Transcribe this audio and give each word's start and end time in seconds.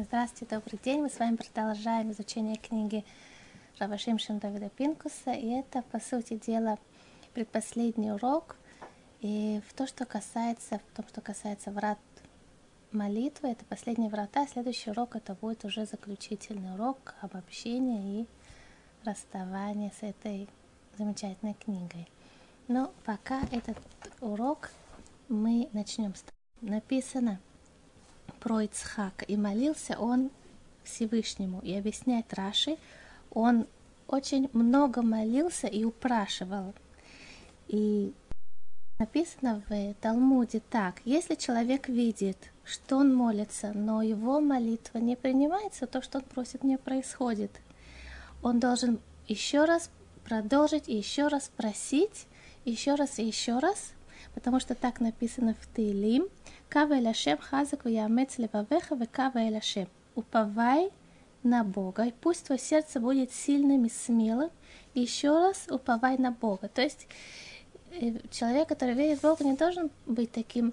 Здравствуйте, 0.00 0.54
добрый 0.54 0.78
день. 0.84 1.02
Мы 1.02 1.10
с 1.10 1.18
вами 1.18 1.34
продолжаем 1.34 2.12
изучение 2.12 2.54
книги 2.54 3.04
Равашим 3.80 4.16
Давида 4.38 4.68
Пинкуса. 4.68 5.32
И 5.32 5.48
это, 5.48 5.82
по 5.90 5.98
сути 5.98 6.34
дела, 6.36 6.78
предпоследний 7.34 8.12
урок. 8.12 8.54
И 9.22 9.60
в 9.68 9.74
то, 9.74 9.88
что 9.88 10.06
касается, 10.06 10.78
в 10.78 10.96
том, 10.96 11.04
что 11.08 11.20
касается 11.20 11.72
врат 11.72 11.98
молитвы, 12.92 13.48
это 13.48 13.64
последние 13.64 14.08
врата. 14.08 14.46
Следующий 14.46 14.90
урок 14.92 15.16
это 15.16 15.34
будет 15.34 15.64
уже 15.64 15.84
заключительный 15.84 16.74
урок 16.74 17.16
об 17.20 17.36
общении 17.36 18.20
и 18.20 18.26
расставании 19.04 19.92
с 19.98 20.04
этой 20.04 20.48
замечательной 20.96 21.54
книгой. 21.54 22.06
Но 22.68 22.92
пока 23.04 23.40
этот 23.50 23.76
урок 24.20 24.70
мы 25.28 25.68
начнем 25.72 26.14
с 26.14 26.22
написано 26.60 27.40
про 28.38 28.62
Ицхака. 28.62 29.24
И 29.24 29.36
молился 29.36 29.98
он 29.98 30.30
Всевышнему. 30.84 31.60
И 31.60 31.74
объясняет 31.74 32.32
Раши, 32.34 32.76
он 33.30 33.66
очень 34.06 34.48
много 34.52 35.02
молился 35.02 35.66
и 35.66 35.84
упрашивал. 35.84 36.74
И 37.68 38.14
написано 38.98 39.62
в 39.68 39.94
Талмуде 40.00 40.60
так, 40.70 41.00
если 41.04 41.34
человек 41.34 41.88
видит, 41.88 42.50
что 42.64 42.96
он 42.96 43.14
молится, 43.14 43.72
но 43.74 44.02
его 44.02 44.40
молитва 44.40 44.98
не 44.98 45.16
принимается, 45.16 45.86
то, 45.86 46.02
что 46.02 46.18
он 46.18 46.24
просит, 46.24 46.64
не 46.64 46.78
происходит. 46.78 47.60
Он 48.42 48.60
должен 48.60 49.00
еще 49.26 49.64
раз 49.64 49.90
продолжить 50.24 50.88
еще 50.88 51.28
раз 51.28 51.50
просить, 51.56 52.26
еще 52.64 52.94
раз 52.94 53.18
и 53.18 53.24
еще 53.24 53.58
раз, 53.58 53.92
потому 54.38 54.60
что 54.60 54.76
так 54.76 55.00
написано 55.00 55.56
в 55.60 55.74
Тейлим. 55.74 56.28
Кава 56.68 56.92
эль 56.92 57.08
Ашем 57.08 57.38
хазак 57.38 57.84
ваямец 57.84 58.38
левавеха 58.38 58.94
векава 58.94 59.38
эль 59.38 59.56
Ашем. 59.56 59.88
Уповай 60.14 60.90
на 61.42 61.64
Бога, 61.64 62.04
и 62.04 62.12
пусть 62.12 62.44
твое 62.44 62.60
сердце 62.60 63.00
будет 63.00 63.32
сильным 63.32 63.84
и 63.84 63.90
смелым, 63.90 64.50
и 64.94 65.00
еще 65.00 65.30
раз 65.30 65.66
уповай 65.68 66.18
на 66.18 66.30
Бога. 66.30 66.68
То 66.68 66.82
есть 66.82 67.08
э, 67.90 68.20
человек, 68.30 68.68
который 68.68 68.94
верит 68.94 69.18
в 69.18 69.22
Бога, 69.22 69.42
не 69.42 69.56
должен 69.56 69.90
быть 70.06 70.30
таким, 70.30 70.72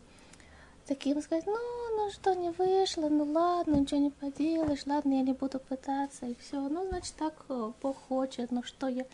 таким 0.85 1.19
сказать, 1.23 1.47
ну, 1.47 1.57
ну 1.97 2.11
что, 2.11 2.35
не 2.35 2.51
вышло, 2.51 3.09
ну 3.09 3.23
ладно, 3.23 3.77
ничего 3.77 3.99
не 3.99 4.11
поделаешь, 4.11 4.85
ладно, 4.85 5.13
я 5.13 5.21
не 5.23 5.33
буду 5.33 5.57
пытаться, 5.57 6.27
и 6.27 6.35
все. 6.35 6.69
Ну, 6.69 6.87
значит, 6.87 7.15
так 7.15 7.33
э, 7.49 7.71
Бог 7.81 7.97
хочет, 8.07 8.51
ну 8.51 8.61
что 8.61 8.87
я... 8.89 9.05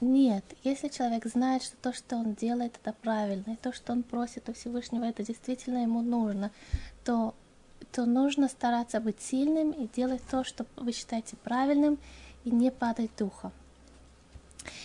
Нет, 0.00 0.44
если 0.62 0.88
человек 0.88 1.24
знает, 1.24 1.62
что 1.62 1.76
то, 1.78 1.92
что 1.94 2.16
он 2.16 2.34
делает, 2.34 2.78
это 2.82 2.92
правильно, 2.92 3.52
и 3.52 3.56
то, 3.56 3.72
что 3.72 3.92
он 3.92 4.02
просит 4.02 4.48
у 4.48 4.52
Всевышнего, 4.52 5.04
это 5.04 5.24
действительно 5.24 5.78
ему 5.78 6.02
нужно, 6.02 6.50
то, 7.02 7.34
то 7.92 8.04
нужно 8.04 8.48
стараться 8.48 9.00
быть 9.00 9.22
сильным 9.22 9.70
и 9.70 9.88
делать 9.88 10.20
то, 10.30 10.44
что 10.44 10.66
вы 10.76 10.92
считаете 10.92 11.36
правильным, 11.36 11.98
и 12.44 12.50
не 12.50 12.70
падать 12.70 13.10
духом. 13.18 13.52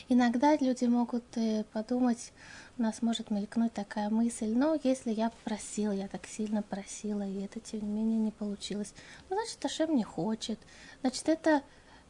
Иногда 0.09 0.55
люди 0.57 0.85
могут 0.85 1.23
э, 1.35 1.63
подумать, 1.73 2.31
у 2.77 2.81
нас 2.81 3.01
может 3.01 3.31
мелькнуть 3.31 3.73
такая 3.73 4.09
мысль, 4.09 4.53
ну, 4.55 4.79
если 4.83 5.11
я 5.11 5.31
просила, 5.43 5.91
я 5.91 6.07
так 6.07 6.25
сильно 6.25 6.63
просила, 6.63 7.27
и 7.27 7.41
это, 7.41 7.59
тем 7.59 7.81
не 7.81 7.87
менее, 7.87 8.17
не 8.17 8.31
получилось, 8.31 8.93
ну, 9.29 9.35
значит, 9.35 9.63
Ашем 9.63 9.95
не 9.95 10.03
хочет, 10.03 10.59
значит, 11.01 11.27
это 11.29 11.61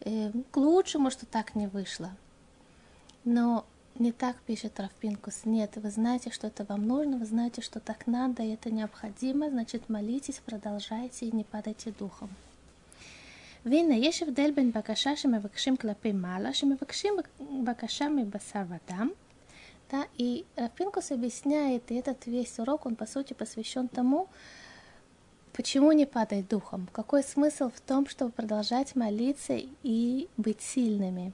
э, 0.02 0.32
к 0.52 0.58
лучшему, 0.58 1.10
что 1.10 1.26
так 1.26 1.56
не 1.56 1.68
вышло. 1.68 2.12
Но 3.25 3.65
не 3.99 4.12
так 4.12 4.37
пишет 4.47 4.79
Рафпинкус. 4.79 5.45
Нет, 5.45 5.77
вы 5.77 5.91
знаете, 5.91 6.31
что 6.31 6.47
это 6.47 6.65
вам 6.65 6.87
нужно, 6.87 7.17
вы 7.17 7.27
знаете, 7.27 7.62
что 7.62 7.81
так 7.81 8.07
надо, 8.07 8.43
и 8.43 8.53
это 8.53 8.71
необходимо, 8.71 9.51
значит, 9.51 9.89
молитесь, 9.89 10.41
продолжайте 10.45 11.27
и 11.27 11.33
не 11.33 11.45
падайте 11.45 11.93
духом. 11.93 12.31
והנה, 13.67 13.97
יש 13.97 14.23
הבדל 14.23 14.51
בין 14.51 14.73
בקשה 14.73 15.17
שמבקשים 15.17 15.77
כלפי 15.77 16.12
מעלה, 16.12 16.55
שמבקשים 16.55 17.15
בקשה 17.65 18.09
מבשר 18.09 18.62
ודם. 18.69 19.11
Да, 19.91 20.03
и 20.19 20.44
Рафинкус 20.56 21.12
объясняет, 21.12 21.93
и 21.93 21.94
этот 21.94 22.27
весь 22.27 22.59
урок, 22.59 22.87
он 22.87 22.97
по 22.97 23.06
сути 23.06 23.34
посвящен 23.34 23.87
тому, 23.87 24.28
почему 25.53 25.93
не 25.93 26.06
падать 26.06 26.49
духом, 26.49 26.89
какой 26.93 27.22
смысл 27.22 27.71
в 27.71 27.81
том, 27.81 28.09
чтобы 28.09 28.33
продолжать 28.33 28.97
молиться 28.97 29.56
и 29.84 30.28
быть 30.37 30.61
сильными. 30.61 31.33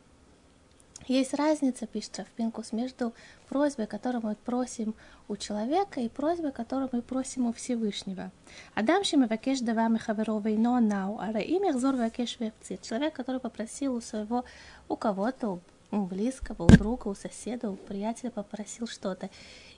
есть 1.08 1.34
разница, 1.34 1.88
пишет 1.88 2.20
Рафпинкус, 2.20 2.74
между 2.74 3.14
просьбой, 3.48 3.88
которую 3.88 4.26
мы 4.26 4.36
просим 4.36 4.94
у 5.30 5.38
человека, 5.38 6.02
и 6.02 6.10
просьбой, 6.10 6.52
которую 6.52 6.90
мы 6.92 7.02
просим 7.02 7.48
у 7.48 7.54
Всевышнего. 7.54 8.30
Адам 8.76 9.06
шемевакеш 9.06 9.62
дава 9.62 9.88
мехаверова 9.88 10.54
ино 10.54 10.82
нау, 10.82 11.18
а 11.18 11.32
раим 11.32 11.64
яхзор 11.64 11.96
вакеш 11.96 12.40
вепцит. 12.42 12.82
Человек, 12.82 13.14
который 13.14 13.40
попросил 13.40 13.96
у 13.96 14.02
своего, 14.02 14.44
у 14.90 14.98
кого-то, 14.98 15.60
у 15.92 16.02
близкого, 16.02 16.64
у 16.64 16.68
друга, 16.68 17.08
у 17.08 17.16
соседа, 17.16 17.72
у 17.72 17.78
приятеля 17.78 18.30
попросил 18.30 18.86
что-то 18.86 19.30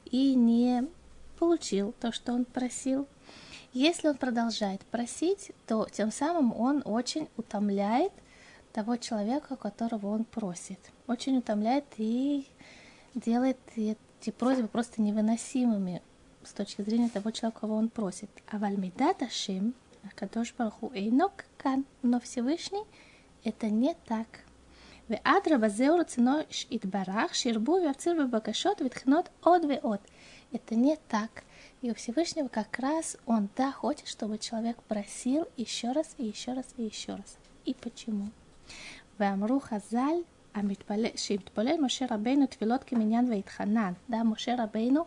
и 0.06 0.34
не 0.34 0.88
получил 1.38 1.94
то, 2.00 2.12
что 2.12 2.34
он 2.34 2.44
просил. 2.46 3.08
Если 3.72 4.08
он 4.08 4.18
продолжает 4.18 4.82
просить, 4.82 5.52
то 5.68 5.88
тем 5.92 6.12
самым 6.12 6.60
он 6.60 6.82
очень 6.86 7.30
утомляет 7.38 8.12
того 8.73 8.97
человека, 8.97 9.57
которого 9.57 10.09
он 10.09 10.25
просит 10.25 10.79
очень 11.07 11.39
утомляет 11.39 11.85
и 11.99 12.47
делает 13.15 13.59
эти 13.77 14.31
просьбы 14.31 14.69
просто 14.69 15.03
невыносимыми 15.03 16.03
с 16.43 16.53
точки 16.53 16.83
зрения 16.83 17.09
того 17.09 17.31
человека, 17.31 17.61
кого 17.61 17.77
он 17.77 17.89
просит. 17.89 18.31
А 18.51 18.59
вальмидат 18.59 19.23
Ашим, 19.23 19.75
Кадош 20.15 20.55
Барху 20.57 20.91
Эйнок 20.95 21.45
Кан, 21.57 21.85
но 22.03 22.21
Всевышний 22.21 22.85
это 23.45 23.69
не 23.69 23.95
так. 24.07 24.27
ואדרבה 25.11 25.69
זהו 25.69 25.99
רצונו 25.99 26.39
יתברך, 26.71 27.35
שירבו 27.35 27.73
ויפציר 27.73 28.15
בבקשות 28.25 28.83
ותחינות 28.83 29.29
עוד 29.41 29.63
ועוד. 29.69 29.99
Это 30.55 30.77
не 30.77 30.97
так. 31.09 31.43
И 31.83 31.91
у 31.91 31.95
Всевышнего 31.95 32.49
как 32.49 32.79
раз 32.79 33.19
он 33.27 33.49
да 33.57 33.73
хочет, 33.73 34.07
чтобы 34.07 34.39
человек 34.39 34.81
просил 34.85 35.49
еще 35.57 35.91
раз 35.93 36.15
и 36.17 36.25
еще 36.25 36.53
раз 36.53 36.67
и 36.77 36.85
еще 36.85 37.15
раз. 37.17 37.37
И 37.67 37.75
почему? 37.75 38.31
ואמרו 39.21 39.61
חז"ל 39.61 40.15
שהתפלל 41.17 41.81
משה 41.81 42.07
רבינו 42.11 42.47
תפילות 42.47 42.85
כמניין 42.85 43.33
והתחנן. 43.33 43.93
Да, 44.09 44.25
Моше 44.25 44.55
Рабейну 44.57 45.07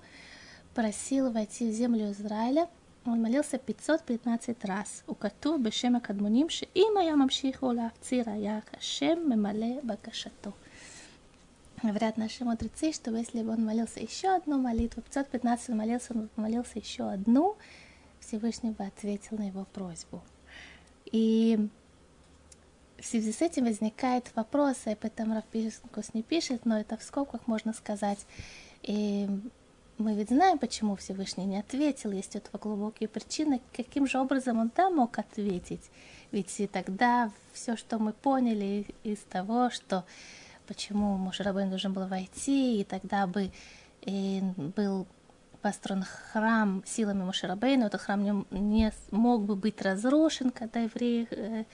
просил 0.75 1.31
войти 1.31 1.69
в 1.69 1.73
землю 1.73 2.11
Израиля, 2.11 2.67
он 3.05 3.21
молился 3.21 3.57
515 3.57 4.65
раз. 4.65 5.03
הוא 5.05 5.15
כתוב 5.19 5.63
בשם 5.63 5.95
הקדמונים 5.95 6.49
שאם 6.49 6.91
היה 6.99 7.15
ממשיך 7.15 7.63
או 7.63 7.73
להפציר 7.73 8.29
היה 8.29 8.59
השם 8.77 9.17
ממלא 9.29 9.81
בקשתו. 9.83 10.51
Говорят 11.83 12.17
наши 12.17 12.43
мудрецы, 12.43 12.91
что 12.91 13.15
если 13.15 13.43
бы 13.43 13.51
он 13.51 13.63
молился 13.63 13.99
еще 13.99 14.35
одну 14.35 14.57
молитву, 14.57 15.03
515 15.03 15.69
он 15.69 15.77
молился, 15.77 16.13
он 16.15 16.29
молился 16.35 16.79
еще 16.79 17.07
одну, 17.07 17.55
Всевышний 18.19 18.71
бы 18.71 18.83
ответил 18.83 19.37
на 19.37 19.45
его 19.45 19.63
просьбу. 19.71 20.23
И 21.11 21.69
в 23.02 23.06
связи 23.06 23.32
с 23.32 23.42
этим 23.42 23.64
возникает 23.64 24.30
вопрос, 24.36 24.76
и 24.86 24.90
об 24.90 25.04
этом 25.04 25.32
Рафпискус 25.32 26.14
не 26.14 26.22
пишет, 26.22 26.64
но 26.64 26.78
это 26.78 26.96
в 26.96 27.02
скобках 27.02 27.48
можно 27.48 27.72
сказать. 27.72 28.24
И 28.82 29.28
мы 29.98 30.14
ведь 30.14 30.28
знаем, 30.28 30.56
почему 30.56 30.94
Всевышний 30.94 31.44
не 31.44 31.58
ответил, 31.58 32.12
есть 32.12 32.36
у 32.36 32.38
этого 32.38 32.58
глубокие 32.58 33.08
причины, 33.08 33.60
каким 33.76 34.06
же 34.06 34.20
образом 34.20 34.60
он 34.60 34.70
там 34.70 34.96
мог 34.96 35.18
ответить. 35.18 35.90
Ведь 36.30 36.60
и 36.60 36.68
тогда 36.68 37.32
все, 37.52 37.76
что 37.76 37.98
мы 37.98 38.12
поняли 38.12 38.86
из 39.02 39.18
того, 39.18 39.70
что 39.70 40.04
почему 40.68 41.16
Мушарабейн 41.16 41.70
должен 41.70 41.92
был 41.92 42.06
войти, 42.06 42.80
и 42.80 42.84
тогда 42.84 43.26
бы 43.26 43.50
и 44.02 44.42
был 44.56 45.08
построен 45.60 46.04
храм 46.04 46.84
силами 46.86 47.24
Мушарабейна, 47.24 47.84
этот 47.84 48.00
храм 48.00 48.22
не, 48.22 48.44
не 48.50 48.92
мог 49.10 49.42
бы 49.42 49.56
быть 49.56 49.82
разрушен, 49.82 50.50
когда 50.50 50.80
евреи 50.80 51.26
э, 51.30 51.64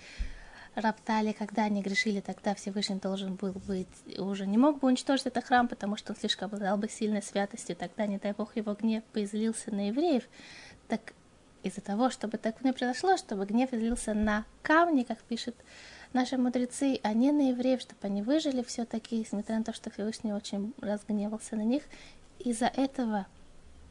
роптали, 0.81 1.33
когда 1.33 1.65
они 1.65 1.83
грешили, 1.83 2.21
тогда 2.21 2.55
Всевышний 2.55 2.97
должен 2.97 3.35
был 3.35 3.53
быть, 3.67 3.89
уже 4.19 4.47
не 4.47 4.59
мог 4.59 4.79
бы 4.79 4.89
уничтожить 4.89 5.27
этот 5.27 5.45
храм, 5.45 5.69
потому 5.69 5.97
что 5.97 6.13
он 6.13 6.19
слишком 6.19 6.47
обладал 6.47 6.77
бы 6.77 6.89
сильной 6.89 7.23
святостью, 7.23 7.77
тогда, 7.77 8.07
не 8.07 8.19
дай 8.19 8.33
Бог, 8.33 8.57
его 8.57 8.75
гнев 8.75 9.03
бы 9.13 9.25
излился 9.25 9.75
на 9.75 9.89
евреев. 9.89 10.25
Так 10.89 11.13
из-за 11.63 11.81
того, 11.81 12.11
чтобы 12.11 12.39
так 12.39 12.63
не 12.65 12.73
произошло, 12.73 13.17
чтобы 13.17 13.45
гнев 13.45 13.73
излился 13.73 14.15
на 14.15 14.45
камни, 14.63 15.03
как 15.03 15.19
пишет 15.19 15.57
наши 16.13 16.37
мудрецы, 16.37 17.01
а 17.03 17.13
не 17.13 17.33
на 17.33 17.51
евреев, 17.51 17.81
чтобы 17.81 18.01
они 18.03 18.23
выжили 18.23 18.63
все-таки, 18.63 19.19
несмотря 19.19 19.59
на 19.59 19.65
то, 19.65 19.73
что 19.73 19.91
Всевышний 19.91 20.33
очень 20.33 20.73
разгневался 20.81 21.57
на 21.57 21.65
них. 21.65 21.83
Из-за 22.39 22.67
этого 22.67 23.27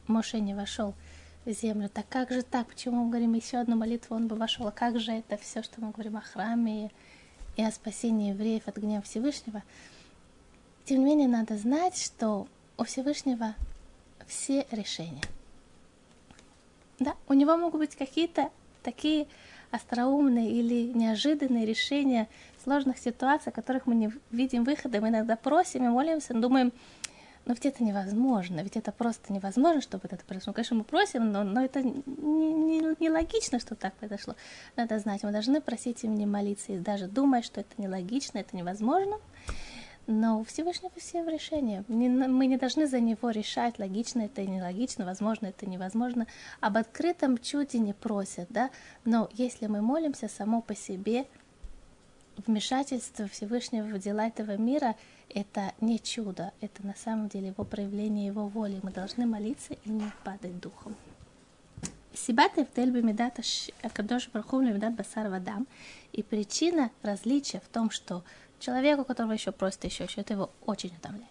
Моше 0.06 0.40
не 0.40 0.54
вошел 0.54 0.94
землю. 1.46 1.88
Так 1.88 2.08
как 2.08 2.30
же 2.30 2.42
так? 2.42 2.66
Почему 2.66 3.04
мы 3.04 3.10
говорим 3.10 3.34
еще 3.34 3.58
одну 3.58 3.76
молитву, 3.76 4.16
он 4.16 4.28
бы 4.28 4.36
вошел? 4.36 4.66
А 4.66 4.72
как 4.72 5.00
же 5.00 5.12
это 5.12 5.36
все, 5.36 5.62
что 5.62 5.80
мы 5.80 5.90
говорим 5.90 6.16
о 6.16 6.20
храме 6.20 6.90
и 7.56 7.62
о 7.62 7.70
спасении 7.70 8.30
евреев 8.30 8.66
от 8.66 8.76
гнева 8.76 9.02
Всевышнего? 9.02 9.62
Тем 10.84 11.00
не 11.00 11.06
менее, 11.06 11.28
надо 11.28 11.56
знать, 11.56 11.98
что 11.98 12.48
у 12.76 12.84
Всевышнего 12.84 13.54
все 14.26 14.66
решения. 14.70 15.22
Да, 16.98 17.14
у 17.28 17.34
него 17.34 17.56
могут 17.56 17.80
быть 17.80 17.96
какие-то 17.96 18.50
такие 18.82 19.26
остроумные 19.70 20.50
или 20.50 20.92
неожиданные 20.92 21.66
решения 21.66 22.28
сложных 22.62 22.98
ситуаций, 22.98 23.52
которых 23.52 23.86
мы 23.86 23.94
не 23.94 24.12
видим 24.30 24.64
выхода. 24.64 25.00
Мы 25.00 25.08
иногда 25.08 25.36
просим 25.36 25.84
и 25.84 25.88
молимся, 25.88 26.34
думаем, 26.34 26.72
но 27.48 27.54
ведь 27.54 27.64
это 27.64 27.82
невозможно, 27.82 28.60
ведь 28.60 28.76
это 28.76 28.92
просто 28.92 29.32
невозможно, 29.32 29.80
чтобы 29.80 30.06
это 30.10 30.22
произошло. 30.22 30.52
Конечно, 30.52 30.76
мы 30.76 30.84
просим, 30.84 31.32
но, 31.32 31.44
но 31.44 31.64
это 31.64 31.80
не, 31.80 32.02
не, 32.06 32.80
не 33.00 33.58
что 33.58 33.74
так 33.74 33.94
произошло. 33.94 34.36
Надо 34.76 34.98
знать, 34.98 35.22
мы 35.22 35.32
должны 35.32 35.62
просить 35.62 36.04
им 36.04 36.14
не 36.14 36.26
молиться, 36.26 36.72
и 36.72 36.78
даже 36.78 37.06
думая, 37.06 37.40
что 37.40 37.62
это 37.62 37.70
нелогично, 37.78 38.36
это 38.36 38.54
невозможно. 38.54 39.16
Но 40.06 40.40
у 40.40 40.44
Всевышнего 40.44 40.92
все 40.98 41.22
в 41.24 41.28
решении. 41.30 41.82
Мы 41.88 42.46
не 42.46 42.58
должны 42.58 42.86
за 42.86 43.00
него 43.00 43.30
решать, 43.30 43.78
логично 43.78 44.22
это 44.22 44.42
или 44.42 44.50
нелогично, 44.50 45.06
возможно 45.06 45.46
это 45.46 45.64
невозможно. 45.64 46.26
Об 46.60 46.76
открытом 46.76 47.38
чуде 47.38 47.78
не 47.78 47.94
просят, 47.94 48.48
да? 48.50 48.68
Но 49.06 49.30
если 49.32 49.68
мы 49.68 49.80
молимся 49.80 50.28
само 50.28 50.60
по 50.60 50.74
себе, 50.74 51.24
вмешательство 52.46 53.26
Всевышнего 53.26 53.86
в 53.86 53.98
дела 53.98 54.26
этого 54.26 54.58
мира– 54.58 54.96
это 55.30 55.72
не 55.80 55.98
чудо, 55.98 56.52
это 56.60 56.86
на 56.86 56.94
самом 56.94 57.28
деле 57.28 57.48
его 57.48 57.64
проявление 57.64 58.26
его 58.26 58.48
воли. 58.48 58.80
Мы 58.82 58.90
должны 58.90 59.26
молиться 59.26 59.74
и 59.84 59.90
не 59.90 60.10
падать 60.24 60.58
духом. 60.60 60.94
Сибат 62.14 62.58
Эвдель 62.58 62.90
Бемидат 62.90 63.38
Акадош 63.82 64.28
Бархум 64.30 64.66
Бемидат 64.66 64.94
Басар 64.94 65.28
Вадам. 65.28 65.66
И 66.12 66.22
причина 66.22 66.90
различия 67.02 67.60
в 67.60 67.68
том, 67.68 67.90
что 67.90 68.24
человеку, 68.58 69.04
которого 69.04 69.32
еще 69.32 69.52
просто 69.52 69.86
еще, 69.86 70.04
еще 70.04 70.22
это 70.22 70.34
его 70.34 70.50
очень 70.66 70.94
утомляет. 70.96 71.28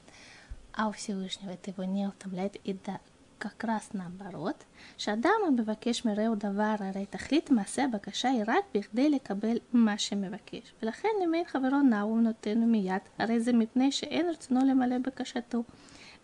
А 0.74 0.88
у 0.88 0.92
Всевышнего 0.92 1.52
это 1.52 1.72
его 1.72 1.84
не 1.84 2.08
утомляет. 2.08 2.56
И 2.64 2.74
да, 2.86 3.00
как 3.43 3.65
раз 3.65 3.91
наоборот, 3.95 4.65
שאדם 4.99 5.41
המבקש 5.47 6.05
מרעהו 6.05 6.35
דבר, 6.35 6.75
הרי 6.79 7.07
תכלית 7.07 7.51
מעשה 7.51 7.85
הבקשה 7.85 8.29
היא 8.29 8.43
רק 8.47 8.65
בכדי 8.75 9.11
לקבל 9.11 9.57
מה 9.73 9.99
שמבקש. 9.99 10.73
ולכן 10.83 11.09
אם 11.25 11.35
אין 11.35 11.45
חברו 11.45 11.81
נעו 11.83 12.17
ונותן 12.17 12.59
מיד, 12.59 13.03
הרי 13.19 13.41
זה 13.41 13.53
מפני 13.53 13.93
שאין 13.93 14.31
רצונו 14.31 14.61
למלא 14.67 14.99
בקשתו. 14.99 15.63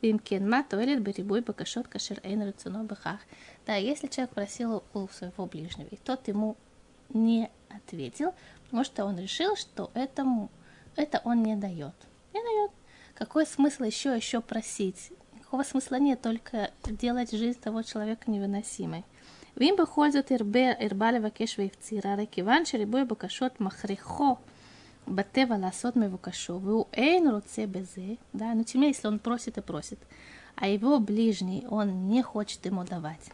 ואם 0.02 0.16
כן, 0.24 0.48
מה 0.48 0.60
תועלת 0.68 1.02
בריבוי 1.02 1.40
бакашот, 1.40 1.86
כאשר 1.86 2.14
אין 2.24 2.42
רצונו 2.42 2.86
בכך? 2.86 3.24
Да, 3.66 3.74
если 3.74 4.06
человек 4.06 4.32
просил 4.34 4.82
у 4.94 5.08
своего 5.08 5.46
ближнего, 5.46 5.88
и 5.90 5.96
тот 5.96 6.28
ему 6.28 6.56
не 7.10 7.50
ответил, 7.68 8.32
потому 8.64 8.84
что 8.84 9.04
он 9.04 9.18
решил, 9.18 9.56
что 9.56 9.90
этому, 9.94 10.50
это 10.96 11.20
он 11.24 11.42
не 11.42 11.56
дает. 11.56 11.94
Не 12.32 12.40
дает. 12.40 12.70
Какой 13.14 13.44
смысл 13.44 13.82
еще 13.82 14.14
еще 14.16 14.40
просить? 14.40 15.12
никакого 15.52 15.62
смысла 15.62 15.96
нет, 15.96 16.20
только 16.20 16.70
делать 16.84 17.32
жизнь 17.32 17.60
того 17.60 17.82
человека 17.82 18.30
невыносимой. 18.30 19.04
ואם 19.58 19.74
בכל 19.78 20.10
זאת 20.10 20.32
הרבה 20.80 21.10
לבקש 21.12 21.58
והפצירה, 21.58 22.12
הרי 22.12 22.26
כיוון 22.30 22.64
שריבוי 22.64 23.04
בקשות 23.04 23.60
מכריחו 23.60 24.36
בטבע 25.08 25.58
לעשות 25.58 25.96
מבוקשו, 25.96 26.60
והוא 26.64 26.84
אין 26.92 27.28
רוצה 27.28 27.66
בזה, 27.66 28.14
да, 28.34 28.54
но 28.54 28.62
тем 28.62 28.80
не 28.80 28.86
менее, 28.86 28.94
если 28.96 29.06
он 29.08 29.18
просит 29.18 29.58
и 29.58 29.60
просит, 29.60 29.98
а 30.54 30.68
его 30.68 30.98
ближний, 30.98 31.66
он 31.68 32.08
не 32.08 32.22
хочет 32.22 32.64
ему 32.66 32.84
давать. 32.84 33.30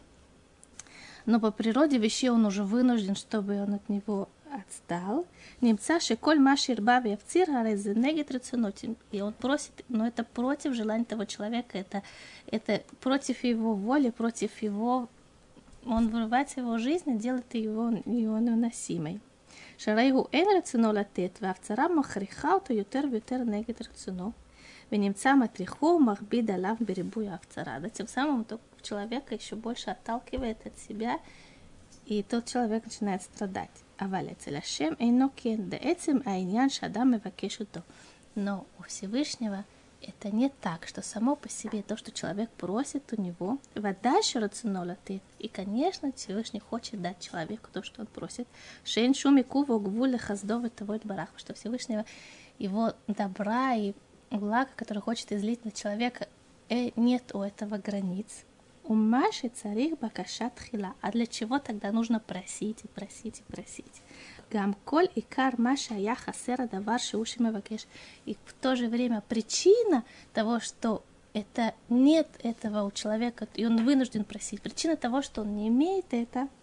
Но 1.25 1.39
по 1.39 1.51
природе 1.51 1.97
вещей 1.97 2.29
он 2.29 2.45
уже 2.45 2.63
вынужден, 2.63 3.15
чтобы 3.15 3.61
он 3.61 3.73
от 3.73 3.89
него 3.89 4.29
отстал. 4.52 5.26
Немца 5.60 6.00
шиколь 6.00 6.38
машир 6.38 6.80
баб 6.80 7.04
яфцир 7.06 7.48
негет 7.50 8.30
рациноти. 8.30 8.94
И 9.12 9.20
он 9.20 9.32
просит, 9.32 9.72
но 9.88 10.06
это 10.06 10.24
против 10.24 10.74
желания 10.74 11.04
того 11.04 11.24
человека, 11.24 11.78
это, 11.78 12.02
это 12.46 12.82
против 13.00 13.44
его 13.44 13.74
воли, 13.74 14.10
против 14.10 14.62
его... 14.62 15.08
Он 15.86 16.08
вырывает 16.08 16.54
его 16.58 16.76
жизнь 16.76 17.10
и 17.10 17.18
делает 17.18 17.54
его, 17.54 17.90
его 18.04 18.38
наносимой. 18.38 19.20
Шарайгу 19.78 20.28
эн 20.30 20.56
рацино 20.56 20.92
латет, 20.92 21.40
вавцара 21.40 21.88
махрихауту 21.88 22.74
ютер 22.74 23.06
ютер 23.06 23.46
негет 23.46 23.80
рацино. 23.80 24.34
Венемца 24.90 25.36
матриху 25.36 25.98
махбида 25.98 26.56
лав 26.58 26.80
беребу 26.80 27.26
авцара. 27.26 27.80
Да, 27.80 27.88
тем 27.88 28.08
самым 28.08 28.44
человека 28.82 29.34
еще 29.34 29.56
больше 29.56 29.90
отталкивает 29.90 30.66
от 30.66 30.78
себя, 30.78 31.18
и 32.06 32.22
тот 32.22 32.46
человек 32.46 32.84
начинает 32.84 33.22
страдать. 33.22 33.70
אבל 34.01 34.25
אצל 34.31 34.55
השם 34.55 34.93
אינו 34.99 35.25
כן, 35.35 35.69
בעצם 35.69 36.17
העניין 36.25 36.69
שאדם 36.69 37.11
מבקש 37.11 37.59
אותו. 37.59 37.79
Но 38.37 38.65
у 38.79 38.83
Всевышнего 38.83 39.63
это 40.01 40.29
не 40.29 40.49
так, 40.49 40.87
что 40.87 41.01
само 41.01 41.35
по 41.35 41.49
себе 41.49 41.81
то, 41.81 41.97
что 41.97 42.11
человек 42.11 42.49
просит 42.51 43.11
у 43.13 43.21
него, 43.21 43.57
вода 43.75 44.19
ты. 45.05 45.21
И, 45.39 45.47
конечно, 45.47 46.11
Всевышний 46.11 46.59
хочет 46.59 47.01
дать 47.01 47.19
человеку 47.19 47.69
то, 47.71 47.81
что 47.81 48.01
он 48.01 48.07
просит. 48.07 48.47
Шейн 48.83 49.13
шуми 49.13 49.41
кува 49.41 49.79
гвуля 49.79 50.17
хаздова 50.17 50.69
того 50.69 50.99
барах, 51.03 51.29
что 51.37 51.53
Всевышнего 51.53 52.05
его 52.59 52.93
добра 53.07 53.73
и 53.75 53.93
блага, 54.29 54.69
который 54.75 55.01
хочет 55.01 55.31
излить 55.31 55.65
на 55.65 55.71
человека, 55.71 56.27
э, 56.69 56.91
нет 56.95 57.33
у 57.33 57.41
этого 57.41 57.77
границ. 57.77 58.45
Умаши 58.84 59.48
царих 59.48 59.98
бакашат 59.98 60.58
хила. 60.58 60.94
А 61.00 61.12
для 61.12 61.26
чего 61.26 61.58
тогда 61.58 61.92
нужно 61.92 62.20
просить 62.20 62.84
и 62.84 62.88
просить 62.88 63.40
и 63.40 63.52
просить? 63.52 64.02
Гам 64.50 64.74
коль 64.84 65.08
и 65.14 65.20
кар 65.20 65.58
маша 65.58 65.94
я 65.94 66.14
хасера 66.14 66.66
давар 66.66 67.00
шиуши 67.00 67.42
мевакеш. 67.42 67.86
И 68.24 68.36
в 68.44 68.52
то 68.54 68.76
же 68.76 68.88
время 68.88 69.22
причина 69.28 70.04
того, 70.32 70.60
что 70.60 71.04
это 71.32 71.74
нет 71.88 72.28
этого 72.42 72.82
у 72.82 72.90
человека, 72.90 73.46
и 73.54 73.64
он 73.64 73.84
вынужден 73.84 74.24
просить. 74.24 74.60
Причина 74.60 74.96
того, 74.96 75.22
что 75.22 75.42
он 75.42 75.54
не 75.54 75.68
имеет 75.68 76.12
это– 76.12 76.48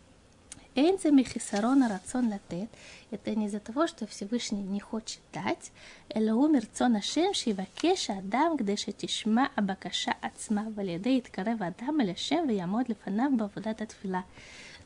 Энзе 0.80 1.10
михисарона 1.10 1.90
рацион 1.90 2.30
латет. 2.30 2.70
Это 3.10 3.34
не 3.34 3.48
из-за 3.48 3.60
того, 3.60 3.88
что 3.88 4.06
Всевышний 4.06 4.62
не 4.62 4.80
хочет 4.80 5.22
дать. 5.34 5.72
Эле 6.08 6.34
умер 6.34 6.68
цона 6.72 7.02
шем 7.02 7.34
шивакеша 7.34 8.20
адам, 8.20 8.58
где 8.58 8.76
шетишма 8.76 9.50
абакаша 9.56 10.14
ацма 10.22 10.70
валеде 10.70 11.18
иткарев 11.18 11.62
адам 11.62 12.00
или 12.04 12.14
шем 12.14 12.48
виямод 12.48 12.90
лифанав 12.90 13.34
бавудат 13.34 13.82
атфила. 13.82 14.24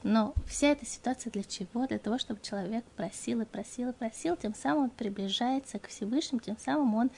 Но 0.01 0.33
вся 0.47 0.67
эта 0.67 0.85
ситуация 0.85 1.29
для 1.29 1.43
чего? 1.43 1.85
Для 1.87 1.99
того, 1.99 2.17
чтобы 2.17 2.39
человек 2.41 2.85
просил 2.95 3.41
и 3.41 3.45
просил 3.45 3.89
и 3.89 3.93
просил, 3.93 4.37
тем 4.37 4.55
самым 4.55 4.83
он 4.85 4.89
приближается 4.91 5.77
к 5.77 5.89
Всевышнему, 5.89 6.39
тем 6.39 6.57
самым 6.57 6.95
он 6.95 7.11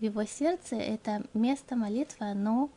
в 0.00 0.02
его 0.02 0.24
сердце 0.24 0.74
это 0.74 1.22
место 1.34 1.76
молитвы, 1.76 2.26
оно 2.26 2.68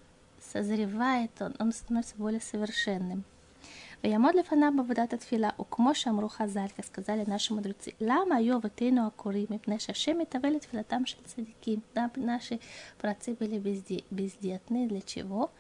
созревает, 0.54 1.32
он, 1.40 1.56
он 1.58 1.74
становится 1.74 2.14
более 2.16 2.42
совершенным. 2.42 3.24
ויעמוד 4.04 4.36
לפניו 4.36 4.72
עבודת 4.80 5.14
התפילה, 5.14 5.50
וכמו 5.62 5.96
שאמרו 5.96 6.30
חז"ל 6.30 6.66
וכסקזל 6.66 7.16
לנשי 7.16 7.54
מודרצי, 7.54 7.92
למה 8.02 8.36
היו 8.36 8.58
אבותינו 8.58 9.08
הקוראים? 9.08 9.46
מפני 9.50 9.80
שהשם 9.80 10.18
מתאבה 10.18 10.50
לתפילתם 10.50 11.06
של 11.06 11.18
צדיקים, 11.24 11.80
наши 12.18 12.60
працы 13.00 13.36
были 13.40 13.58
бездетны, 14.12 14.88
для 14.88 15.02
чего? 15.02 15.52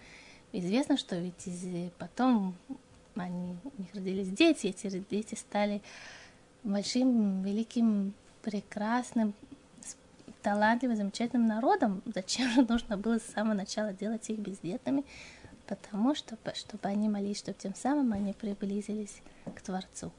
Известно, 0.53 0.97
что 0.97 1.15
ведь 1.17 1.47
потом 1.97 2.55
они, 3.15 3.55
не 3.77 3.83
них 3.83 3.93
родились 3.93 4.29
дети, 4.29 4.67
эти 4.67 5.03
дети 5.09 5.35
стали 5.35 5.81
большим, 6.63 7.41
великим, 7.43 8.13
прекрасным, 8.41 9.33
талантливым, 10.41 10.97
замечательным 10.97 11.47
народом. 11.47 12.01
Зачем 12.05 12.49
же 12.49 12.63
нужно 12.63 12.97
было 12.97 13.19
с 13.19 13.23
самого 13.23 13.53
начала 13.53 13.93
делать 13.93 14.29
их 14.29 14.39
бездетными? 14.39 15.03
потому 15.66 16.14
что, 16.14 16.36
чтобы 16.54 16.88
они 16.88 17.08
молились, 17.08 17.38
чтобы 17.38 17.58
тем 17.58 17.74
самым 17.74 18.12
они 18.12 18.32
приблизились 18.32 19.22
к 19.54 19.60
Творцу. 19.60 20.10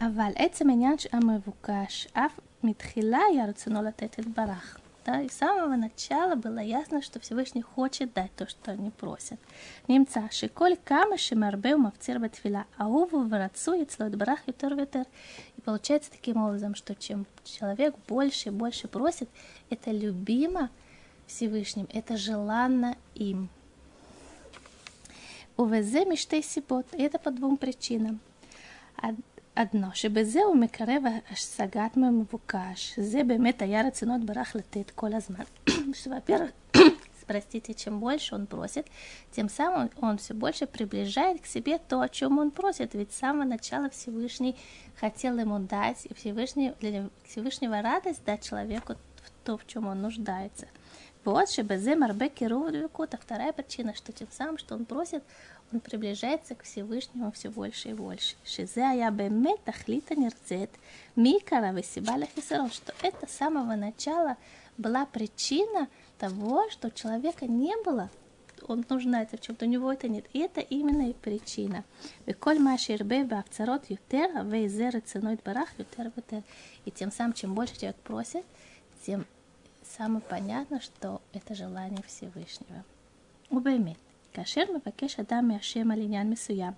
אבל 0.00 0.32
עצם 0.36 0.70
העניין 0.70 0.96
המבוקש, 1.12 2.08
אף 2.12 2.40
מתחילה 2.62 3.18
היה 3.30 3.44
רצונו 3.44 3.82
לתת 3.82 4.18
יתברך. 4.18 4.78
Да, 5.04 5.20
и 5.20 5.28
с 5.28 5.32
самого 5.32 5.74
начала 5.74 6.36
было 6.36 6.60
ясно, 6.60 7.02
что 7.02 7.18
Всевышний 7.18 7.62
хочет 7.62 8.12
дать 8.12 8.32
то, 8.36 8.46
что 8.48 8.70
они 8.70 8.90
просят. 8.90 9.40
Немца, 9.88 10.28
шиколь 10.30 10.76
кама 10.84 11.18
шимарбеу 11.18 11.78
мавцир 11.78 12.20
батфила, 12.20 12.66
ауву 12.76 13.24
врацу 13.24 13.74
яцло 13.74 14.08
барах 14.10 14.46
ютер 14.46 14.76
ветер. 14.76 15.06
И 15.56 15.60
получается 15.60 16.12
таким 16.12 16.36
образом, 16.36 16.76
что 16.76 16.94
чем 16.94 17.26
человек 17.42 17.96
больше 18.06 18.50
и 18.50 18.52
больше 18.52 18.86
просит, 18.86 19.28
это 19.70 19.90
любимо 19.90 20.70
Всевышним, 21.26 21.88
это 21.92 22.16
желанно 22.16 22.96
им. 23.16 23.48
ובזה 25.58 26.02
משתי 26.10 26.42
סיבות, 26.42 26.94
это 26.94 27.18
по 27.18 27.30
двум 27.30 27.56
причинам. 27.56 28.20
одно, 29.54 29.94
שבזה 29.94 30.42
הוא 30.42 30.56
מקרב 30.56 31.02
השגת 31.30 31.96
מבוקש, 31.96 32.98
זה 32.98 33.24
באמת 33.24 33.62
היה 33.62 33.82
רצונות 33.86 34.24
ברח 34.24 34.56
לתת 34.56 34.90
כל 34.90 35.14
הזמן. 35.14 35.44
во-первых, 36.06 36.52
простите, 37.26 37.72
чем 37.74 38.00
больше 38.00 38.34
он 38.34 38.46
просит, 38.46 38.86
тем 39.30 39.48
самым 39.48 39.90
он 40.00 40.18
все 40.18 40.34
больше 40.34 40.66
приближает 40.66 41.40
к 41.40 41.46
себе 41.46 41.78
то, 41.78 42.00
о 42.00 42.08
чем 42.08 42.38
он 42.38 42.50
просит. 42.50 42.94
Ведь 42.94 43.12
с 43.12 43.18
самого 43.18 43.44
начала 43.44 43.88
Всевышний 43.90 44.56
хотел 44.96 45.38
ему 45.38 45.58
дать, 45.58 46.04
и 46.06 46.14
Всевышний, 46.14 46.74
для 46.80 47.08
Всевышнего 47.24 47.80
радость 47.80 48.24
дать 48.24 48.42
человеку 48.42 48.96
то, 49.44 49.56
в 49.56 49.66
чем 49.66 49.86
он 49.86 50.02
нуждается. 50.02 50.68
вот, 51.27 51.49
чтобы 51.49 51.77
зе 51.77 51.97
марбе 51.97 52.29
киру 52.29 52.65
а 52.67 53.17
вторая 53.17 53.51
причина, 53.51 53.93
что 53.93 54.13
тем 54.13 54.29
самым, 54.31 54.57
что 54.57 54.75
он 54.75 54.85
просит, 54.85 55.21
он 55.73 55.81
приближается 55.81 56.55
к 56.55 56.63
Всевышнему 56.63 57.33
все 57.33 57.49
больше 57.49 57.89
и 57.89 57.93
больше. 57.93 58.37
Шизе 58.45 58.79
я 58.95 59.11
бемет 59.11 59.61
тахлита 59.65 60.15
нерцет, 60.15 60.69
микара 61.17 61.73
весибаля 61.73 62.29
хисерон, 62.33 62.71
что 62.71 62.93
это 63.01 63.27
с 63.27 63.31
самого 63.31 63.75
начала 63.75 64.37
была 64.77 65.05
причина 65.05 65.89
того, 66.17 66.69
что 66.69 66.87
у 66.87 66.91
человека 66.91 67.45
не 67.45 67.75
было 67.83 68.09
он 68.65 68.85
нуждается 68.89 69.37
в 69.37 69.41
чем-то, 69.41 69.65
у 69.65 69.69
него 69.69 69.91
это 69.91 70.09
нет. 70.09 70.25
И 70.33 70.39
это 70.39 70.61
именно 70.61 71.09
и 71.09 71.13
причина. 71.13 71.85
Коль 72.39 72.59
маширбе 72.59 73.23
бавцарот 73.23 73.89
ютер, 73.89 74.43
вейзер 74.45 74.99
ценой 75.01 75.37
барах 75.45 75.69
ютер. 75.77 76.11
И 76.85 76.91
тем 76.91 77.11
самым, 77.11 77.33
чем 77.33 77.53
больше 77.53 77.77
человек 77.77 77.97
просит, 77.97 78.43
тем 79.05 79.25
самое 79.86 80.22
понятно, 80.22 80.80
что 80.80 81.20
это 81.32 81.54
желание 81.54 82.02
Всевышнего. 82.02 82.82
ובאמת, 83.50 83.96
כאשר 84.32 84.62
מבקש 84.74 85.20
אדם 85.20 85.48
מהשם 85.48 85.90
על 85.90 86.00
עניין 86.00 86.30
מסוים, 86.30 86.72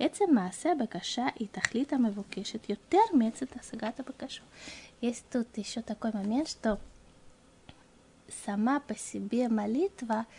עצם 0.00 0.24
מעשה 0.32 0.72
הבקשה 0.72 1.26
היא 1.34 1.48
תכלית 1.52 1.92
המבוקשת 1.92 2.68
יותר 2.68 3.02
מעצם 3.12 3.46
השגת 3.60 4.00
הבקשה. 4.00 4.42
Есть 5.02 5.24
тут 5.32 5.56
еще 5.56 5.80
такой 5.80 6.10
момент, 6.12 6.46
что 6.48 6.78
сама 8.44 8.80
по 8.80 8.94
себе 8.94 9.48
молитва – 9.48 10.32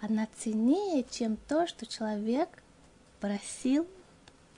она 0.00 0.28
ценнее, 0.36 1.04
чем 1.10 1.36
то, 1.48 1.66
что 1.66 1.86
человек 1.86 2.48
просил 3.20 3.86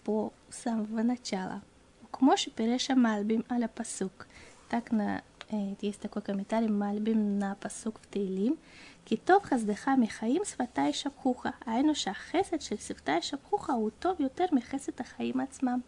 по 0.05 0.33
самого 0.51 1.03
начала. 1.03 1.63
Кмоши 2.11 2.51
переша 2.51 2.97
мальбим 2.97 3.45
аля 3.51 3.69
пасук. 3.69 4.27
Так 4.69 4.91
на, 4.91 5.19
э, 5.19 5.23
Э, 5.54 5.76
есть 5.82 6.00
такой 6.00 6.24
комментарий 6.24 6.68
Мальбим 6.68 7.38
на 7.38 7.56
посук 7.56 8.00
в 8.02 8.08
Тейлим. 8.12 8.58
Китов 9.06 9.44
хаздеха 9.44 9.96
михаим 9.96 10.46
сватай 10.46 10.94
шапхуха. 10.94 11.54
Айну 11.66 11.94
шахесет 11.94 12.64
шель 12.64 12.82
сватай 12.82 13.22
шапхуха 13.22 13.72
утов 13.72 14.20
ютер 14.20 14.52
михесет 14.52 15.00
ахаим 15.00 15.42
ацмам. 15.42 15.84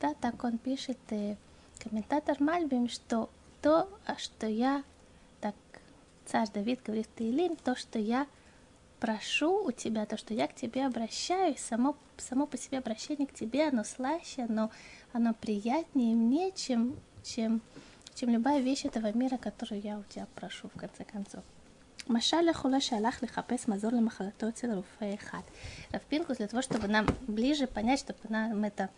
Да, 0.00 0.14
так 0.14 0.44
он 0.44 0.58
пишет 0.58 0.98
э, 1.10 1.34
комментатор 1.82 2.36
Мальбим, 2.40 2.88
что 2.88 3.28
то, 3.60 3.88
а 4.06 4.16
что 4.18 4.46
я, 4.46 4.84
так 5.40 5.56
царь 6.26 6.48
Давид 6.54 6.80
говорит 6.84 7.08
в 7.08 7.18
Тейлим, 7.18 7.56
то, 7.56 7.74
что 7.74 7.98
я 7.98 8.28
прошу 9.00 9.64
у 9.64 9.72
тебя, 9.72 10.06
то, 10.06 10.16
что 10.16 10.32
я 10.32 10.46
к 10.46 10.54
тебе 10.54 10.86
обращаюсь, 10.86 11.58
само, 11.58 11.96
само 12.18 12.46
по 12.46 12.56
себе 12.56 12.78
обращение 12.78 13.26
к 13.26 13.34
тебе, 13.34 13.66
оно 13.66 13.82
слаще, 13.82 14.46
но 14.48 14.70
оно 15.12 15.34
приятнее 15.34 16.14
мне, 16.14 16.52
чем, 16.52 16.94
чем 17.24 17.62
чем 18.14 18.30
любая 18.30 18.60
вещь 18.60 18.84
этого 18.84 19.12
мира, 19.12 19.36
которую 19.36 19.80
я 19.80 19.98
у 19.98 20.02
тебя 20.04 20.26
прошу, 20.34 20.68
в 20.68 20.78
конце 20.78 21.04
концов. 21.04 21.42
Машаль 22.08 22.50
Ахула 22.50 22.80
Шалах 22.80 23.22
Лихапес 23.22 23.68
Мазор 23.68 23.94
Махалатоцил 23.94 24.74
Руфейхат. 24.74 25.44
Равпинкус 25.92 26.38
для 26.38 26.48
того, 26.48 26.62
чтобы 26.62 26.88
нам 26.88 27.06
ближе 27.26 27.66
понять, 27.66 28.00
чтобы 28.00 28.18
нам 28.28 28.64
это 28.64 28.90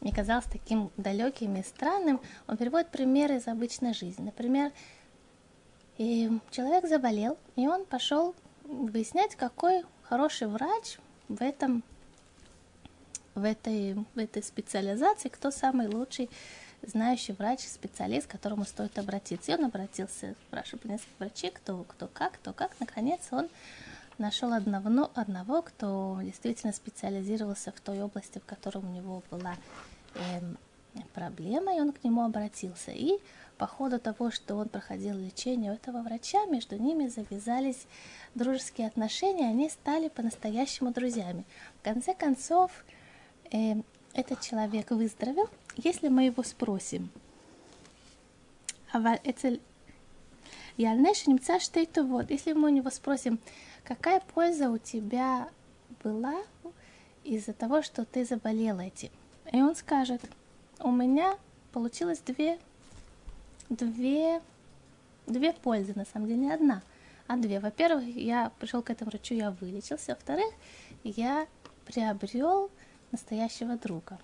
не 0.00 0.12
казалось 0.12 0.46
таким 0.50 0.90
далеким 0.96 1.56
и 1.56 1.62
странным, 1.62 2.20
он 2.46 2.56
переводит 2.56 2.88
примеры 2.88 3.36
из 3.36 3.46
обычной 3.46 3.94
жизни. 3.94 4.24
Например, 4.24 4.72
и 5.98 6.30
человек 6.50 6.88
заболел, 6.88 7.38
и 7.56 7.66
он 7.66 7.84
пошел 7.84 8.34
выяснять, 8.64 9.36
какой 9.36 9.84
хороший 10.02 10.48
врач 10.48 10.98
в 11.28 11.42
этом 11.42 11.82
в 13.34 13.44
этой, 13.44 13.94
в 14.14 14.18
этой 14.18 14.42
специализации, 14.42 15.28
кто 15.28 15.50
самый 15.50 15.88
лучший 15.88 16.30
знающий 16.82 17.32
врач, 17.32 17.60
специалист, 17.60 18.26
к 18.26 18.30
которому 18.30 18.64
стоит 18.64 18.98
обратиться. 18.98 19.52
И 19.52 19.54
он 19.54 19.64
обратился, 19.64 20.34
спрашивал 20.48 20.82
несколько 20.84 21.12
врачей, 21.18 21.50
кто, 21.50 21.84
кто 21.84 22.08
как, 22.08 22.34
кто 22.34 22.52
как. 22.52 22.72
Наконец 22.80 23.20
он 23.30 23.48
нашел 24.18 24.52
одного, 24.52 25.10
одного, 25.14 25.62
кто 25.62 26.18
действительно 26.22 26.72
специализировался 26.72 27.72
в 27.72 27.80
той 27.80 28.02
области, 28.02 28.38
в 28.38 28.44
которой 28.44 28.78
у 28.78 28.88
него 28.88 29.22
была 29.30 29.56
э, 30.14 30.40
проблема, 31.14 31.76
и 31.76 31.80
он 31.80 31.92
к 31.92 32.02
нему 32.04 32.24
обратился. 32.24 32.90
И 32.92 33.18
по 33.58 33.66
ходу 33.66 33.98
того, 33.98 34.30
что 34.30 34.56
он 34.56 34.68
проходил 34.68 35.16
лечение 35.16 35.72
у 35.72 35.74
этого 35.74 36.02
врача, 36.02 36.44
между 36.46 36.76
ними 36.76 37.08
завязались 37.08 37.86
дружеские 38.34 38.86
отношения, 38.86 39.48
они 39.48 39.70
стали 39.70 40.08
по-настоящему 40.08 40.92
друзьями. 40.92 41.44
В 41.80 41.84
конце 41.84 42.14
концов, 42.14 42.70
э, 43.52 43.76
этот 44.16 44.40
человек 44.40 44.90
выздоровел, 44.90 45.48
если 45.76 46.08
мы 46.08 46.24
его 46.24 46.42
спросим, 46.42 47.10
Я 50.78 50.94
не 50.94 51.14
шенция, 51.14 51.60
что 51.60 51.80
это 51.80 52.02
вот, 52.02 52.30
если 52.30 52.54
мы 52.54 52.70
у 52.70 52.72
него 52.72 52.90
спросим, 52.90 53.38
какая 53.84 54.20
польза 54.34 54.70
у 54.70 54.78
тебя 54.78 55.48
была 56.02 56.42
из-за 57.24 57.52
того, 57.52 57.82
что 57.82 58.04
ты 58.06 58.24
заболел 58.24 58.80
этим? 58.80 59.10
И 59.52 59.60
он 59.60 59.76
скажет, 59.76 60.22
у 60.80 60.90
меня 60.90 61.36
получилось 61.72 62.20
две, 62.20 62.58
две, 63.68 64.40
две 65.26 65.52
пользы, 65.52 65.92
на 65.94 66.06
самом 66.06 66.28
деле 66.28 66.40
не 66.40 66.52
одна, 66.52 66.82
а 67.26 67.36
две. 67.36 67.60
Во-первых, 67.60 68.04
я 68.16 68.50
пришел 68.58 68.82
к 68.82 68.88
этому 68.88 69.10
врачу, 69.10 69.34
я 69.34 69.50
вылечился. 69.50 70.14
Во-вторых, 70.14 70.52
я 71.04 71.46
приобрел 71.84 72.70
настоящего 73.11 73.75
друга. 73.75 74.17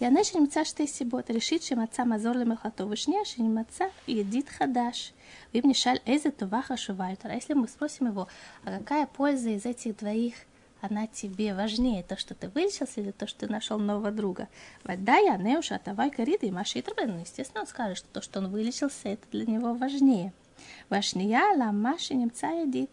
יענה 0.00 0.24
שנמצא 0.24 0.64
שתי 0.64 0.86
סיבות, 0.86 1.30
ראשית 1.30 1.62
שמצא 1.62 2.04
מזור 2.04 2.32
למחלתו, 2.32 2.90
ושנייה 2.90 3.24
שנמצא 3.24 3.84
ידיד 4.08 4.48
חדש. 4.48 5.12
ואם 5.54 5.62
נשאל 5.64 5.96
איזה 6.06 6.30
טובה 6.30 6.62
חשובה 6.62 7.10
יותר, 7.10 7.30
если 7.30 7.54
мы 7.54 7.68
спросим 7.68 8.06
его, 8.06 8.26
а 8.64 8.78
какая 8.78 9.06
польза 9.06 9.50
из 9.50 9.66
этих 9.66 9.98
двоих 9.98 10.34
она 10.80 11.06
тебе 11.06 11.54
важнее, 11.54 12.02
то, 12.02 12.16
что 12.16 12.34
ты 12.34 12.48
вылечился, 12.48 13.02
или 13.02 13.10
то, 13.10 13.26
что 13.26 13.40
ты 13.40 13.52
нашел 13.52 13.78
нового 13.78 14.10
друга? 14.10 14.48
Да, 14.84 15.18
я 15.18 15.36
не 15.36 15.58
уж 15.58 15.72
атавай 15.72 16.10
кориды 16.10 16.46
и 16.46 16.50
маши 16.50 16.82
ну, 17.06 17.20
естественно, 17.20 17.60
он 17.60 17.66
скажет, 17.66 17.98
что 17.98 18.08
то, 18.08 18.22
что 18.22 18.38
он 18.38 18.50
вылечился, 18.50 19.10
это 19.10 19.26
для 19.30 19.44
него 19.44 19.74
важнее. 19.74 20.32
והשנייה 20.90 21.42
למה 21.58 21.98
שנמצא 21.98 22.46
ידיד. 22.46 22.88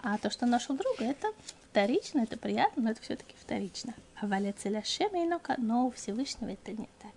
А 0.00 0.16
то, 0.18 0.30
что 0.30 0.46
нашел 0.46 0.76
друга, 0.76 1.04
это 1.04 1.26
вторично, 1.73 2.21
это 2.21 2.37
приятно, 2.37 2.83
но 2.83 2.91
это 2.91 3.01
все-таки 3.01 3.33
вторично. 3.41 3.95
А 4.21 4.27
валяцеля 4.27 4.83
шемейнока, 4.83 5.55
но 5.57 5.87
у 5.87 5.91
Всевышнего 5.91 6.51
это 6.51 6.71
не 6.71 6.87
так. 7.01 7.11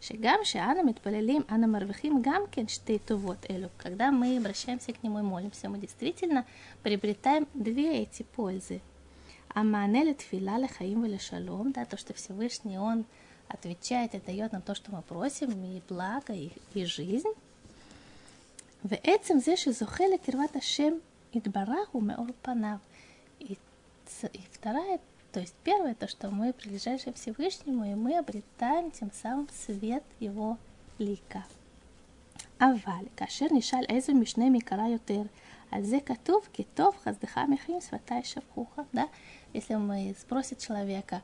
Шигам 0.00 0.42
шиана 0.46 0.82
митпалелим 0.82 1.44
ана 1.48 1.66
марвихим 1.66 2.22
гамкен 2.22 2.66
штейтувот 2.66 3.38
элю. 3.50 3.68
Когда 3.76 4.10
мы 4.10 4.38
обращаемся 4.38 4.94
к 4.94 5.02
нему 5.02 5.18
и 5.18 5.22
молимся, 5.22 5.68
мы 5.68 5.78
действительно 5.78 6.46
приобретаем 6.82 7.46
две 7.52 7.98
эти 7.98 8.22
пользы. 8.22 8.80
Аманеле 9.52 10.14
тфила 10.14 10.56
лехаим 10.56 11.18
шалом, 11.18 11.72
да, 11.72 11.84
то, 11.84 11.98
что 11.98 12.14
Всевышний, 12.14 12.78
он 12.78 13.04
отвечает 13.48 14.14
и 14.14 14.20
дает 14.20 14.52
нам 14.52 14.62
то, 14.62 14.74
что 14.74 14.92
мы 14.92 15.02
просим, 15.02 15.50
и 15.62 15.82
благо, 15.90 16.32
и, 16.32 16.52
и 16.72 16.86
жизнь. 16.86 17.34
В 18.82 18.94
этом 18.94 19.42
зеши 19.42 19.72
зухеле 19.72 20.16
кирват 20.16 20.56
Ашем 20.56 21.02
идбараху 21.34 22.00
меор. 22.00 22.32
И, 24.23 24.27
и 24.27 24.41
вторая, 24.51 24.99
то 25.31 25.39
есть 25.39 25.55
первое, 25.63 25.95
то, 25.95 26.07
что 26.07 26.29
мы 26.29 26.53
приближаемся 26.53 27.11
к 27.11 27.15
Всевышнему, 27.15 27.85
и 27.85 27.95
мы 27.95 28.17
обретаем 28.17 28.91
тем 28.91 29.11
самым 29.11 29.47
свет 29.65 30.03
Его 30.19 30.57
лика. 30.99 31.43
אבל 32.61 33.05
כאשר 33.17 33.45
נשאל 33.51 33.83
איזה 33.89 34.13
משנה 34.13 34.49
מקרה 34.49 34.89
יותר, 34.89 35.21
על 35.71 35.83
זה 35.83 35.97
כתוב 36.05 36.47
כי 36.53 36.63
טוב 36.63 36.95
חסדך 37.03 37.39
מחיים 37.49 37.81
שפתי 37.81 38.23
שפכוך. 38.23 38.79
Да? 38.93 39.03
Если 39.53 39.75
мы 39.75 40.15
спросим 40.19 40.57
человека, 40.57 41.21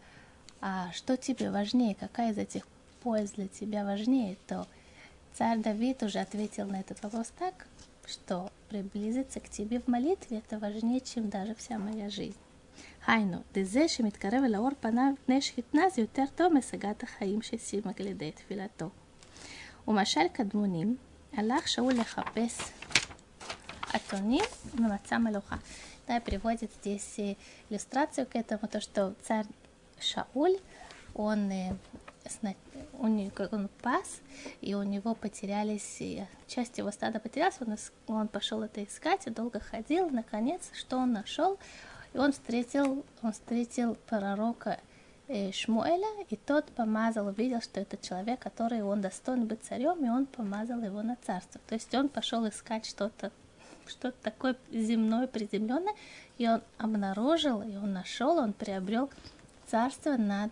а 0.62 0.92
что 0.94 1.18
тебе 1.18 1.52
важнее, 1.52 1.96
какая 1.96 2.32
из 2.32 2.38
этих 2.38 2.68
польз 3.02 3.32
для 3.32 3.48
тебя 3.48 3.84
важнее, 3.84 4.38
то 4.48 4.68
Царь 5.34 5.60
Давид 5.60 6.04
уже 6.04 6.20
ответил 6.20 6.66
на 6.68 6.80
этот 6.80 7.02
вопрос 7.04 7.32
так, 7.40 7.68
что 8.06 8.52
приблизиться 8.70 9.40
к 9.40 9.50
тебе 9.50 9.80
в 9.80 9.88
молитве 9.88 10.38
это 10.40 10.60
важнее, 10.60 11.00
чем 11.00 11.30
даже 11.30 11.56
вся 11.56 11.78
моя 11.78 12.10
жизнь. 12.10 12.38
היינו, 13.08 13.38
דזה 13.54 13.88
שמתקרב 13.88 14.44
אל 14.44 14.56
האור 14.56 14.70
פניו 14.80 15.14
פני 15.26 15.42
שכתנה 15.42 15.90
זה 15.96 16.02
יותר 16.02 16.26
טוב 16.36 16.54
מהשגת 16.54 17.04
החיים 17.04 17.42
שסיים 17.42 17.84
על 18.00 18.08
ידי 18.08 18.32
תפילתו. 18.32 18.90
ומשל 19.88 20.28
קדמונים, 20.34 20.98
הלך 21.34 21.68
שאול 21.68 21.94
לחפש 21.94 22.72
אתונים 23.96 24.44
ומצא 24.78 25.18
מלוכה. 25.18 25.56
Да, 26.08 26.20
приводит 26.20 26.72
здесь 26.82 27.20
иллюстрацию 27.70 28.26
к 28.26 28.36
этому, 28.36 28.68
то, 28.68 28.82
что 28.82 29.16
царь 29.22 29.46
Шауль, 30.00 30.58
он 31.14 31.52
у 33.00 33.08
него, 33.08 33.32
он 33.52 33.70
пас, 33.82 34.20
и 34.62 34.74
у 34.74 34.84
него 34.84 35.16
потерялись, 35.16 36.02
часть 36.48 36.78
его 36.78 36.92
стада 36.92 37.20
потерялась, 37.20 37.58
он, 37.62 37.78
он 38.08 38.28
пошел 38.28 38.62
это 38.62 38.84
искать, 38.84 39.26
и 39.28 39.30
долго 39.30 39.60
ходил, 39.60 40.10
наконец, 40.10 40.70
что 40.74 40.98
он 40.98 41.14
нашел? 41.14 41.58
И 42.17 42.19
он 42.19 42.33
встретил, 42.33 43.05
он 43.21 43.33
встретил 43.33 43.95
пророка 44.07 44.81
э, 45.29 45.53
Шмуэля, 45.53 46.25
и 46.31 46.37
тот 46.37 46.65
помазал, 46.65 47.27
увидел, 47.27 47.61
что 47.61 47.79
это 47.79 47.99
человек, 47.99 48.41
который 48.41 48.83
он 48.83 49.03
достоин 49.03 49.45
быть 49.45 49.63
царем, 49.63 50.03
и 50.03 50.09
он 50.09 50.25
помазал 50.25 50.81
его 50.81 51.03
на 51.03 51.19
царство. 51.27 51.61
То 51.69 51.75
есть 51.75 51.95
он 51.95 52.09
пошел 52.09 52.49
искать 52.49 52.87
что-то 52.87 53.31
что-то 53.87 54.17
такое 54.23 54.57
земное, 54.73 55.27
приземленное, 55.27 55.95
и 56.39 56.49
он 56.49 56.63
обнаружил, 56.79 57.61
и 57.61 57.77
он 57.77 57.93
нашел, 57.93 58.39
он 58.39 58.55
приобрел 58.55 59.11
царство 59.67 60.17
над, 60.17 60.51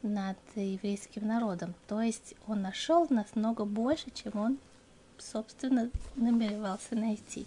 над 0.00 0.38
еврейским 0.56 1.26
народом. 1.28 1.74
То 1.88 2.00
есть 2.00 2.34
он 2.48 2.62
нашел 2.62 3.06
намного 3.10 3.66
больше, 3.66 4.10
чем 4.14 4.32
он, 4.36 4.58
собственно, 5.18 5.90
намеревался 6.16 6.94
найти. 6.96 7.46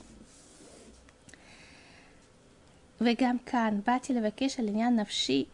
וגם 3.00 3.38
כאן 3.38 3.80
באתי 3.86 4.14
לבקש 4.14 4.60
על 4.60 4.68
עניין 4.68 4.96
נפשי 4.96 5.44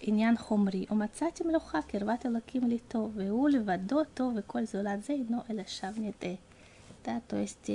עניין 0.00 0.36
חומרי, 0.36 0.86
ומצאתי 0.90 1.44
מלוכה 1.44 1.82
קרבת 1.82 2.26
אלוקים 2.26 2.68
לי 2.68 2.78
טוב, 2.78 3.12
והוא 3.14 3.48
לבדו 3.48 4.04
טוב, 4.14 4.34
וכל 4.36 4.64
זולת 4.64 5.04
זה 5.04 5.12
אינו 5.12 5.38
אלא 5.50 5.62
שב 5.66 5.92
נדעה. 5.96 6.34
Да, 7.04 7.20
то 7.26 7.36
есть, 7.36 7.70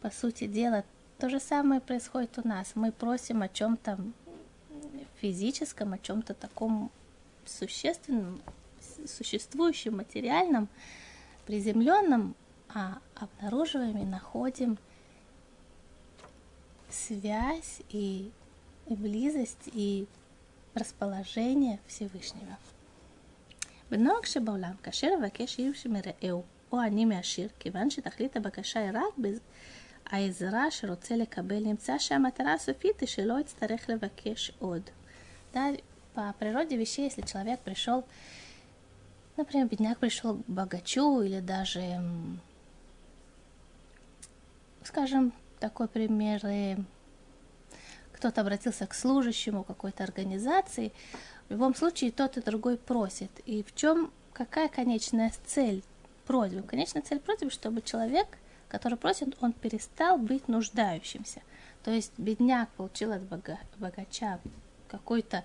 по 0.00 0.10
сути 0.10 0.46
дела, 0.46 0.84
то 1.18 1.28
же 1.28 1.40
самое 1.40 1.80
происходит 1.80 2.38
у 2.38 2.48
нас. 2.48 2.72
Мы 2.74 2.92
просим 2.92 3.42
о 3.42 3.48
чем-то 3.48 3.98
физическом, 5.20 5.92
о 5.92 5.98
чем-то 5.98 6.34
таком 6.34 6.90
существенном, 7.44 8.40
существующем, 9.06 9.96
материальном, 9.98 10.68
приземленном, 11.46 12.34
а 12.68 12.98
обнаруживаем 13.14 13.98
и 13.98 14.04
находим 14.04 14.78
связь 16.90 17.80
и, 17.90 18.30
и 18.86 18.94
близость 18.94 19.68
и 19.74 20.06
расположение 20.76 21.78
Всевышнего. 21.88 22.56
בנוהג 23.90 24.24
שבעולם, 24.24 24.72
כאשר 24.82 25.08
אבקש 25.20 25.58
עיר 25.58 25.72
שמרעהו, 25.72 26.42
או 26.72 26.82
אני 26.82 27.04
מהשיר, 27.04 27.48
כיוון 27.58 27.90
שתכלית 27.90 28.36
הבקשה 28.36 28.80
היא 28.80 28.90
רק 28.94 29.26
העזרה 30.06 30.70
שרוצה 30.70 31.16
לקבל, 31.16 31.62
נמצא 31.62 31.98
שהמטרה 31.98 32.52
הסופית 32.52 33.00
היא 33.00 33.08
שלא 33.08 33.40
יצטרך 33.40 33.90
לבקש 33.90 34.52
עוד. 34.58 34.82
Да, 35.54 35.70
по 36.16 36.34
природе 36.38 36.76
вещей, 36.76 37.04
если 37.04 37.22
человек 37.22 37.60
пришел, 37.60 38.04
например, 39.36 39.68
бедняк 39.68 39.98
пришел 39.98 40.36
к 40.36 40.46
богачу 40.48 41.20
или 41.20 41.40
даже, 41.40 42.02
скажем, 44.82 45.32
такой 45.60 45.88
пример, 45.88 46.40
кто-то 48.21 48.41
обратился 48.41 48.85
к 48.85 48.93
служащему 48.93 49.63
какой-то 49.63 50.03
организации, 50.03 50.91
в 51.49 51.53
любом 51.53 51.73
случае 51.73 52.11
тот 52.11 52.37
и 52.37 52.41
другой 52.41 52.77
просит. 52.77 53.31
И 53.47 53.63
в 53.63 53.73
чем, 53.73 54.11
какая 54.31 54.69
конечная 54.69 55.33
цель 55.47 55.83
просьбы? 56.27 56.61
Конечная 56.61 57.01
цель 57.01 57.19
просьбы, 57.19 57.49
чтобы 57.49 57.81
человек, 57.81 58.27
который 58.67 58.99
просит, 58.99 59.35
он 59.41 59.53
перестал 59.53 60.19
быть 60.19 60.47
нуждающимся. 60.47 61.41
То 61.83 61.89
есть 61.89 62.11
бедняк 62.17 62.69
получил 62.77 63.11
от 63.11 63.23
богача 63.77 64.39
какой-то 64.87 65.43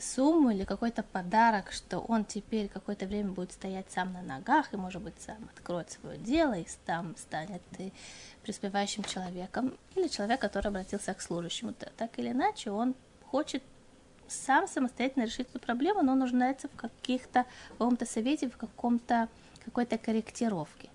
сумму 0.00 0.50
или 0.50 0.64
какой-то 0.64 1.02
подарок, 1.02 1.72
что 1.72 1.98
он 1.98 2.24
теперь 2.24 2.68
какое-то 2.68 3.06
время 3.06 3.30
будет 3.30 3.52
стоять 3.52 3.86
сам 3.90 4.12
на 4.12 4.22
ногах 4.22 4.72
и, 4.72 4.76
может 4.76 5.02
быть, 5.02 5.14
сам 5.20 5.48
откроет 5.54 5.90
свое 5.90 6.18
дело 6.18 6.54
и 6.54 6.66
там 6.86 7.16
станет 7.16 7.62
и 7.78 7.92
преуспевающим 8.42 9.04
человеком, 9.04 9.76
или 9.94 10.08
человек, 10.08 10.40
который 10.40 10.68
обратился 10.68 11.14
к 11.14 11.20
служащему. 11.20 11.74
Так 11.96 12.18
или 12.18 12.30
иначе, 12.30 12.70
он 12.70 12.94
хочет 13.30 13.62
сам 14.28 14.68
самостоятельно 14.68 15.24
решить 15.24 15.48
эту 15.48 15.58
проблему, 15.58 16.02
но 16.02 16.14
нуждается 16.14 16.68
в 16.68 16.76
каких-то, 16.76 17.44
в 17.68 17.78
каком-то 17.78 18.06
совете, 18.06 18.48
в 18.48 18.56
каком-то, 18.56 19.28
какой-то 19.64 19.98
корректировке. 19.98 20.88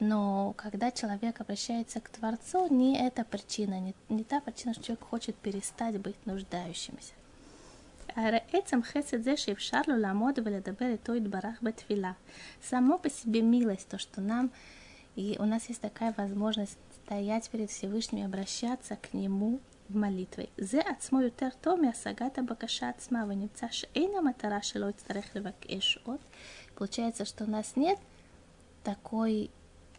Но 0.00 0.54
когда 0.56 0.90
человек 0.90 1.40
обращается 1.40 2.00
к 2.00 2.08
Творцу, 2.08 2.66
не 2.68 2.98
эта 2.98 3.24
причина, 3.24 3.78
не, 3.78 3.94
не 4.08 4.24
та 4.24 4.40
причина, 4.40 4.74
что 4.74 4.82
человек 4.82 5.04
хочет 5.04 5.36
перестать 5.36 6.00
быть 6.00 6.16
нуждающимся. 6.26 7.12
הרי 8.15 8.37
עצם 8.53 8.83
חסד 8.83 9.21
זה 9.21 9.37
שאפשר 9.37 9.81
לו 9.87 9.97
לעמוד 9.97 10.39
ולדבר 10.43 10.85
איתו 10.85 11.15
יתברך 11.15 11.59
בתפילה. 11.61 12.11
Само 12.61 12.97
по 12.97 13.09
себе 13.09 13.41
милость, 13.41 13.89
то, 13.89 13.97
что 13.97 14.21
нам, 14.21 14.51
и 15.15 15.35
у 15.39 15.45
нас 15.45 15.69
есть 15.69 15.81
такая 15.81 16.13
возможность 16.17 16.77
стоять 17.03 17.49
перед 17.49 17.69
Всевышним 17.69 18.21
и 18.21 18.25
обращаться 18.25 18.95
к 18.95 19.13
Нему 19.13 19.59
в 19.89 19.95
молитве. 19.95 20.45
זה 20.57 20.81
עצמו 20.85 21.21
יותר 21.21 21.47
טוב 21.61 21.81
מהשגת 21.81 22.37
הבקשה 22.37 22.89
עצמה, 22.89 23.25
ונמצא 23.27 23.67
שאין 23.71 24.11
המטרה 24.17 24.61
שלא 24.61 24.89
יצטרך 24.89 25.35
לבקש 25.35 25.99
עוד. 26.03 26.19
Получается, 26.75 27.25
что 27.25 27.45
у 27.45 27.49
нас 27.49 27.75
нет 27.75 27.97
такой 28.83 29.49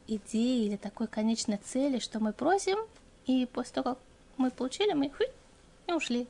идеи 0.06 0.66
или 0.66 0.76
такой 0.76 1.08
конечной 1.08 1.56
цели, 1.56 1.98
что 1.98 2.20
мы 2.20 2.32
просим, 2.32 2.78
и 3.26 3.46
после 3.46 3.74
того, 3.74 3.94
как 3.94 3.98
мы 4.36 4.50
получили, 4.50 4.92
мы 4.92 5.10
хуй, 5.10 5.26
и 5.88 5.92
ушли. 5.92 6.26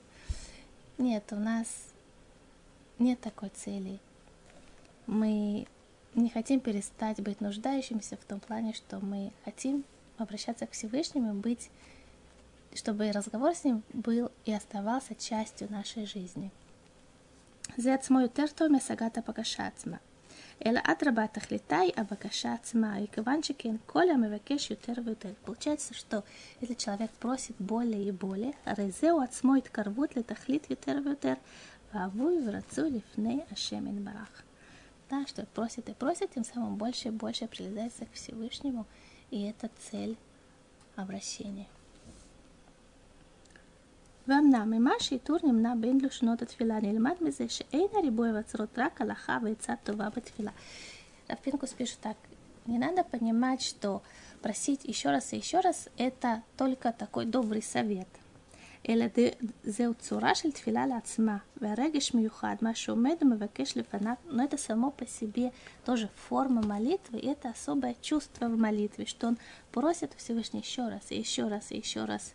Нет, 1.02 1.32
у 1.32 1.36
нас 1.36 1.92
нет 2.98 3.20
такой 3.20 3.50
цели. 3.50 3.98
Мы 5.06 5.66
не 6.14 6.30
хотим 6.30 6.60
перестать 6.60 7.20
быть 7.20 7.40
нуждающимся 7.40 8.16
в 8.16 8.24
том 8.24 8.40
плане, 8.40 8.74
что 8.74 8.98
мы 8.98 9.32
хотим 9.44 9.84
обращаться 10.16 10.66
к 10.66 10.72
Всевышнему, 10.72 11.34
быть, 11.34 11.70
чтобы 12.74 13.12
разговор 13.12 13.54
с 13.54 13.64
ним 13.64 13.82
был 13.92 14.30
и 14.44 14.52
оставался 14.52 15.14
частью 15.14 15.70
нашей 15.70 16.06
жизни. 16.06 16.50
זה 17.76 17.94
עצמו 17.94 18.20
יותר 18.20 18.46
טוב 18.54 18.68
מהשגת 18.68 19.18
הבקשה 19.18 19.66
עצמה. 19.66 19.96
Эла 20.59 20.79
атраба 20.79 21.27
тахлитай 21.27 21.89
абакаша 21.89 22.59
цма. 22.63 22.99
И 22.99 23.07
каванчикен 23.07 23.79
коля 23.87 24.15
мевакеш 24.15 24.69
ютер 24.69 25.01
вютер. 25.01 25.35
Получается, 25.45 25.93
что 25.93 26.23
если 26.61 26.75
человек 26.75 27.11
просит 27.11 27.55
более 27.59 28.03
и 28.07 28.11
более, 28.11 28.53
резеу 28.65 29.19
отсмоет 29.19 29.69
карвут 29.69 30.15
ли 30.15 30.23
тахлит 30.23 30.69
ютер 30.69 31.01
вютер. 31.01 31.37
Вавуй 31.91 32.41
врацу 32.41 32.89
лифней 32.89 33.43
ашемин 33.51 34.03
барах. 34.03 34.43
Да, 35.09 35.25
что 35.27 35.45
просит 35.47 35.89
и 35.89 35.93
просит, 35.93 36.31
тем 36.31 36.43
самым 36.43 36.75
больше 36.75 37.09
и 37.09 37.11
больше 37.11 37.47
прилезается 37.47 38.05
к 38.05 38.13
Всевышнему. 38.13 38.85
И 39.31 39.43
это 39.43 39.69
цель 39.89 40.17
обращения. 40.95 41.67
ואמנם 44.28 44.70
ממה 44.70 44.92
שעיטור 44.98 45.36
נמנע 45.44 45.74
בין 45.80 45.98
לשונות 46.02 46.42
התפילה 46.42 46.80
נלמד 46.80 47.14
מזה 47.20 47.48
שאין 47.48 47.86
הריבוי 47.94 48.38
אוצרות 48.38 48.78
רק 48.78 49.00
הלכה 49.00 49.38
ועצה 49.42 49.74
טובה 49.84 50.08
בתפילה. 50.16 50.50
Равпинкус 51.30 51.74
пишет 51.74 51.98
так, 52.00 52.16
не 52.66 52.78
надо 52.78 53.04
понимать, 53.04 53.62
что 53.62 54.02
просить 54.40 54.84
еще 54.84 55.10
раз 55.10 55.32
и 55.32 55.36
еще 55.36 55.60
раз 55.60 55.88
это 55.98 56.42
только 56.56 56.92
такой 56.92 57.26
добрый 57.26 57.62
совет. 57.62 58.08
אלא 58.88 59.04
זהו 59.64 59.94
צורה 59.94 60.34
של 60.34 60.52
תפילה 60.52 60.86
לעצמה, 60.86 61.36
והרגש 61.60 62.14
מיוחד, 62.14 62.56
מה 62.62 62.74
שעומד 62.74 63.14
ומבקש 63.22 63.76
לפניו, 63.76 64.14
но 64.30 64.44
это 64.44 64.56
само 64.56 64.90
по 64.90 65.06
себе 65.06 65.52
тоже 65.84 66.08
форма 66.28 66.62
молитвы, 66.62 67.18
и 67.18 67.26
это 67.26 67.50
особое 67.50 67.96
чувство 68.00 68.46
в 68.46 68.56
молитве, 68.56 69.04
что 69.06 69.26
он 69.26 69.38
просит 69.72 70.14
Всевышний 70.14 70.60
еще 70.60 70.88
раз, 70.88 71.10
и 71.10 71.18
еще 71.18 71.48
раз, 71.48 71.72
и 71.72 71.78
еще 71.78 72.04
раз. 72.04 72.34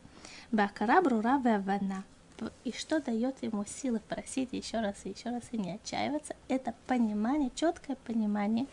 Бакара 0.52 1.00
брура 1.02 1.38
вавана. 1.38 2.04
И 2.64 2.72
что 2.72 3.00
дает 3.00 3.42
ему 3.42 3.64
силы 3.64 4.00
просить 4.00 4.52
еще 4.52 4.80
раз 4.80 4.94
и 5.04 5.10
еще 5.10 5.30
раз 5.30 5.42
и 5.50 5.58
не 5.58 5.72
отчаиваться, 5.72 6.36
это 6.46 6.72
понимание, 6.86 7.50
четкое 7.54 7.96
понимание 8.04 8.66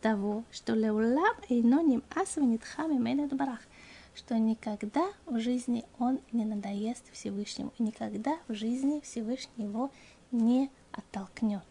того, 0.00 0.44
что 0.52 0.74
леулам 0.74 1.34
эйноним 1.48 2.04
асванитхами 2.14 2.94
менет 2.94 3.34
барах, 3.34 3.60
что 4.14 4.38
никогда 4.38 5.04
в 5.26 5.40
жизни 5.40 5.84
он 5.98 6.20
не 6.30 6.44
надоест 6.44 7.04
Всевышнему, 7.12 7.72
и 7.78 7.82
никогда 7.82 8.38
в 8.46 8.54
жизни 8.54 9.00
Всевышний 9.00 9.64
его 9.64 9.90
не 10.30 10.70
оттолкнет. 10.92 11.66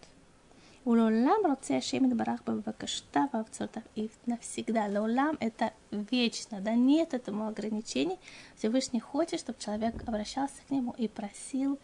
Улолам 0.87 1.45
роце 1.45 1.79
Ашем 1.79 2.07
Барах 2.15 2.45
Бабакаштав 2.45 3.35
Авцотав. 3.35 3.83
И 3.95 4.09
навсегда. 4.25 4.85
Лолам 4.85 5.35
это 5.41 5.73
вечно, 5.91 6.61
да, 6.61 6.75
нет 6.75 7.13
этому 7.13 7.45
ограничений. 7.45 8.17
Всевышний 8.55 9.01
хочет, 9.01 9.41
чтобы 9.41 9.59
человек 9.59 10.07
обращался 10.07 10.61
к 10.65 10.71
нему 10.71 10.95
и 10.97 11.09
просил, 11.09 11.77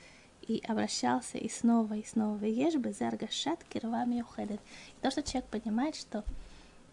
и 0.47 0.63
обращался 0.65 1.37
и 1.37 1.49
снова, 1.49 1.95
и 1.95 2.05
снова. 2.05 2.45
Ешь 2.45 2.75
бы 2.75 2.93
заргашат 2.93 3.61
кирвами 3.65 4.21
уходит. 4.21 4.61
То, 5.01 5.11
что 5.11 5.21
человек 5.21 5.49
понимает, 5.49 5.97
что 5.97 6.23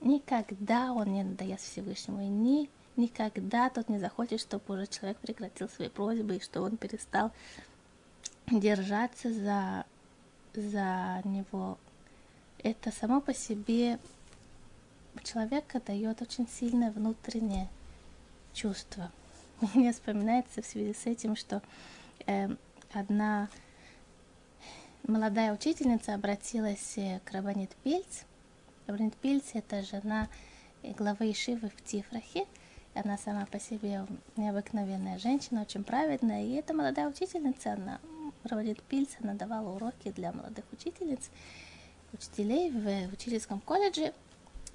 никогда 0.01 0.93
он 0.93 1.13
не 1.13 1.23
надоест 1.23 1.71
Всевышнему, 1.71 2.23
и 2.23 2.27
ни, 2.27 2.69
никогда 2.97 3.71
тот 3.71 3.89
не 3.89 4.01
захочет, 4.01 4.41
чтобы 4.41 4.75
уже 4.75 4.89
человек 4.89 5.19
прекратил 5.19 5.69
свои 5.69 5.89
просьбы, 5.89 6.39
и 6.39 6.41
что 6.41 6.63
он 6.63 6.77
перестал 6.77 7.31
держаться 8.51 9.33
за, 9.33 9.85
за 10.55 11.23
него 11.25 11.79
это 12.63 12.93
само 12.93 13.21
по 13.21 13.35
себе 13.35 13.99
человека 15.23 15.81
дает 15.81 16.23
очень 16.23 16.49
сильное 16.49 16.91
внутреннее 16.91 17.69
чувство. 18.53 19.11
Мне 19.75 19.93
вспоминается 19.93 20.63
в 20.63 20.67
связи 20.67 20.95
с 20.95 21.07
этим, 21.07 21.37
что 21.37 21.63
э, 22.27 22.49
одна 22.93 23.49
молодая 25.07 25.53
учительница 25.53 26.15
обратилась 26.15 26.97
э, 26.97 27.21
к 27.25 27.33
Рабанит 27.33 27.71
Пельц. 27.83 28.23
Рабанит 28.87 29.17
Пельц– 29.17 29.51
это 29.55 29.83
жена 29.83 30.29
главы 30.83 31.31
Ишивы 31.31 31.71
в 31.71 31.85
Тифрахе. 31.85 32.47
Она 32.95 33.19
сама 33.19 33.47
по 33.47 33.61
себе 33.61 34.07
необыкновенная 34.37 35.19
женщина, 35.19 35.63
очень 35.63 35.85
праведная. 35.85 36.45
И 36.45 36.53
эта 36.55 36.75
молодая 36.75 37.09
учительница, 37.09 37.75
она 37.75 38.01
проводит 38.43 38.83
пильц, 38.83 39.11
она 39.23 39.35
давала 39.35 39.71
уроки 39.75 40.11
для 40.11 40.33
молодых 40.33 40.65
учительниц, 40.73 41.31
учителей 42.13 42.71
в 42.71 43.13
учительском 43.13 43.61
колледже. 43.61 44.13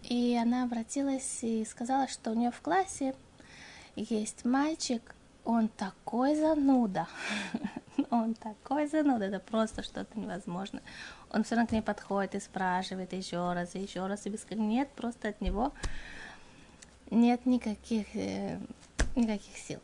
И 0.04 0.38
она 0.40 0.64
обратилась 0.64 1.40
и 1.44 1.66
сказала, 1.66 2.08
что 2.08 2.32
у 2.32 2.36
нее 2.36 2.52
в 2.52 2.62
классе 2.62 3.16
есть 3.96 4.46
мальчик, 4.46 5.16
он 5.44 5.68
такой 5.68 6.36
зануда, 6.36 7.08
он 8.10 8.34
такой 8.34 8.88
зануда, 8.88 9.26
это 9.26 9.40
просто 9.40 9.84
что-то 9.84 10.20
невозможно. 10.20 10.82
Он 11.32 11.44
все 11.44 11.56
равно 11.56 11.68
к 11.68 11.72
ней 11.72 11.82
подходит 11.82 12.36
и 12.36 12.40
спрашивает 12.40 13.14
еще 13.14 13.54
раз, 13.54 13.76
и 13.76 13.80
еще 13.80 14.06
раз, 14.08 14.26
и 14.26 14.30
без... 14.30 14.46
Нет, 14.50 14.90
просто 14.96 15.30
от 15.30 15.42
него 15.42 15.72
нет 17.12 17.46
никаких, 17.46 18.08
э, 18.16 18.60
никаких 19.16 19.58
сил. 19.58 19.80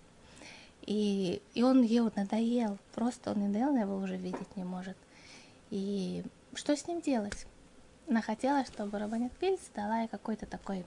И, 0.81 1.41
и 1.53 1.63
он 1.63 1.83
ей 1.83 2.01
надоел, 2.15 2.77
просто 2.93 3.31
он 3.31 3.51
надоел, 3.51 3.75
его 3.75 3.97
уже 3.97 4.17
видеть 4.17 4.55
не 4.55 4.63
может. 4.63 4.97
И 5.69 6.23
что 6.55 6.75
с 6.75 6.87
ним 6.87 7.01
делать? 7.01 7.45
Она 8.07 8.21
хотела, 8.21 8.65
чтобы 8.65 8.99
Рабанит 8.99 9.31
Пильц 9.33 9.61
дала 9.75 10.01
ей 10.01 10.07
какой-то 10.07 10.45
такой 10.45 10.85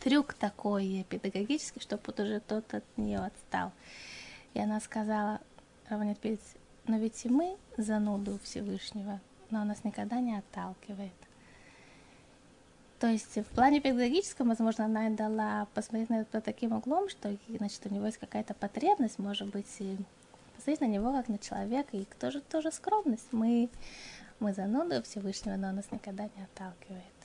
трюк 0.00 0.34
такой 0.34 1.06
педагогический, 1.08 1.80
чтобы 1.80 2.02
вот 2.06 2.20
уже 2.20 2.40
тот 2.40 2.74
от 2.74 2.84
нее 2.96 3.18
отстал. 3.18 3.72
И 4.54 4.60
она 4.60 4.80
сказала, 4.80 5.40
Рабанит 5.88 6.18
Пильц, 6.18 6.40
но 6.86 6.98
ведь 6.98 7.24
и 7.24 7.28
мы 7.28 7.56
зануду 7.76 8.38
Всевышнего, 8.42 9.20
но 9.50 9.60
он 9.60 9.68
нас 9.68 9.84
никогда 9.84 10.20
не 10.20 10.36
отталкивает. 10.36 11.12
То 12.98 13.08
есть 13.08 13.36
в 13.36 13.54
плане 13.54 13.80
педагогическом, 13.80 14.48
возможно, 14.48 14.84
она 14.84 15.10
дала 15.10 15.66
посмотреть 15.74 16.08
на 16.08 16.20
это 16.20 16.30
под 16.30 16.44
таким 16.44 16.72
углом, 16.72 17.08
что 17.08 17.36
значит, 17.48 17.84
у 17.84 17.88
него 17.88 18.06
есть 18.06 18.18
какая-то 18.18 18.54
потребность, 18.54 19.18
может 19.18 19.48
быть, 19.48 19.66
и 19.80 19.96
посмотреть 20.54 20.80
на 20.80 20.86
него 20.86 21.12
как 21.12 21.28
на 21.28 21.38
человека, 21.38 21.96
и 21.96 22.04
тоже, 22.20 22.40
тоже 22.42 22.70
скромность. 22.70 23.26
Мы, 23.32 23.68
мы 24.42 24.52
зануды 24.52 25.00
Всевышнего, 25.02 25.56
но 25.56 25.68
он 25.68 25.76
нас 25.76 25.86
никогда 25.92 26.24
не 26.24 26.42
отталкивает. 26.42 27.16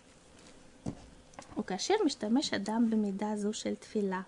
У 1.56 1.63
кашир 1.63 2.03
миштамеш 2.03 2.53
адам 2.53 2.86
бемида 2.88 3.38
зушель 3.38 3.75
тфила. 3.75 4.25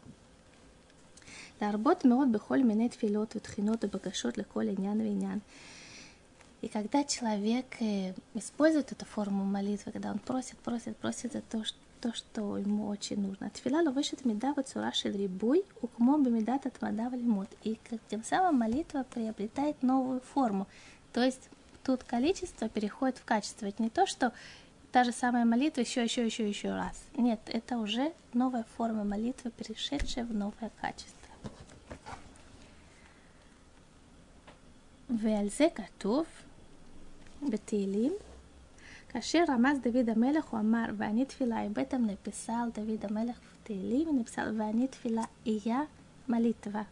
Ларбот 1.62 2.04
меот 2.04 2.30
бехоль 2.30 2.64
минет 2.64 2.94
филот 2.96 3.36
ветхинот 3.36 3.84
и 3.84 3.88
бакашот 3.88 4.38
леколь 4.38 4.70
иньян 4.74 5.00
винян. 5.00 5.42
И 6.62 6.68
когда 6.68 7.04
человек 7.04 7.68
э, 7.80 8.14
использует 8.34 8.92
эту 8.92 9.06
форму 9.06 9.44
молитвы, 9.44 9.92
когда 9.92 10.10
он 10.12 10.20
просит, 10.20 10.58
просит, 10.58 10.98
просит 10.98 11.34
за 11.34 11.42
то, 11.42 11.64
что 11.64 11.78
то, 12.02 12.14
что 12.14 12.58
ему 12.58 12.88
очень 12.88 13.20
нужно. 13.20 13.48
А 13.48 13.50
тфила 13.50 13.82
ловышит 13.82 14.24
меда 14.24 14.54
вот 14.56 14.70
сураши 14.70 15.12
рибуй, 15.12 15.66
укмо 15.82 16.18
бемидат 16.18 16.66
от 16.66 16.82
мада 16.82 17.12
И 17.64 17.78
тем 18.08 18.24
самым 18.24 18.56
молитва 18.58 19.06
приобретает 19.14 19.84
новую 19.84 20.22
форму. 20.22 20.66
То 21.12 21.22
есть 21.22 21.50
тут 21.83 22.05
количество 22.05 22.69
переходит 22.69 23.19
в 23.19 23.25
качество. 23.25 23.67
Это 23.67 23.83
не 23.83 23.91
то, 23.91 24.07
что 24.07 24.33
та 24.93 25.05
же 25.05 25.13
самая 25.13 25.45
молитва 25.45 25.81
еще, 25.81 26.05
еще, 26.05 26.25
еще, 26.27 26.49
еще 26.49 26.75
раз. 26.75 27.03
Нет, 27.17 27.41
это 27.47 27.79
уже 27.79 28.13
новая 28.33 28.65
форма 28.77 29.05
молитвы, 29.05 29.51
перешедшая 29.51 30.25
в 30.25 30.33
новое 30.33 30.71
качество. 30.81 31.15
ועל 35.09 35.49
זה 35.49 35.69
כתוב 35.75 36.27
בתהילים, 37.51 38.13
כאשר 39.09 39.45
רמז 39.49 39.79
דוד 39.79 40.09
המלך, 40.09 40.45
הוא 40.45 40.61
אמר, 40.61 40.85
ואני 40.97 41.25
תפילה, 41.25 41.61
הבאתם 41.63 42.07
написал 42.07 42.71
דוד 42.75 43.05
המלך 43.05 43.37
в 43.37 43.67
תהילים, 43.67 44.19
написал, 44.19 44.45
ואני 44.59 44.89
תפילה 44.89 45.23
אהיה 45.47 45.81
молитва. 46.29 46.83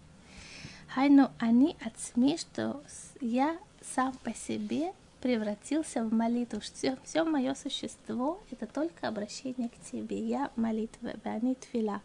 היינו, 0.96 1.22
אני 1.42 1.72
עצמי, 1.80 2.36
что 2.38 2.82
я 3.22 3.48
сам 3.95 4.13
по 4.23 4.33
себе 4.33 4.93
превратился 5.21 6.03
в 6.03 6.13
молитву. 6.13 6.59
Все, 6.59 6.97
все 7.03 7.23
мое 7.23 7.53
существо— 7.55 8.39
это 8.51 8.67
только 8.67 9.07
обращение 9.07 9.69
к 9.69 9.91
тебе. 9.91 10.19
Я 10.19 10.51
молитва, 10.55 11.13
они 11.23 11.55
твила. 11.55 12.01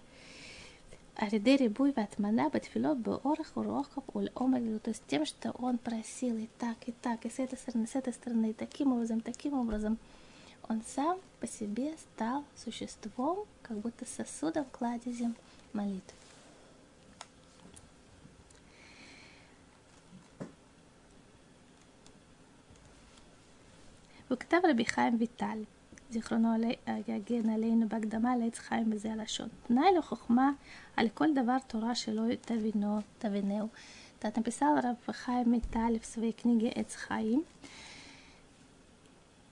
Аридери 1.16 1.64
рибуй 1.64 1.92
ватмана 1.92 2.48
батфилот 2.48 2.98
беорах 2.98 3.52
урохов 3.54 4.04
уль 4.14 4.30
омрилу. 4.34 4.78
То 4.78 4.90
есть 4.90 5.02
тем, 5.06 5.26
что 5.26 5.50
он 5.52 5.76
просил 5.78 6.36
и 6.38 6.48
так, 6.58 6.76
и 6.86 6.92
так, 6.92 7.24
и 7.26 7.30
с 7.30 7.38
этой 7.38 7.58
стороны, 7.58 7.86
с 7.86 7.94
этой 7.94 8.12
стороны, 8.14 8.50
и 8.50 8.52
таким 8.54 8.92
образом, 8.92 9.20
таким 9.20 9.54
образом. 9.54 9.98
Он 10.68 10.82
сам 10.86 11.18
по 11.40 11.46
себе 11.46 11.94
стал 11.98 12.44
существом, 12.56 13.44
как 13.62 13.76
будто 13.78 14.06
сосудом 14.06 14.64
кладезем 14.72 15.34
молитвы. 15.72 16.21
וכתב 24.31 24.57
רבי 24.69 24.85
חיים 24.85 25.15
ויטל 25.19 25.63
זיכרונו 26.11 26.49
יגן 27.07 27.49
עלינו 27.49 27.89
בהקדמה 27.89 28.37
לעץ 28.37 28.59
חיים 28.59 28.89
בזה 28.89 29.13
הלשון. 29.13 29.47
תנאי 29.67 29.91
לחוכמה 29.97 30.51
על 30.95 31.09
כל 31.09 31.33
דבר 31.33 31.57
тора 31.67 31.95
שלא 31.95 32.23
תבינו, 32.41 32.99
תבינהו. 33.19 33.67
Так 34.19 34.35
написал 34.37 34.79
Рафахай 34.79 35.45
Металь 35.45 35.99
в 35.99 36.05
своей 36.05 36.31
книге 36.31 36.71
Эц 36.75 36.95
Хаим. 36.95 37.45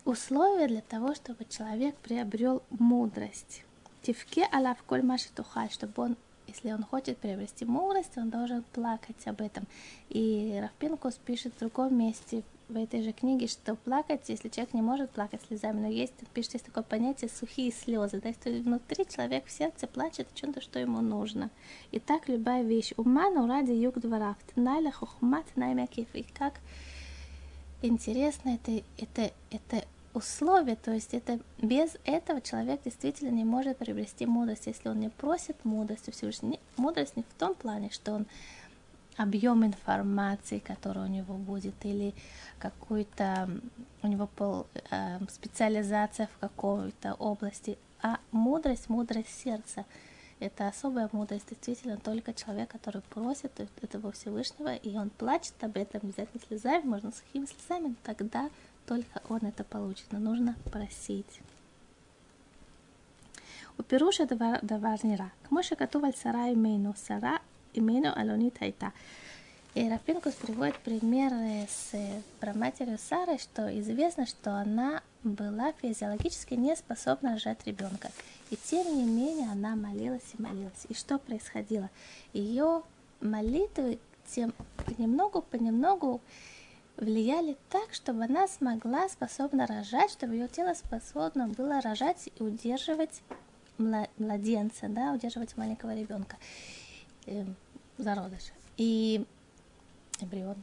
Условия 0.06 0.68
для 0.68 0.82
того, 0.82 1.14
чтобы 1.14 1.46
человек 1.46 1.96
приобрел 1.98 2.64
мудрость. 2.72 3.64
Тивке 4.02 4.48
алав 4.52 4.82
коль 4.84 5.04
маши 5.04 5.30
тухаль, 5.36 5.70
чтобы 5.70 5.94
он 6.04 6.18
если 6.48 6.72
он 6.72 6.84
хочет 6.84 7.18
приобрести 7.18 7.66
мудрость, 7.66 8.18
он 8.18 8.30
должен 8.30 8.64
плакать 8.72 9.26
об 9.26 9.42
этом. 9.42 9.66
И 10.10 10.58
Рафпинкус 10.62 11.16
пишет 11.26 11.54
в 11.56 11.60
другом 11.60 11.98
месте 11.98 12.44
в 12.71 12.77
этой 12.77 13.03
же 13.03 13.13
книге, 13.13 13.47
что 13.47 13.75
плакать, 13.75 14.29
если 14.29 14.49
человек 14.49 14.75
не 14.75 14.83
может 14.83 15.11
плакать 15.11 15.43
слезами, 15.47 15.81
но 15.81 15.89
есть, 15.89 16.15
пишет, 16.33 16.55
есть 16.55 16.67
такое 16.67 16.83
понятие 16.85 17.29
сухие 17.29 17.73
слезы, 17.73 18.21
да, 18.21 18.33
что 18.33 18.51
внутри 18.51 19.05
человек 19.07 19.47
в 19.47 19.51
сердце 19.51 19.87
плачет 19.87 20.29
о 20.33 20.39
чем-то, 20.39 20.61
что 20.61 20.79
ему 20.79 21.01
нужно. 21.01 21.51
И 21.91 21.99
так 21.99 22.29
любая 22.29 22.63
вещь. 22.63 22.93
Уману 22.97 23.47
ради 23.47 23.73
юг 23.73 23.99
дворах, 23.99 24.37
тналя 24.55 24.93
хухмат 24.93 25.45
наймякив. 25.57 26.07
И 26.15 26.23
как 26.23 26.55
интересно 27.83 28.51
это, 28.51 28.83
это, 28.99 29.33
это 29.51 29.85
условие, 30.15 30.77
то 30.77 30.93
есть 30.93 31.15
это 31.15 31.39
без 31.61 31.97
этого 32.05 32.41
человек 32.41 32.83
действительно 32.85 33.31
не 33.31 33.45
может 33.45 33.79
приобрести 33.79 34.27
мудрость, 34.27 34.67
если 34.67 34.89
он 34.89 35.01
не 35.01 35.09
просит 35.09 35.65
мудрости 35.65 36.11
Всевышнего. 36.11 36.59
Мудрость 36.77 37.17
не 37.17 37.23
в 37.23 37.39
том 37.39 37.55
плане, 37.55 37.91
что 37.91 38.13
он 38.13 38.27
объем 39.23 39.67
информации, 39.67 40.61
который 40.61 41.05
у 41.05 41.07
него 41.07 41.35
будет, 41.35 41.75
или 41.85 42.15
какую-то 42.59 43.51
у 44.03 44.07
него 44.07 44.27
пол, 44.27 44.67
э, 44.91 45.19
специализация 45.29 46.29
в 46.35 46.39
какой-то 46.39 47.15
области. 47.15 47.77
А 48.03 48.19
мудрость, 48.33 48.89
мудрость 48.89 49.43
сердца, 49.43 49.85
это 50.39 50.69
особая 50.69 51.11
мудрость, 51.13 51.51
действительно, 51.51 51.99
только 51.99 52.33
человек, 52.33 52.71
который 52.71 53.03
просит 53.03 53.53
этого 53.83 54.11
Всевышнего, 54.13 54.75
и 54.75 54.97
он 54.97 55.11
плачет 55.11 55.53
об 55.61 55.77
этом 55.77 56.01
обязательно 56.03 56.43
слезами, 56.49 56.87
можно 56.87 57.13
сухими 57.13 57.45
слезами, 57.45 57.89
но 57.89 57.95
тогда 58.03 58.49
только 58.87 59.21
он 59.29 59.41
это 59.43 59.65
получит, 59.65 60.07
но 60.13 60.19
нужно 60.19 60.57
просить. 60.73 61.41
У 63.77 63.83
Перуша 63.83 64.27
даварнира. 64.27 65.31
Кмоша 65.47 65.77
катуваль 65.77 66.15
сарай 66.15 66.55
мейну 66.55 66.95
сара 66.97 67.41
именно 67.73 68.13
Алонитайта. 68.13 68.93
И 69.75 69.89
Рапинкус 69.89 70.35
приводит 70.35 70.77
пример 70.79 71.33
с 71.69 71.93
про 72.41 72.53
праматерью 72.53 72.99
Сары, 72.99 73.39
что 73.39 73.69
известно, 73.81 74.27
что 74.27 74.57
она 74.57 75.01
была 75.23 75.73
физиологически 75.81 76.55
не 76.55 76.75
способна 76.75 77.33
рожать 77.33 77.65
ребенка. 77.67 78.11
И 78.51 78.57
тем 78.57 78.87
не 78.97 79.05
менее 79.05 79.49
она 79.51 79.77
молилась 79.77 80.35
и 80.37 80.43
молилась. 80.43 80.87
И 80.89 80.95
что 80.95 81.19
происходило? 81.19 81.89
Ее 82.33 82.83
молитвы 83.21 84.01
тем 84.27 84.53
понемногу, 84.87 85.43
понемногу 85.43 86.21
влияли 86.97 87.57
так, 87.71 87.95
чтобы 87.95 88.25
она 88.25 88.49
смогла 88.49 89.09
способна 89.09 89.67
рожать, 89.67 90.11
чтобы 90.11 90.35
ее 90.35 90.49
тело 90.49 90.75
способно 90.75 91.49
было 91.49 91.81
рожать 91.81 92.29
и 92.37 92.43
удерживать 92.43 93.23
младенца, 93.79 94.89
да, 94.89 95.13
удерживать 95.13 95.57
маленького 95.57 95.95
ребенка 95.95 96.37
зародыша. 97.99 98.53
И 98.77 99.25
эмбрион. 100.21 100.57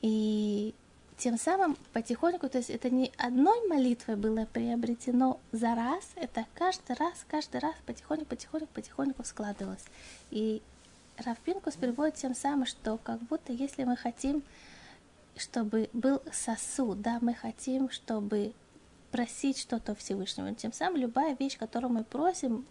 И 0.00 0.74
тем 1.16 1.38
самым 1.38 1.76
потихоньку, 1.92 2.48
то 2.48 2.58
есть 2.58 2.70
это 2.70 2.90
не 2.90 3.12
одной 3.16 3.68
молитвой 3.68 4.16
было 4.16 4.46
приобретено 4.46 5.38
за 5.52 5.74
раз, 5.74 6.04
это 6.16 6.46
каждый 6.54 6.96
раз, 6.96 7.24
каждый 7.28 7.60
раз 7.60 7.74
потихоньку, 7.86 8.26
потихоньку, 8.26 8.68
потихоньку 8.74 9.24
складывалось. 9.24 9.84
И 10.30 10.60
Равпинкус 11.18 11.74
переводит 11.76 12.16
тем 12.16 12.34
самым, 12.34 12.66
что 12.66 12.98
как 12.98 13.20
будто 13.22 13.52
если 13.52 13.84
мы 13.84 13.96
хотим 13.96 14.42
чтобы 15.34 15.88
был 15.94 16.20
сосуд, 16.30 17.00
да, 17.00 17.18
мы 17.22 17.32
хотим, 17.32 17.90
чтобы 17.90 18.52
просить 19.10 19.58
что-то 19.58 19.94
Всевышнего. 19.94 20.54
Тем 20.54 20.74
самым 20.74 21.00
любая 21.00 21.34
вещь, 21.36 21.56
которую 21.56 21.90
мы 21.90 22.04
просим, 22.04 22.66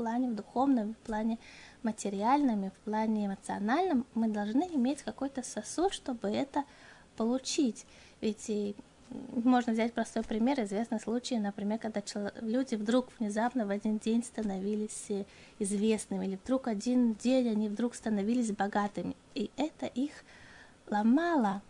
плане, 0.00 0.30
в 0.30 0.34
духовном, 0.34 0.94
в 0.94 1.06
плане 1.06 1.38
материальном 1.82 2.66
и 2.66 2.70
в 2.70 2.78
плане 2.84 3.26
эмоциональном, 3.26 4.06
мы 4.14 4.28
должны 4.28 4.64
иметь 4.74 5.02
какой-то 5.02 5.42
сосуд, 5.42 5.92
чтобы 5.92 6.28
это 6.28 6.64
получить. 7.16 7.86
Ведь 8.20 8.50
можно 9.10 9.72
взять 9.72 9.92
простой 9.92 10.22
пример, 10.22 10.60
известный 10.60 11.00
случай, 11.00 11.38
например, 11.38 11.78
когда 11.78 12.02
люди 12.40 12.76
вдруг 12.76 13.08
внезапно 13.18 13.66
в 13.66 13.70
один 13.70 13.98
день 13.98 14.22
становились 14.22 15.06
э, 15.08 15.24
известными, 15.58 16.26
или 16.26 16.38
вдруг 16.42 16.68
один 16.68 17.14
день 17.14 17.48
они 17.48 17.68
вдруг 17.68 17.94
становились 17.94 18.52
богатыми, 18.52 19.16
и 19.34 19.50
это 19.56 19.86
их 19.86 20.12
ломало. 20.88 21.62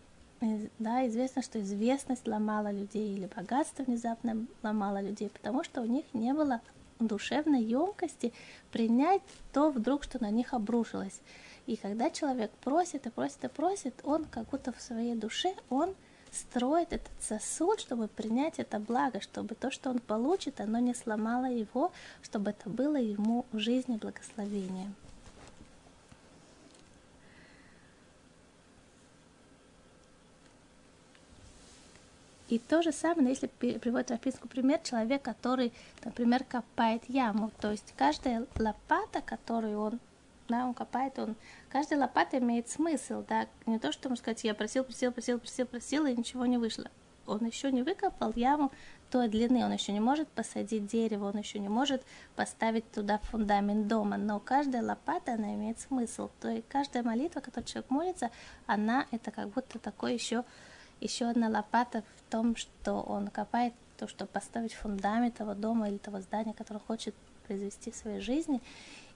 Да, 0.78 1.06
известно, 1.06 1.42
что 1.42 1.60
известность 1.60 2.26
ломала 2.26 2.72
людей, 2.72 3.14
или 3.14 3.28
богатство 3.34 3.82
внезапно 3.82 4.46
ломало 4.62 5.02
людей, 5.02 5.28
потому 5.28 5.64
что 5.64 5.82
у 5.82 5.84
них 5.84 6.04
не 6.14 6.32
было 6.32 6.60
душевной 7.06 7.62
емкости 7.62 8.32
принять 8.72 9.22
то 9.52 9.70
вдруг, 9.70 10.04
что 10.04 10.22
на 10.22 10.30
них 10.30 10.54
обрушилось. 10.54 11.20
И 11.66 11.76
когда 11.76 12.10
человек 12.10 12.50
просит 12.62 13.06
и 13.06 13.10
просит 13.10 13.44
и 13.44 13.48
просит, 13.48 13.94
он 14.04 14.24
как 14.24 14.48
будто 14.48 14.72
в 14.72 14.80
своей 14.80 15.14
душе, 15.14 15.54
он 15.68 15.94
строит 16.32 16.92
этот 16.92 17.10
сосуд, 17.20 17.80
чтобы 17.80 18.08
принять 18.08 18.58
это 18.58 18.78
благо, 18.78 19.20
чтобы 19.20 19.54
то, 19.54 19.70
что 19.70 19.90
он 19.90 19.98
получит, 19.98 20.60
оно 20.60 20.78
не 20.78 20.94
сломало 20.94 21.46
его, 21.46 21.92
чтобы 22.22 22.50
это 22.50 22.68
было 22.70 22.96
ему 22.96 23.46
в 23.52 23.58
жизни 23.58 23.96
благословением. 23.96 24.94
И 32.50 32.58
то 32.58 32.82
же 32.82 32.90
самое, 32.90 33.28
если 33.28 33.46
приводит 33.46 34.10
Рафинскую 34.10 34.50
пример, 34.50 34.80
человек, 34.82 35.22
который, 35.22 35.72
например, 36.04 36.42
копает 36.42 37.02
яму, 37.08 37.52
то 37.60 37.70
есть 37.70 37.94
каждая 37.96 38.44
лопата, 38.58 39.22
которую 39.22 39.80
он 39.80 40.00
да, 40.48 40.66
он 40.66 40.74
копает, 40.74 41.16
он... 41.20 41.36
Каждая 41.68 42.00
лопата 42.00 42.38
имеет 42.38 42.68
смысл, 42.68 43.22
да, 43.28 43.46
не 43.66 43.78
то, 43.78 43.92
что, 43.92 44.08
можно 44.08 44.20
сказать, 44.20 44.42
я 44.42 44.52
просил, 44.52 44.82
просил, 44.82 45.12
просил, 45.12 45.38
просил, 45.38 45.66
просил, 45.66 46.06
и 46.06 46.16
ничего 46.16 46.44
не 46.44 46.58
вышло. 46.58 46.90
Он 47.24 47.46
еще 47.46 47.70
не 47.70 47.84
выкопал 47.84 48.32
яму 48.34 48.72
той 49.12 49.28
длины, 49.28 49.64
он 49.64 49.72
еще 49.72 49.92
не 49.92 50.00
может 50.00 50.26
посадить 50.26 50.86
дерево, 50.86 51.28
он 51.28 51.38
еще 51.38 51.60
не 51.60 51.68
может 51.68 52.02
поставить 52.34 52.90
туда 52.90 53.18
фундамент 53.30 53.86
дома, 53.86 54.16
но 54.16 54.40
каждая 54.40 54.82
лопата, 54.82 55.34
она 55.34 55.54
имеет 55.54 55.78
смысл. 55.78 56.30
То 56.40 56.48
есть 56.48 56.64
каждая 56.68 57.04
молитва, 57.04 57.38
которую 57.38 57.68
человек 57.68 57.90
молится, 57.90 58.30
она, 58.66 59.06
это 59.12 59.30
как 59.30 59.50
будто 59.50 59.78
такой 59.78 60.14
еще, 60.14 60.44
еще 61.00 61.26
одна 61.26 61.48
лопата 61.48 62.02
в 62.02 62.30
том, 62.30 62.56
что 62.56 63.00
он 63.00 63.28
копает 63.28 63.72
то, 63.96 64.06
чтобы 64.08 64.30
поставить 64.30 64.74
фундамент 64.74 65.36
того 65.36 65.54
дома 65.54 65.88
или 65.88 65.98
того 65.98 66.20
здания, 66.20 66.54
которое 66.54 66.80
он 66.80 66.86
хочет 66.86 67.14
произвести 67.46 67.90
в 67.90 67.96
своей 67.96 68.20
жизни, 68.20 68.60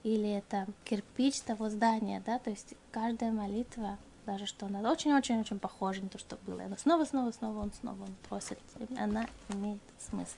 или 0.03 0.29
это 0.29 0.67
кирпич 0.83 1.41
того 1.41 1.69
здания, 1.69 2.21
да, 2.25 2.37
то 2.37 2.49
есть 2.49 2.75
каждая 2.91 3.31
молитва, 3.31 3.97
даже 4.25 4.45
что 4.45 4.65
она 4.67 4.91
очень-очень-очень 4.91 5.59
похожа 5.59 6.01
на 6.01 6.09
то, 6.09 6.19
что 6.19 6.37
было, 6.45 6.61
и 6.61 6.65
она 6.65 6.77
снова-снова-снова 6.77 7.59
он 7.59 7.71
снова 7.79 8.03
он 8.03 8.15
просит, 8.29 8.59
она 8.97 9.25
имеет 9.49 9.81
смысл. 9.99 10.35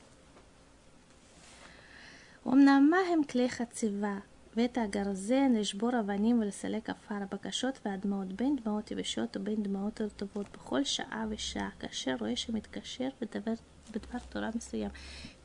Омнамахем 2.46 3.26
клеха 3.26 3.68
цива, 3.74 4.24
ואת 4.57 4.79
הגרזן 4.79 5.53
לשבור 5.53 6.01
אבנים 6.01 6.41
ולסלק 6.41 6.91
עפר, 6.91 7.19
בקשות 7.31 7.81
והדמעות, 7.85 8.33
בין 8.33 8.57
דמעות 8.57 8.91
יבשות 8.91 9.37
ובין 9.37 9.63
דמעות 9.63 10.01
רטובות, 10.01 10.47
בכל 10.53 10.85
שעה 10.85 11.25
ושעה, 11.29 11.71
כאשר 11.79 12.15
רואה 12.21 12.37
שמתקשר 12.37 13.09
ודבר 13.23 13.55
бедвар 13.93 14.21
Тура 14.21 14.51
Мисуям. 14.55 14.93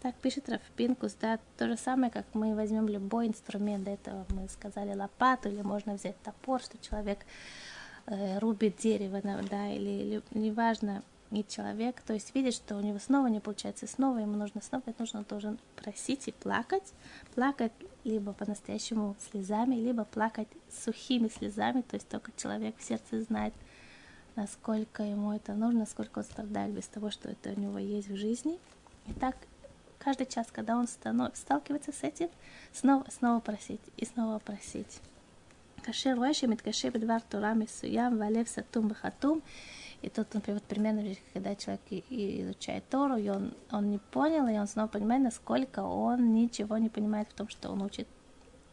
Так 0.02 0.16
пишет 0.16 0.50
Рафпинкус, 0.50 1.16
да, 1.20 1.40
то 1.58 1.68
же 1.68 1.76
самое, 1.78 2.12
как 2.12 2.26
мы 2.34 2.56
возьмем 2.56 2.88
любой 2.88 3.28
инструмент, 3.28 3.84
до 3.84 3.92
этого 3.92 4.26
мы 4.30 4.48
сказали 4.48 4.94
лопату, 4.94 5.50
или 5.50 5.62
можно 5.62 5.96
взять 5.96 6.22
топор, 6.22 6.62
что 6.62 6.78
человек 6.78 7.26
э, 8.06 8.38
рубит 8.40 8.78
дерево, 8.78 9.22
да, 9.50 9.68
или, 9.70 9.90
или 9.90 10.22
неважно, 10.32 11.04
и 11.32 11.44
человек, 11.44 12.02
то 12.02 12.14
есть 12.14 12.34
видит, 12.34 12.54
что 12.54 12.78
у 12.78 12.80
него 12.80 13.00
снова 13.00 13.28
не 13.28 13.40
получается, 13.40 13.86
снова 13.86 14.20
ему 14.20 14.38
нужно, 14.38 14.62
снова 14.62 14.84
это 14.86 15.02
нужно, 15.02 15.20
он 15.20 15.26
должен 15.28 15.60
просить 15.76 16.28
и 16.28 16.32
плакать, 16.32 16.94
плакать 17.36 17.74
либо 18.06 18.32
по-настоящему 18.32 19.16
слезами, 19.30 19.76
либо 19.76 20.06
плакать 20.06 20.48
сухими 20.72 21.28
слезами, 21.28 21.82
то 21.82 21.96
есть 21.96 22.08
только 22.08 22.32
человек 22.38 22.78
в 22.78 22.84
сердце 22.84 23.22
знает, 23.24 23.54
насколько 24.36 25.04
ему 25.04 25.34
это 25.34 25.54
нужно, 25.54 25.86
сколько 25.86 26.20
он 26.20 26.24
страдает 26.24 26.74
без 26.74 26.88
того, 26.88 27.12
что 27.12 27.30
это 27.30 27.50
у 27.50 27.60
него 27.60 27.78
есть 27.78 28.08
в 28.08 28.16
жизни. 28.16 28.58
И 29.08 29.14
так 29.14 29.36
каждый 30.00 30.28
час, 30.28 30.48
когда 30.52 30.78
он 30.78 30.88
станов... 30.88 31.36
сталкивается 31.36 31.92
с 31.92 32.04
этим, 32.04 32.30
снова, 32.72 33.06
снова 33.10 33.42
просить 33.42 33.82
и 33.98 34.06
снова 34.06 34.40
просить. 34.40 35.02
Кашер 35.84 36.16
רואה 36.18 36.30
מתקשה 36.48 36.92
בדבר 36.92 37.18
תורה 37.30 37.54
מסוים 37.54 38.20
והלב 38.20 38.46
סתום 38.46 38.88
וחתום. 38.90 39.40
и 40.03 40.09
тут, 40.09 40.35
например, 40.35 40.61
вот 40.61 40.69
примерно, 40.69 41.15
когда 41.33 41.55
человек 41.55 41.81
изучает 42.11 42.89
Тору, 42.91 43.17
и 43.17 43.29
он, 43.29 43.55
он 43.71 43.91
не 43.91 43.99
понял, 43.99 44.49
и 44.49 44.59
он 44.59 44.67
снова 44.67 44.89
понимает, 44.89 45.23
насколько 45.23 45.81
он 45.81 46.35
ничего 46.35 46.77
не 46.79 46.89
понимает 46.89 47.29
в 47.29 47.35
том, 47.35 47.49
что 47.49 47.71
он 47.71 47.83
учит. 47.83 48.09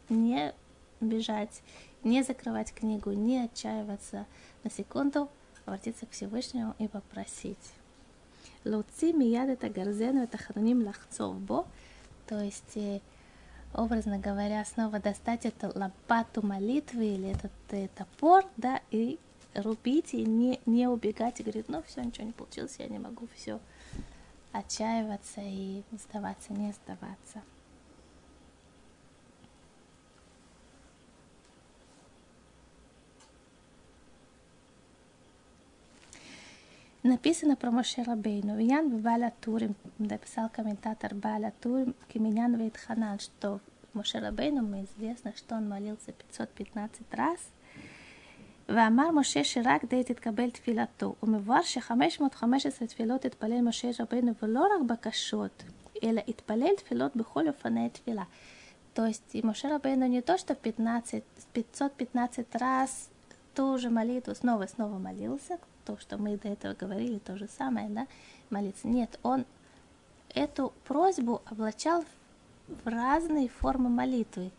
Не 0.08 0.52
бежать, 1.00 1.62
не 2.02 2.22
закрывать 2.22 2.74
книгу, 2.74 3.12
не 3.12 3.44
отчаиваться 3.44 4.26
на 4.64 4.70
секунду, 4.70 5.30
обратиться 5.64 6.06
к 6.06 6.10
Всевышнему 6.10 6.74
и 6.78 6.88
попросить. 6.88 7.74
Луци 8.64 9.12
это 9.12 9.68
гарзену, 9.70 10.22
это 10.22 10.36
храним 10.36 10.84
лахцов 10.84 11.38
бо, 11.40 11.66
то 12.26 12.40
есть, 12.40 12.76
э, 12.76 13.00
образно 13.72 14.18
говоря, 14.18 14.64
снова 14.64 14.98
достать 14.98 15.46
эту 15.46 15.70
лопату 15.78 16.44
молитвы 16.44 17.06
или 17.06 17.30
этот 17.30 17.52
э, 17.70 17.88
топор, 17.96 18.44
да, 18.56 18.80
и 18.90 19.18
рубить, 19.54 20.14
и 20.14 20.24
не, 20.24 20.60
не 20.66 20.88
убегать, 20.88 21.40
и 21.40 21.42
говорить, 21.42 21.68
ну 21.68 21.82
все, 21.86 22.02
ничего 22.02 22.26
не 22.26 22.32
получилось, 22.32 22.76
я 22.78 22.88
не 22.88 22.98
могу, 22.98 23.28
все, 23.34 23.60
отчаиваться 24.52 25.40
и 25.42 25.82
сдаваться, 25.92 26.52
не 26.52 26.72
сдаваться. 26.72 27.42
Написано 37.02 37.56
про 37.56 37.70
Моше 37.70 38.02
Рабейну. 38.02 38.58
Виян 38.58 39.00
Баля 39.00 39.32
Турим, 39.40 39.74
написал 39.98 40.50
комментатор 40.50 41.14
Баля 41.14 41.54
Турим, 41.62 41.94
Киминян 42.12 42.54
Вейтханан, 42.56 43.18
что 43.20 43.60
Моше 43.94 44.18
Рабейну 44.18 44.62
мы 44.62 44.84
известно, 44.84 45.32
что 45.34 45.54
он 45.54 45.66
молился 45.66 46.12
515 46.12 47.00
раз. 47.12 47.40
ואמר 48.69 49.11
משה 49.11 49.43
שרק 49.43 49.85
די 49.85 50.03
תתקבל 50.03 50.49
תפילתו. 50.49 51.15
ומבואר 51.23 51.61
ש-515 51.61 52.85
תפילות 52.87 53.25
התפלל 53.25 53.61
משה 53.61 53.89
רבנו 53.99 54.31
ולא 54.41 54.59
רק 54.59 54.81
בקשות, 54.87 55.63
אלא 56.03 56.21
התפלל 56.27 56.75
תפילות 56.77 57.15
בכל 57.15 57.47
אופני 57.47 57.89
תפילה. 57.89 58.23
То 58.95 59.05
есть 59.05 59.35
и 59.35 59.41
Моше 59.41 59.67
Рабейну 59.67 60.07
не 60.07 60.21
то, 60.21 60.37
что 60.37 60.55
15, 60.55 61.21
515 61.51 62.55
раз 62.55 63.09
ту 63.53 63.77
же 63.77 63.89
молитву 63.89 64.33
снова 64.35 64.63
и 64.63 64.67
снова 64.69 64.97
молился, 64.97 65.59
то, 65.83 65.97
что 65.97 66.17
мы 66.17 66.37
до 66.37 66.47
этого 66.47 66.73
говорили, 66.73 67.19
то 67.19 67.37
же 67.37 67.49
самое, 67.49 67.89
да, 67.89 68.07
молиться. 68.49 68.87
Нет, 68.87 69.19
он 69.21 69.45
эту 70.33 70.71
просьбу 70.85 71.41
облачал 71.45 72.05
в 72.67 72.87
разные 72.87 73.49
формы 73.49 73.89
молитвы. 73.89 74.51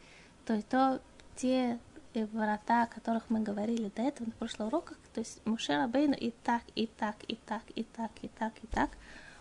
То 0.44 0.52
есть 0.52 0.68
то, 0.68 1.00
те 1.34 1.78
врата, 2.13 2.83
о 2.83 2.87
которых 2.87 3.29
мы 3.29 3.39
говорили 3.41 3.91
до 3.95 4.01
этого 4.01 4.27
на 4.27 4.33
прошлых 4.33 4.67
уроках, 4.67 4.97
то 5.13 5.19
есть 5.21 5.41
Мушера 5.45 5.87
Бейну 5.87 6.15
и 6.15 6.31
так, 6.43 6.63
и 6.75 6.87
так, 6.87 7.15
и 7.27 7.35
так, 7.35 7.63
и 7.75 7.83
так, 7.83 8.11
и 8.21 8.27
так, 8.27 8.53
и 8.61 8.67
так, 8.67 8.89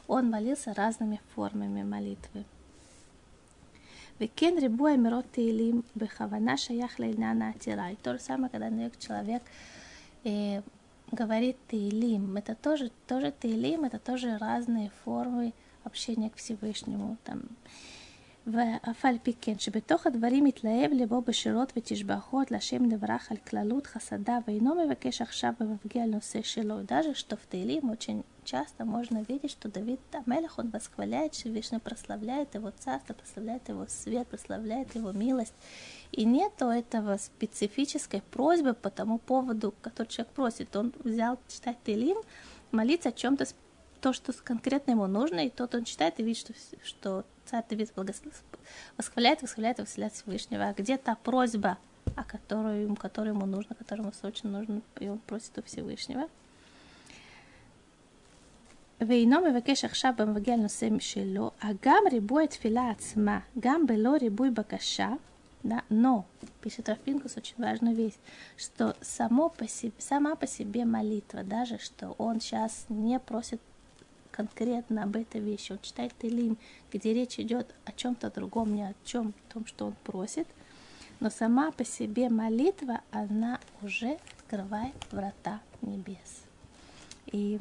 он 0.06 0.30
молился 0.30 0.74
разными 0.74 1.20
формами 1.34 1.82
молитвы. 1.82 2.44
Векен 4.18 4.58
рибуя 4.58 4.96
мирот 4.96 5.26
тилим 5.32 5.84
бехавана 5.94 6.56
шаях 6.56 6.98
лейнана. 6.98 7.54
То 8.02 8.12
же 8.14 8.20
самое, 8.20 8.50
когда 8.50 8.68
человек 8.98 9.42
э, 10.24 10.60
говорит 11.10 11.56
тилим. 11.68 12.36
Это 12.36 12.54
тоже, 12.54 12.90
тоже 13.06 13.32
тилим, 13.40 13.84
это 13.84 13.98
тоже 13.98 14.36
разные 14.36 14.90
формы 15.04 15.54
общения 15.84 16.28
к 16.28 16.36
Всевышнему. 16.36 17.16
Там, 17.24 17.38
э, 17.38 17.68
ואף 18.47 19.05
על 19.05 19.17
פי 19.23 19.33
כן, 19.41 19.59
שבתוך 19.59 20.07
הדברים 20.07 20.43
מתלהב 20.43 20.91
לבו 20.93 21.21
בשירות 21.21 21.73
ותשבחות 21.77 22.51
לשם 22.51 22.85
נברך 22.85 23.31
על 23.31 23.37
כללות 23.37 23.87
חסדיו, 23.87 24.39
ואינו 24.47 24.85
מבקש 24.85 25.21
עכשיו 25.21 25.53
ומפגיע 25.59 26.03
על 26.03 26.09
נושא 26.09 26.41
שלו. 26.41 26.83
Даже 26.83 27.15
что 27.15 27.37
в 27.37 27.45
Таилим 27.51 27.89
очень 27.89 28.23
часто 28.43 28.85
можно 28.85 29.25
видеть, 29.27 29.51
что 29.51 29.67
Давид 29.67 29.99
Амелех, 30.13 30.59
он 30.59 30.69
восхваляет 30.69 31.33
Всевышнего, 31.33 31.79
прославляет 31.79 32.53
его 32.53 32.71
царство, 32.77 33.13
прославляет 33.13 33.67
его 33.67 33.87
свет, 33.87 34.27
прославляет 34.27 34.93
его 34.93 35.11
милость. 35.11 35.55
И 36.11 36.23
нету 36.23 36.65
этого 36.65 37.17
специфической 37.17 38.21
просьбы 38.21 38.75
по 38.75 38.91
тому 38.91 39.17
поводу, 39.17 39.73
который 39.81 40.07
человек 40.07 40.33
просит. 40.33 40.75
Он 40.75 40.93
взял 41.03 41.39
читать 41.47 41.77
Таилим, 41.83 42.17
молиться 42.71 43.09
о 43.09 43.11
чем-то 43.11 43.45
то, 44.01 44.13
что 44.13 44.33
конкретно 44.33 44.91
ему 44.91 45.07
нужно, 45.07 45.39
и 45.39 45.49
тот 45.49 45.73
он 45.73 45.83
читает 45.83 46.19
и 46.19 46.23
видит, 46.23 46.37
что, 46.39 46.53
что 46.83 47.25
царь 47.49 47.63
Давид 47.69 47.91
восхваляет, 48.97 49.41
восхваляет, 49.41 49.79
восхваляет 49.79 50.13
Всевышнего. 50.13 50.69
А 50.69 50.73
где 50.73 50.97
та 50.97 51.15
просьба, 51.15 51.77
о 52.15 52.23
которой, 52.23 52.93
которой 52.95 53.29
ему 53.29 53.45
нужно, 53.45 53.75
которой 53.75 54.01
ему 54.01 54.11
срочно 54.13 54.49
нужно, 54.49 54.81
и 54.99 55.07
он 55.07 55.19
просит 55.19 55.57
у 55.57 55.63
Всевышнего. 55.63 56.27
ואינו 59.01 59.41
מבקש 59.41 59.85
עכשיו 59.85 60.13
במבגע 60.17 60.53
על 60.53 60.59
נושא 60.59 60.89
משלו, 60.91 61.51
הגם 61.61 62.03
ריבוי 62.11 62.43
התפילה 62.43 62.89
עצמה, 62.89 63.39
גם 63.59 63.87
בלא 63.87 64.15
ריבוי 64.21 64.49
בקשה, 64.49 65.09
да, 65.65 65.81
но, 65.89 66.25
пишет 66.61 66.89
Рафинкус, 66.89 67.37
очень 67.37 67.55
важную 67.57 67.95
вещь, 67.95 68.13
что 68.55 68.95
само 69.01 69.49
по 69.49 69.67
себе, 69.67 69.93
сама 69.97 70.35
по 70.35 70.45
себе 70.45 70.85
молитва, 70.85 71.41
даже 71.43 71.79
что 71.79 72.13
он 72.19 72.39
сейчас 72.39 72.85
не 72.87 73.19
просит 73.19 73.59
конкретно 74.40 75.02
об 75.02 75.16
этой 75.16 75.40
вещи, 75.40 75.72
он 75.72 75.78
читает 75.82 76.12
Телим, 76.18 76.56
где 76.90 77.12
речь 77.12 77.38
идет 77.38 77.74
о 77.84 77.92
чем-то 77.92 78.30
другом, 78.30 78.74
не 78.74 78.84
о 78.84 78.94
чем, 79.04 79.34
том, 79.52 79.66
что 79.66 79.86
он 79.86 79.94
просит, 80.04 80.48
но 81.20 81.28
сама 81.28 81.70
по 81.72 81.84
себе 81.84 82.30
молитва, 82.30 83.02
она 83.10 83.60
уже 83.82 84.18
открывает 84.38 84.94
врата 85.10 85.60
небес. 85.82 86.44
И 87.26 87.58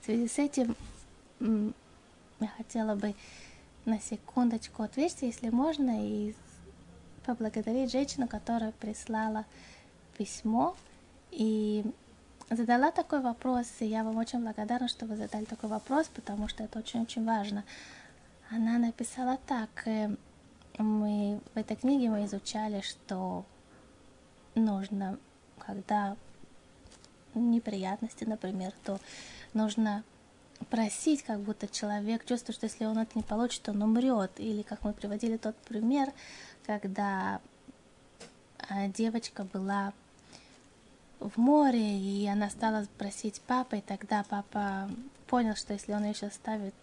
в 0.00 0.04
связи 0.04 0.28
с 0.28 0.38
этим 0.38 0.76
я 1.40 2.48
хотела 2.56 2.94
бы 2.94 3.14
на 3.86 3.98
секундочку 4.00 4.84
отвлечься, 4.84 5.26
если 5.26 5.48
можно, 5.48 6.06
и 6.06 6.34
поблагодарить 7.24 7.90
женщину, 7.90 8.28
которая 8.28 8.70
прислала 8.70 9.44
письмо. 10.16 10.76
И 11.32 11.84
задала 12.50 12.90
такой 12.90 13.20
вопрос, 13.20 13.66
и 13.80 13.86
я 13.86 14.04
вам 14.04 14.16
очень 14.16 14.40
благодарна, 14.40 14.88
что 14.88 15.06
вы 15.06 15.16
задали 15.16 15.44
такой 15.44 15.68
вопрос, 15.68 16.08
потому 16.08 16.48
что 16.48 16.62
это 16.64 16.78
очень-очень 16.78 17.24
важно. 17.24 17.64
Она 18.50 18.78
написала 18.78 19.38
так, 19.46 19.70
э, 19.86 20.14
мы 20.78 21.40
в 21.54 21.58
этой 21.58 21.76
книге 21.76 22.10
мы 22.10 22.24
изучали, 22.26 22.80
что 22.80 23.44
нужно, 24.54 25.18
когда 25.58 26.16
неприятности, 27.34 28.24
например, 28.24 28.72
то 28.84 28.98
нужно 29.52 30.04
просить, 30.70 31.22
как 31.22 31.40
будто 31.40 31.68
человек 31.68 32.24
чувствует, 32.24 32.56
что 32.56 32.66
если 32.66 32.86
он 32.86 32.98
это 32.98 33.12
не 33.14 33.22
получит, 33.22 33.68
он 33.68 33.82
умрет. 33.82 34.32
Или, 34.38 34.62
как 34.62 34.84
мы 34.84 34.92
приводили 34.92 35.36
тот 35.36 35.56
пример, 35.56 36.12
когда 36.66 37.40
а, 38.68 38.88
девочка 38.88 39.44
была 39.44 39.92
в 41.20 41.38
море, 41.38 41.98
и 41.98 42.26
она 42.26 42.50
стала 42.50 42.86
просить 42.98 43.40
папы, 43.42 43.78
и 43.78 43.80
тогда 43.80 44.24
папа 44.28 44.88
понял, 45.26 45.56
что 45.56 45.72
если 45.72 45.92
он 45.92 46.04
ее 46.04 46.14
сейчас 46.14 46.32
оставит, 46.32 46.74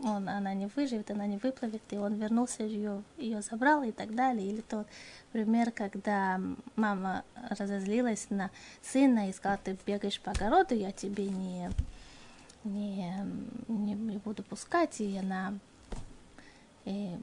он, 0.00 0.28
она 0.28 0.54
не 0.54 0.66
выживет, 0.66 1.10
она 1.10 1.26
не 1.26 1.38
выплывет, 1.38 1.82
и 1.90 1.96
он 1.96 2.14
вернулся, 2.14 2.62
ее, 2.62 3.02
ее 3.16 3.42
забрал 3.42 3.82
и 3.82 3.90
так 3.90 4.14
далее. 4.14 4.46
Или 4.46 4.60
тот 4.60 4.86
пример, 5.32 5.72
когда 5.72 6.40
мама 6.76 7.24
разозлилась 7.50 8.28
на 8.30 8.50
сына 8.82 9.28
и 9.28 9.32
сказала, 9.32 9.60
ты 9.62 9.76
бегаешь 9.86 10.20
по 10.20 10.30
огороду, 10.30 10.74
я 10.74 10.92
тебе 10.92 11.26
не, 11.26 11.70
не, 12.64 13.12
не, 13.66 13.94
не 13.94 14.18
буду 14.18 14.42
пускать, 14.44 15.00
и 15.00 15.18
она 15.18 15.54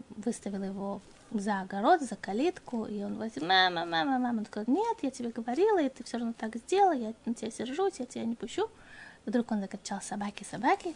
выставила 0.10 0.64
его 0.64 1.02
за 1.32 1.62
огород, 1.62 2.02
за 2.02 2.16
калитку, 2.16 2.86
и 2.86 3.04
он 3.04 3.16
говорит, 3.16 3.42
мама, 3.42 3.86
мама, 3.86 4.20
мама, 4.20 4.40
он 4.40 4.46
такой, 4.46 4.64
нет, 4.68 4.98
я 5.02 5.12
тебе 5.12 5.30
говорила, 5.30 5.82
и 5.82 5.90
ты 5.90 6.04
все 6.04 6.18
равно 6.18 6.34
так 6.38 6.56
сделала, 6.56 6.94
я 6.94 7.14
на 7.26 7.34
тебя 7.34 7.52
сержусь, 7.52 8.00
я 8.00 8.06
тебя 8.06 8.26
не 8.26 8.36
пущу. 8.36 8.70
Вдруг 9.26 9.52
он 9.52 9.62
закричал, 9.62 10.02
собаки, 10.02 10.44
собаки, 10.44 10.94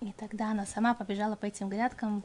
и 0.00 0.12
тогда 0.12 0.50
она 0.50 0.64
сама 0.66 0.94
побежала 0.94 1.36
по 1.36 1.46
этим 1.46 1.68
грядкам, 1.68 2.22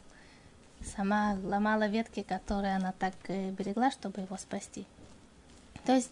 сама 0.95 1.38
ломала 1.43 1.88
ветки, 1.88 2.23
которые 2.23 2.75
она 2.75 2.91
так 2.91 3.13
э, 3.27 3.51
берегла, 3.51 3.91
чтобы 3.91 4.21
его 4.21 4.38
спасти. 4.38 4.86
То 5.86 5.93
есть 5.93 6.12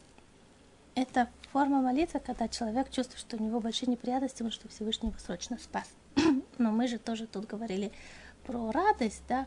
это 0.95 1.27
форма 1.51 1.81
молитвы, 1.81 2.19
когда 2.19 2.47
человек 2.47 2.89
чувствует, 2.89 3.19
что 3.19 3.37
у 3.37 3.39
него 3.39 3.59
большие 3.59 3.89
неприятности, 3.89 4.37
потому 4.37 4.51
что 4.51 4.67
Всевышний 4.69 5.09
его 5.09 5.19
срочно 5.19 5.57
спас. 5.57 5.87
Но 6.57 6.71
мы 6.71 6.87
же 6.87 6.97
тоже 6.97 7.27
тут 7.27 7.45
говорили 7.45 7.91
про 8.49 8.71
радость, 8.71 9.21
да, 9.27 9.45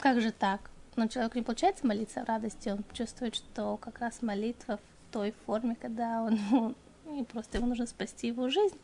как 0.00 0.20
же 0.20 0.32
так? 0.32 0.70
Но 0.96 1.06
человек 1.06 1.36
не 1.36 1.42
получается 1.42 1.86
молиться 1.86 2.24
в 2.24 2.28
радости, 2.28 2.68
он 2.68 2.84
чувствует, 2.92 3.36
что 3.36 3.76
как 3.76 4.00
раз 4.00 4.22
молитва 4.22 4.78
в 4.78 5.12
той 5.12 5.32
форме, 5.46 5.76
когда 5.80 6.22
он, 6.22 6.40
ну, 7.04 7.24
просто 7.26 7.58
ему 7.58 7.68
нужно 7.68 7.86
спасти 7.86 8.26
его 8.26 8.48
жизнь, 8.48 8.76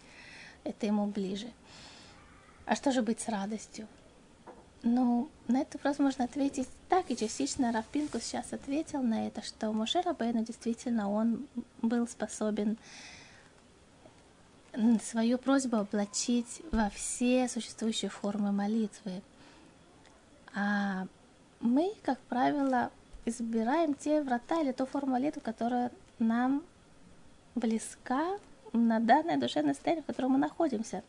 это 0.63 0.87
ему 0.87 1.07
ближе. 1.07 1.49
А 2.65 2.77
что 2.77 2.93
же 2.93 3.03
быть 3.03 3.21
с 3.21 3.29
радостью? 3.29 3.89
Ну, 4.85 5.29
на 5.49 5.63
этот 5.63 5.75
вопрос 5.75 5.99
можно 5.99 6.27
ответить 6.27 6.69
так, 6.89 7.11
и 7.11 7.17
частично 7.17 7.73
Рафпинку 7.73 8.21
сейчас 8.21 8.53
ответил 8.53 9.03
на 9.03 9.27
это, 9.27 9.43
что 9.43 9.73
Моше 9.73 10.01
Рабейну 10.01 10.45
действительно 10.45 11.11
он 11.11 11.49
был 11.83 12.07
способен 12.07 12.79
свою 15.03 15.39
просьбу 15.39 15.77
облачить 15.77 16.63
во 16.73 16.91
все 16.91 17.49
существующие 17.49 18.11
формы 18.11 18.53
молитвы. 18.53 19.23
А 20.55 21.07
мы, 21.61 21.95
как 22.03 22.19
правило, 22.21 22.91
избираем 23.25 23.95
те 23.95 24.23
врата 24.23 24.61
или 24.61 24.73
ту 24.73 24.87
форму 24.87 25.13
молитвы, 25.13 25.41
которая 25.41 25.91
нам 26.19 26.63
близка 27.55 28.39
на 28.73 29.01
данное 29.01 29.39
душевное 29.39 29.75
состояние, 29.75 30.03
в 30.03 30.07
котором 30.07 30.33
мы 30.33 30.39
находимся. 30.39 31.03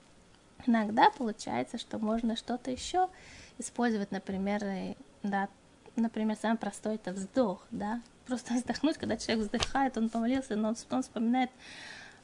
Иногда 0.65 1.09
получается, 1.11 1.77
что 1.77 1.99
можно 1.99 2.35
что-то 2.35 2.71
еще 2.71 3.09
использовать, 3.57 4.11
например, 4.11 4.95
да, 5.23 5.49
например, 5.95 6.37
самый 6.37 6.57
простой 6.57 6.95
это 6.95 7.11
вздох, 7.11 7.65
да, 7.71 8.01
просто 8.25 8.53
вздохнуть, 8.55 8.97
когда 8.97 9.17
человек 9.17 9.45
вздыхает, 9.45 9.97
он 9.97 10.09
помолился, 10.09 10.55
но 10.55 10.69
он, 10.69 10.75
он 10.89 11.03
вспоминает 11.03 11.51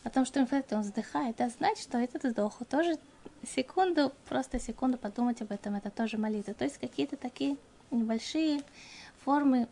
о 0.03 0.09
том, 0.09 0.25
что 0.25 0.39
он 0.39 0.81
вздыхает, 0.81 1.39
это 1.39 1.49
значит, 1.49 1.83
что 1.83 1.97
этот 1.97 2.23
вздох 2.23 2.59
тоже 2.69 2.97
секунду, 3.47 4.11
просто 4.27 4.59
секунду 4.59 4.97
подумать 4.97 5.41
об 5.41 5.51
этом, 5.51 5.75
это 5.75 5.89
тоже 5.89 6.17
молитва. 6.17 6.53
То 6.53 6.65
есть 6.65 6.77
какие-то 6.77 7.17
такие 7.17 7.57
небольшие 7.91 8.61
формы, 9.23 9.67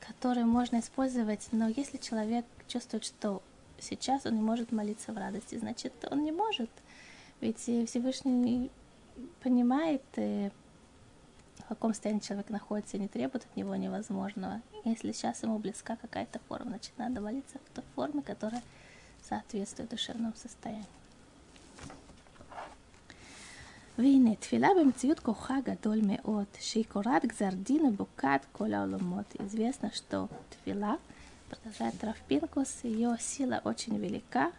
которые 0.00 0.44
можно 0.44 0.80
использовать, 0.80 1.48
но 1.52 1.68
если 1.68 1.96
человек 1.96 2.44
чувствует, 2.68 3.04
что 3.04 3.42
сейчас 3.78 4.26
он 4.26 4.34
не 4.34 4.42
может 4.42 4.72
молиться 4.72 5.12
в 5.12 5.16
радости, 5.16 5.56
значит, 5.56 5.92
он 6.10 6.24
не 6.24 6.32
может. 6.32 6.70
Ведь 7.40 7.58
Всевышний 7.58 8.70
понимает, 9.42 10.02
э, 10.16 10.50
в 11.57 11.67
каком 11.69 11.93
состоянии 11.93 12.21
человек 12.21 12.49
находится, 12.49 12.97
и 12.97 12.99
не 12.99 13.07
требует 13.07 13.45
от 13.45 13.55
него 13.55 13.75
невозможного. 13.75 14.61
Если 14.85 15.11
сейчас 15.11 15.43
ему 15.43 15.59
близка 15.59 15.95
какая-то 15.97 16.39
форма, 16.47 16.71
значит, 16.71 16.93
надо 16.97 17.21
молиться 17.21 17.57
в 17.65 17.75
той 17.75 17.83
форме, 17.95 18.21
которая 18.21 18.63
соответствует 19.27 19.89
душевному 19.89 20.33
состоянию. 20.35 20.85
והנה, 23.99 24.35
תפילה 24.35 24.67
במציאות 24.81 25.19
כוחה 25.19 25.55
גדול 25.65 25.99
מאוד, 26.03 26.45
שהיא 26.59 26.85
קוראת 26.87 27.25
גזר 27.25 27.49
דין 27.63 27.85
ובוקעת 27.85 28.45
כל 28.51 28.73
העולמות. 28.73 29.35
Известно, 29.39 29.91
что 29.93 30.29
тфила, 30.49 30.97
продолжает 31.49 32.01
Рафпинкус, 32.01 32.79
ее 32.83 33.17
сила 33.19 33.61
очень 33.65 33.97
велика, 33.97 34.53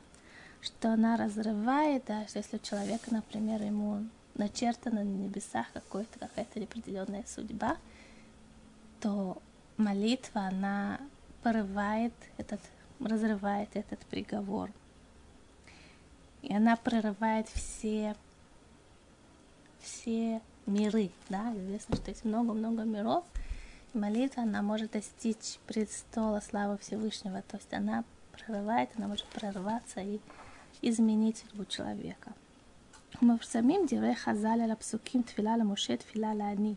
что 0.60 0.92
она 0.92 1.16
разрывает, 1.16 2.04
даже 2.04 2.32
если 2.34 2.56
у 2.56 2.58
человека, 2.58 3.06
например, 3.10 3.62
ему 3.62 4.04
начертана 4.35 5.03
на 5.03 5.07
небесах 5.07 5.65
какой-то, 5.73 6.19
какая-то 6.19 6.61
определенная 6.61 7.23
судьба, 7.27 7.77
то 9.01 9.41
молитва, 9.77 10.41
она 10.41 10.99
порывает 11.43 12.13
этот, 12.37 12.59
разрывает 12.99 13.69
этот 13.73 13.99
приговор. 14.07 14.71
И 16.41 16.53
она 16.53 16.75
прорывает 16.75 17.47
все 17.49 18.15
все 19.85 20.41
миры, 20.65 21.11
да, 21.29 21.53
известно, 21.55 21.95
что 21.95 22.09
есть 22.09 22.25
много-много 22.25 22.83
миров, 22.83 23.23
и 23.93 23.97
молитва, 23.97 24.43
она 24.43 24.61
может 24.61 24.91
достичь 24.91 25.59
престола 25.67 26.39
славы 26.39 26.77
Всевышнего, 26.79 27.43
то 27.43 27.57
есть 27.57 27.71
она 27.73 28.03
прорывает, 28.31 28.89
она 28.97 29.07
может 29.07 29.25
прорваться 29.27 30.01
и 30.01 30.19
изменить 30.81 31.37
судьбу 31.37 31.65
человека. 31.65 32.33
Мы 33.21 33.39
самим 33.43 33.87
дивре 33.87 34.15
хазаля 34.15 34.67
лапсуким 34.67 35.23
твила 35.23 35.63
муше 35.63 35.97
твила 35.97 36.33
лани. 36.33 36.75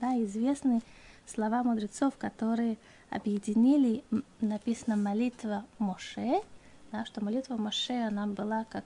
Да, 0.00 0.14
известны 0.22 0.80
слова 1.26 1.62
мудрецов, 1.62 2.14
которые 2.18 2.78
объединили, 3.10 4.04
написано 4.40 4.96
молитва 4.96 5.64
Моше, 5.78 6.42
да, 6.92 7.04
что 7.04 7.24
молитва 7.24 7.56
Моше, 7.56 7.94
она 8.04 8.26
была 8.26 8.64
как 8.64 8.84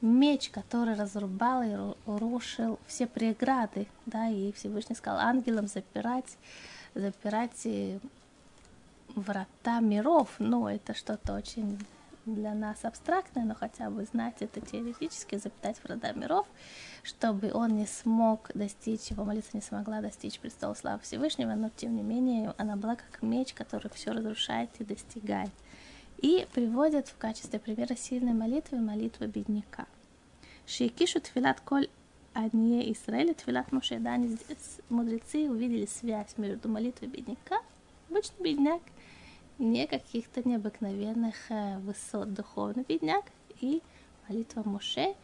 меч, 0.00 0.50
который 0.50 0.94
разрубал 0.94 1.62
и 1.62 1.94
рушил 2.06 2.78
все 2.86 3.06
преграды, 3.06 3.86
да, 4.06 4.28
и 4.28 4.52
Всевышний 4.52 4.96
сказал 4.96 5.20
ангелам 5.20 5.66
запирать, 5.66 6.36
запирать 6.94 7.64
э, 7.64 7.98
врата 9.14 9.80
миров, 9.80 10.28
но 10.38 10.70
это 10.70 10.94
что-то 10.94 11.34
очень 11.34 11.78
для 12.26 12.54
нас 12.54 12.84
абстрактное, 12.84 13.44
но 13.44 13.54
хотя 13.54 13.90
бы 13.90 14.04
знать 14.04 14.36
это 14.40 14.60
теоретически, 14.60 15.36
запитать 15.36 15.78
в 15.78 15.86
рода 15.86 16.12
миров, 16.12 16.46
чтобы 17.02 17.52
он 17.52 17.76
не 17.76 17.86
смог 17.86 18.50
достичь, 18.54 19.10
его 19.10 19.24
молитва 19.24 19.50
не 19.54 19.62
смогла 19.62 20.00
достичь 20.00 20.38
престола 20.38 20.74
славы 20.74 21.00
Всевышнего, 21.02 21.54
но 21.54 21.70
тем 21.74 21.96
не 21.96 22.02
менее 22.02 22.54
она 22.58 22.76
была 22.76 22.96
как 22.96 23.22
меч, 23.22 23.54
который 23.54 23.90
все 23.90 24.12
разрушает 24.12 24.70
и 24.78 24.84
достигает. 24.84 25.50
И 26.18 26.46
приводят 26.52 27.08
в 27.08 27.16
качестве 27.16 27.58
примера 27.58 27.96
сильной 27.96 28.34
молитвы 28.34 28.78
молитвы 28.78 29.26
бедняка. 29.26 29.86
Шейкишу 30.66 31.20
твилат 31.20 31.60
коль 31.60 31.88
Ание 32.32 32.92
Израиля, 32.92 33.34
Твилат 33.34 33.72
Моше, 33.72 33.98
да, 33.98 34.12
они, 34.12 34.36
мудрецы 34.88 35.50
увидели 35.50 35.86
связь 35.86 36.36
между 36.36 36.68
молитвой 36.68 37.08
бедняка, 37.08 37.60
обычный 38.08 38.44
бедняк, 38.44 38.82
не 39.60 39.86
каких-то 39.86 40.46
необыкновенных 40.48 41.34
э, 41.50 41.78
высот 41.80 42.32
духовно, 42.32 42.82
бедняк, 42.88 43.26
и 43.60 43.82
молитва 44.26 44.62
Муше, 44.64 45.14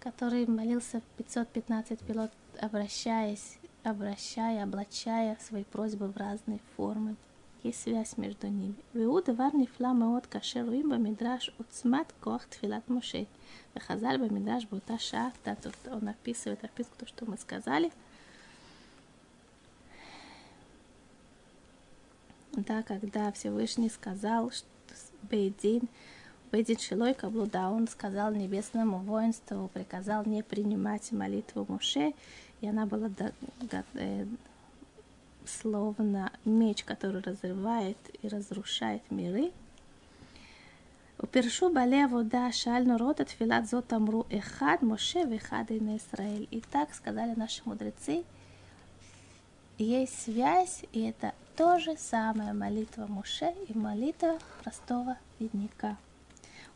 который 0.00 0.46
молился 0.46 1.00
515 1.16 2.00
пилот, 2.00 2.30
обращаясь, 2.60 3.58
обращая, 3.82 4.62
облачая 4.64 5.38
свои 5.40 5.64
просьбы 5.64 6.08
в 6.08 6.16
разные 6.16 6.60
формы. 6.76 7.16
Есть 7.62 7.80
связь 7.80 8.18
между 8.18 8.48
ними. 8.48 8.74
Веуда 8.92 9.32
варни 9.32 9.64
флама 9.64 10.14
от 10.18 10.26
кашеруим 10.26 10.90
бамидраш 10.90 11.50
уцмат 11.58 12.14
коах 12.20 12.44
тфилат 12.46 12.86
мушей. 12.88 13.26
Вахазаль 13.72 14.18
бамидраш 14.18 14.66
бута 14.66 14.98
шаф 14.98 15.32
Он 15.90 16.08
описывает 16.08 16.62
описку, 16.62 16.94
то, 16.98 17.06
что 17.06 17.24
мы 17.24 17.38
сказали– 17.38 17.90
да, 22.56 22.82
когда 22.82 23.32
Всевышний 23.32 23.88
сказал, 23.88 24.50
что 24.50 24.66
Бейдин, 25.30 25.88
Бейдин 26.52 26.78
Шилой 26.78 27.14
Каблуда, 27.14 27.68
он 27.68 27.88
сказал 27.88 28.32
небесному 28.32 28.98
воинству, 28.98 29.70
приказал 29.72 30.24
не 30.24 30.42
принимать 30.42 31.10
молитву 31.10 31.66
Муше, 31.68 32.12
и 32.60 32.68
она 32.68 32.86
была 32.86 33.10
э, 33.94 34.26
словно 35.46 36.32
меч, 36.44 36.84
который 36.84 37.22
разрывает 37.22 37.98
и 38.22 38.28
разрушает 38.28 39.02
миры. 39.10 39.52
Упершу 41.18 41.70
бале 41.70 42.06
вода 42.06 42.52
шаль 42.52 42.86
народ 42.86 43.20
от 43.20 43.30
филат 43.30 43.68
зотамру 43.68 44.26
эхад 44.30 44.82
Моше 44.82 45.24
вехад 45.24 45.70
и 45.70 45.80
на 45.80 45.96
Израиль. 45.96 46.48
И 46.50 46.60
так 46.60 46.94
сказали 46.94 47.34
наши 47.36 47.62
мудрецы, 47.64 48.24
есть 49.78 50.22
связь, 50.22 50.84
и 50.92 51.02
это 51.02 51.34
то 51.55 51.79
же 51.79 51.95
самое 51.97 52.53
молитва 52.53 53.07
Муше 53.07 53.53
и 53.67 53.77
молитва 53.77 54.37
простого 54.63 55.17
бедняка. 55.39 55.95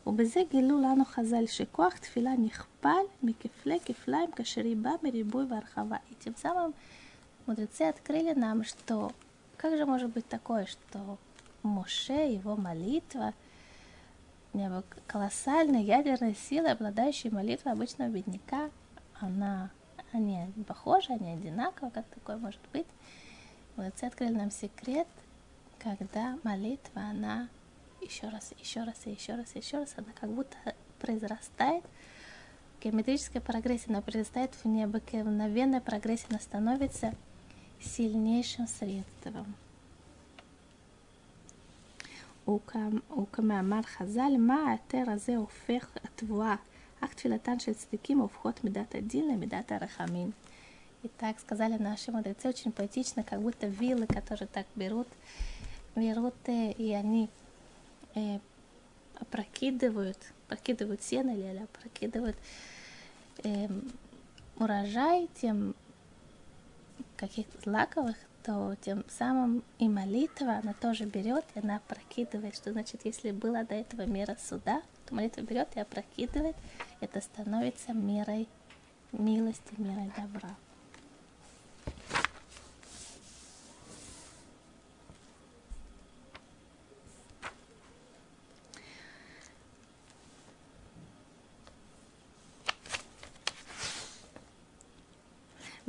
ובזה 0.06 0.40
גילו 0.50 0.80
לנו 0.80 1.04
חז"ל 1.04 1.46
שכוח 1.46 1.96
תפילה 1.96 2.32
נכפל 2.38 3.04
מכפלי 3.22 3.78
כפליים 3.84 4.32
כאשר 4.32 4.64
היא 4.64 4.76
באה 4.76 4.92
מריבוי 5.02 5.44
והרחבה. 5.48 5.96
И 6.10 6.14
тем 6.14 6.34
самым 6.36 6.74
мудрецы 7.46 7.82
открыли 7.82 8.34
нам, 8.34 8.64
что 8.64 9.12
как 9.56 9.76
же 9.76 9.86
может 9.86 10.10
быть 10.10 10.28
такое, 10.28 10.66
что 10.66 11.18
Моше, 11.62 12.28
его 12.32 12.56
молитва, 12.56 13.32
колоссальная 15.06 15.80
ядерная 15.80 16.34
сила, 16.34 16.72
обладающая 16.72 17.30
молитвой 17.30 17.72
обычного 17.72 18.10
бедняка, 18.10 18.70
она, 19.20 19.70
они 20.12 20.38
похожи, 20.66 21.12
они 21.12 21.32
одинаковы, 21.32 21.90
как 21.90 22.04
такое 22.06 22.36
может 22.36 22.60
быть. 22.72 22.86
Мудрецы 23.78 24.04
открыли 24.04 24.32
нам 24.32 24.50
секрет, 24.50 25.06
когда 25.78 26.38
молитва, 26.42 27.02
она 27.02 27.48
еще 28.00 28.28
раз, 28.28 28.52
еще 28.58 28.84
раз, 28.84 29.06
и 29.06 29.10
еще 29.10 29.34
раз, 29.34 29.54
и 29.54 29.58
еще 29.58 29.78
раз, 29.78 29.94
она 29.96 30.08
как 30.18 30.30
будто 30.30 30.56
произрастает 31.00 31.84
в 31.84 32.84
геометрической 32.84 33.40
прогрессии, 33.40 33.90
она 33.90 34.00
произрастает 34.00 34.54
в 34.54 34.66
необыкновенной 34.66 35.80
прогрессии, 35.80 36.26
она 36.30 36.38
становится 36.38 37.14
сильнейшим 37.80 38.66
средством. 38.66 39.54
וכמאמר 43.18 43.82
חז"ל, 43.82 44.36
מה 44.38 44.54
ההיתר 44.68 45.10
הזה 45.10 45.36
הופך 45.36 45.96
התבואה, 46.04 46.54
אך 47.00 47.14
תפילתן 47.14 47.58
של 47.58 47.74
צדיקים 47.74 48.18
הופכות 48.18 48.64
מידת 48.64 48.94
הדין 48.94 49.28
למידת 49.28 49.72
הרחמים. 49.72 50.30
и 51.01 51.07
так 51.07 51.39
сказали 51.39 51.77
наши 51.77 52.11
мудрецы 52.11 52.49
очень 52.49 52.71
поэтично, 52.71 53.23
как 53.23 53.41
будто 53.41 53.67
вилы, 53.67 54.05
которые 54.05 54.47
так 54.47 54.65
берут, 54.75 55.07
берут 55.95 56.35
э, 56.47 56.71
и 56.73 56.91
они 56.91 57.29
э, 58.15 58.39
опрокидывают, 59.15 60.17
опрокидывают 60.47 61.01
сено 61.01 61.31
или 61.31 61.63
опрокидывают 61.63 62.35
э, 63.43 63.69
урожай 64.57 65.29
тем 65.35 65.73
каких-то 67.15 67.61
злаковых, 67.61 68.17
то 68.43 68.75
тем 68.81 69.03
самым 69.09 69.63
и 69.77 69.87
молитва, 69.87 70.59
она 70.63 70.73
тоже 70.73 71.05
берет, 71.05 71.45
и 71.55 71.59
она 71.59 71.77
опрокидывает. 71.77 72.55
Что 72.55 72.71
значит, 72.71 73.01
если 73.05 73.31
была 73.31 73.63
до 73.63 73.75
этого 73.75 74.05
мера 74.05 74.37
суда, 74.39 74.81
то 75.05 75.15
молитва 75.15 75.41
берет 75.41 75.69
и 75.75 75.79
опрокидывает. 75.79 76.55
Это 76.99 77.21
становится 77.21 77.93
мерой 77.93 78.47
милости, 79.11 79.73
мерой 79.77 80.11
добра. 80.17 80.55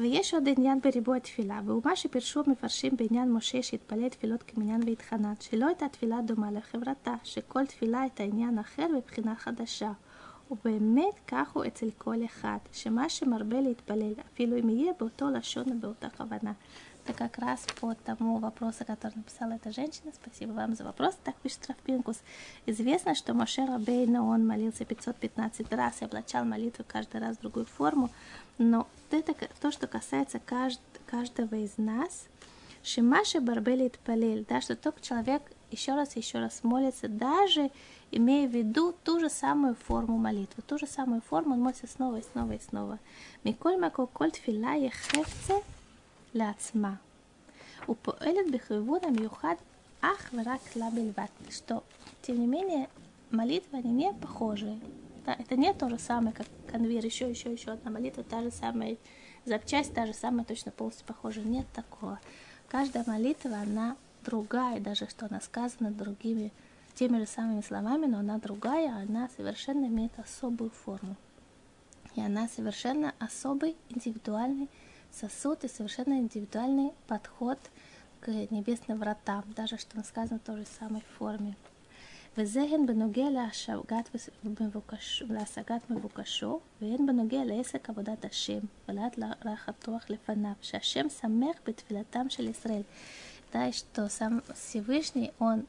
ויש 0.01 0.35
עוד 0.35 0.49
עניין 0.49 0.81
בריבוע 0.81 1.19
תפילה, 1.19 1.61
והוא 1.65 1.83
מה 1.85 1.97
שפרשו 1.97 2.43
המפרשים 2.47 2.93
בעניין 2.97 3.33
משה 3.33 3.63
שהתפלל 3.63 4.09
תפילות 4.09 4.43
כמניין 4.43 4.81
והתחנן, 4.87 5.33
שלא 5.41 5.67
הייתה 5.67 5.89
תפילה 5.89 6.21
דומה 6.23 6.51
לחברתה, 6.51 7.15
שכל 7.25 7.67
תפילה 7.67 8.01
הייתה 8.01 8.23
עניין 8.23 8.59
אחר 8.59 8.87
מבחינה 8.97 9.35
חדשה. 9.37 9.93
ובאמת 10.51 11.15
כך 11.27 11.51
הוא 11.53 11.67
אצל 11.67 11.91
כל 11.99 12.25
אחד, 12.25 12.59
שמה 12.73 13.09
שמרבה 13.09 13.61
להתפלל, 13.61 14.13
אפילו 14.33 14.59
אם 14.59 14.69
יהיה 14.69 14.93
באותו 15.01 15.31
לשון 15.31 15.73
ובאותה 15.73 16.11
כוונה. 16.11 16.53
Это 17.11 17.19
как 17.25 17.39
раз 17.39 17.67
по 17.81 17.93
тому 17.95 18.39
вопросу, 18.39 18.85
который 18.87 19.17
написала 19.17 19.55
эта 19.55 19.73
женщина. 19.73 20.13
Спасибо 20.15 20.53
вам 20.53 20.77
за 20.77 20.85
вопрос. 20.85 21.17
Так 21.25 21.35
пишет 21.43 21.67
Рафпинкус. 21.67 22.19
Известно, 22.67 23.17
что 23.17 23.35
Моше 23.35 23.67
Рабейна, 23.67 24.25
он 24.25 24.47
молился 24.47 24.85
515 24.85 25.73
раз 25.73 26.01
и 26.01 26.05
облачал 26.05 26.45
молитву 26.45 26.85
каждый 26.87 27.21
раз 27.21 27.37
в 27.37 27.41
другую 27.41 27.67
форму. 27.67 28.11
Но 28.59 28.87
это 29.11 29.35
то, 29.61 29.73
что 29.73 29.89
касается 29.89 30.39
кажд, 30.39 30.81
каждого 31.07 31.57
из 31.57 31.79
нас. 31.79 32.29
Шимаши 32.85 33.41
Барбели 33.41 33.91
Палель, 34.05 34.47
да, 34.49 34.61
что 34.61 34.77
только 34.77 35.01
человек 35.01 35.43
еще 35.73 35.97
раз 35.97 36.15
еще 36.15 36.39
раз 36.39 36.63
молится, 36.63 37.09
даже 37.09 37.73
имея 38.13 38.47
в 38.47 38.53
виду 38.53 38.95
ту 39.03 39.19
же 39.19 39.29
самую 39.29 39.75
форму 39.75 40.17
молитвы, 40.17 40.63
ту 40.65 40.79
же 40.79 40.87
самую 40.87 41.23
форму 41.23 41.55
он 41.55 41.61
молится 41.61 41.89
снова 41.89 42.21
и 42.21 42.23
снова 42.23 42.53
и 42.53 42.61
снова. 42.61 43.01
Миколь 43.43 43.79
мако 43.79 44.07
коль 44.07 44.31
тфила 44.31 44.75
ехевце 44.75 45.61
לעצמה 46.34 46.94
ופועלת 47.90 48.52
בכיוון 48.52 49.00
המיוחד 49.04 49.56
אך 50.02 50.34
ורק 50.34 50.76
לה 50.76 50.90
בלבד, 50.90 51.26
что, 51.50 51.84
тем 52.22 52.40
не 52.40 52.48
менее, 52.48 52.90
молитвы, 53.32 53.80
они 53.80 53.92
не 53.92 54.14
похожи. 54.14 54.80
Да, 55.26 55.34
это 55.34 55.56
не 55.56 55.74
то 55.74 55.90
же 55.90 55.98
самое, 55.98 56.34
как 56.34 56.48
конвейер, 56.68 57.06
еще, 57.06 57.30
еще, 57.30 57.52
еще 57.52 57.72
одна 57.72 57.92
молитва, 57.92 58.24
та 58.24 58.44
же 58.44 58.52
самая 58.52 58.98
запчасть, 59.46 59.94
та 59.94 60.06
же 60.06 60.14
самая, 60.14 60.46
точно 60.46 60.72
полностью 60.72 61.06
похожа. 61.08 61.42
Нет 61.42 61.66
такого. 61.74 62.20
Каждая 62.68 63.04
молитва, 63.08 63.58
она 63.58 63.96
другая, 64.24 64.80
даже 64.80 65.10
что 65.10 65.28
она 65.28 65.42
сказана 65.42 65.92
другими, 65.92 66.52
теми 66.96 67.20
же 67.20 67.26
самыми 67.26 67.62
словами, 67.62 68.06
но 68.06 68.20
она 68.20 68.38
другая, 68.38 68.96
она 68.96 69.30
совершенно 69.36 69.86
имеет 69.86 70.18
особую 70.20 70.70
форму. 70.70 71.16
И 72.16 72.22
она 72.22 72.48
совершенно 72.48 73.14
особый, 73.20 73.76
индивидуальный 73.90 74.70
сосуд 75.12 75.64
и 75.64 75.68
совершенно 75.68 76.20
индивидуальный 76.20 76.92
подход 77.08 77.60
к 78.20 78.28
небесным 78.28 79.00
вратам, 79.00 79.44
даже 79.56 79.78
что 79.78 80.04
сказано 80.04 80.40
в 80.40 80.44
той 80.44 80.58
же 80.58 80.66
самой 80.80 81.04
форме. 81.18 81.56
וזה 82.38 82.62
הן 82.62 82.86
בנוגע 82.86 83.30
להשגת 85.30 85.90
מבוקשו, 85.90 86.60
והן 86.82 87.06
בנוגע 87.06 87.46
לעסק 87.46 87.90
עבודת 87.90 88.26
השם, 88.26 88.60
ולעד 88.90 89.16
רחתוח 89.46 90.10
לפניו, 90.10 90.54
שהשם 90.62 91.10
שמח 91.10 91.58
בתפילתם 91.68 92.30
של 92.30 92.48
ישראל. 92.48 92.82
Да, 93.54 93.72
что 93.72 94.10
сам 94.10 94.44
Всевышний, 94.54 95.32
Он 95.40 95.66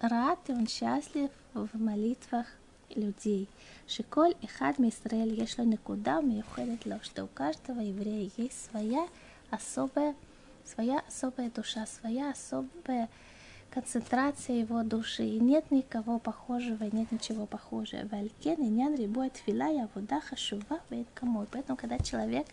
рад 0.00 0.38
и 0.48 0.52
Он 0.52 0.66
счастлив 0.66 1.30
в 1.54 1.68
молитвах 1.74 2.46
людей. 2.95 3.47
Шиколь 3.87 4.35
и 4.41 4.47
хад 4.47 4.79
Мисраэль 4.79 5.39
ешло 5.39 5.63
никуда 5.63 6.21
миюхедет 6.21 6.85
ло, 6.85 6.99
что 7.03 7.25
у 7.25 7.27
каждого 7.27 7.79
еврея 7.79 8.29
есть 8.37 8.69
своя 8.69 9.07
особая, 9.49 10.15
своя 10.65 11.03
особая 11.07 11.51
душа, 11.51 11.85
своя 11.85 12.31
особая 12.31 13.09
концентрация 13.73 14.57
его 14.57 14.83
души, 14.83 15.23
и 15.23 15.39
нет 15.39 15.71
никого 15.71 16.19
похожего, 16.19 16.83
нет 16.83 17.11
ничего 17.11 17.47
похожего. 17.47 18.07
Валькен 18.07 18.61
и 18.61 18.69
нян 18.69 18.95
рибует 18.95 19.35
фила 19.37 19.67
я 19.67 19.89
вода 19.95 20.21
хашува 20.21 20.79
кому. 21.15 21.45
Поэтому, 21.51 21.75
когда 21.75 21.97
человек 21.97 22.45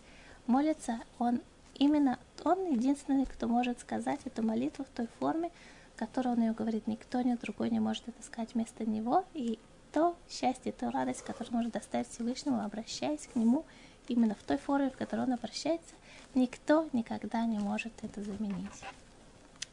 молится, 0.47 0.99
он 1.19 1.41
именно 1.75 2.17
он 2.43 2.71
единственный, 2.71 3.25
кто 3.25 3.47
может 3.47 3.79
сказать 3.79 4.19
эту 4.25 4.41
молитву 4.41 4.83
в 4.83 4.95
той 4.95 5.07
форме, 5.19 5.51
в 5.95 5.99
которой 5.99 6.29
он 6.29 6.41
ее 6.41 6.53
говорит. 6.53 6.87
Никто, 6.87 7.21
ни 7.21 7.35
другой 7.35 7.69
не 7.69 7.79
может 7.79 8.07
это 8.07 8.23
сказать 8.23 8.55
вместо 8.55 8.83
него. 8.85 9.23
И 9.33 9.59
то 9.91 10.15
счастье, 10.29 10.71
то 10.71 10.89
радость, 10.91 11.23
которую 11.23 11.53
может 11.53 11.73
доставить 11.73 12.09
Всевышнему, 12.09 12.63
обращаясь 12.63 13.27
к 13.27 13.35
Нему 13.35 13.65
именно 14.07 14.35
в 14.35 14.43
той 14.43 14.57
форме, 14.57 14.89
в 14.89 14.97
которой 14.97 15.21
Он 15.21 15.33
обращается, 15.33 15.93
никто 16.33 16.89
никогда 16.93 17.45
не 17.45 17.59
может 17.59 17.93
это 18.01 18.23
заменить. 18.23 18.83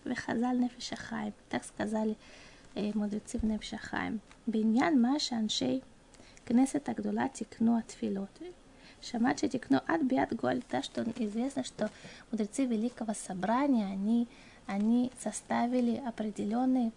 Вехазаль 0.05 0.59
Нефишахайм, 0.59 1.35
так 1.49 1.65
сказали 1.65 2.17
э, 2.75 2.93
мудрецы 2.95 3.39
в 3.39 3.45
Нефишахайм. 3.45 4.21
Беньян 4.47 5.01
Маша 5.01 5.37
Аншей, 5.37 5.83
Кнесет 6.45 6.89
Агдула 6.89 7.29
Тикну 7.29 7.77
Атфилот. 7.77 8.31
Шамачи 9.03 9.49
Тикну 9.49 9.81
Ад 9.87 10.03
Биат 10.03 10.35
Голь, 10.35 10.63
то 10.63 10.83
что 10.83 11.03
известно, 11.19 11.63
что 11.63 11.91
мудрецы 12.31 12.65
Великого 12.65 13.15
Собрания, 13.15 13.87
они, 13.87 14.27
они 14.67 15.13
составили 15.21 16.03
определенные 16.05 16.93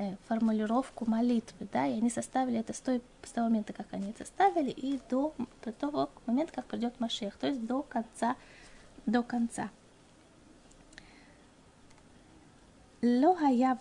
Э, 0.00 0.14
формулировку 0.28 1.10
молитвы, 1.10 1.66
да, 1.72 1.84
и 1.84 1.94
они 1.94 2.08
составили 2.08 2.60
это 2.60 2.72
с, 2.72 2.78
той, 2.78 3.02
с 3.24 3.30
того 3.32 3.48
момента, 3.48 3.72
как 3.72 3.88
они 3.90 4.10
это 4.10 4.18
составили, 4.24 4.70
и 4.70 5.00
до, 5.10 5.34
до 5.64 5.72
того 5.72 6.08
момента, 6.24 6.52
как 6.52 6.66
придет 6.66 7.00
Машех, 7.00 7.36
то 7.36 7.48
есть 7.48 7.66
до 7.66 7.82
конца, 7.82 8.36
до 9.06 9.24
конца. 9.24 9.70
Лохая 13.02 13.76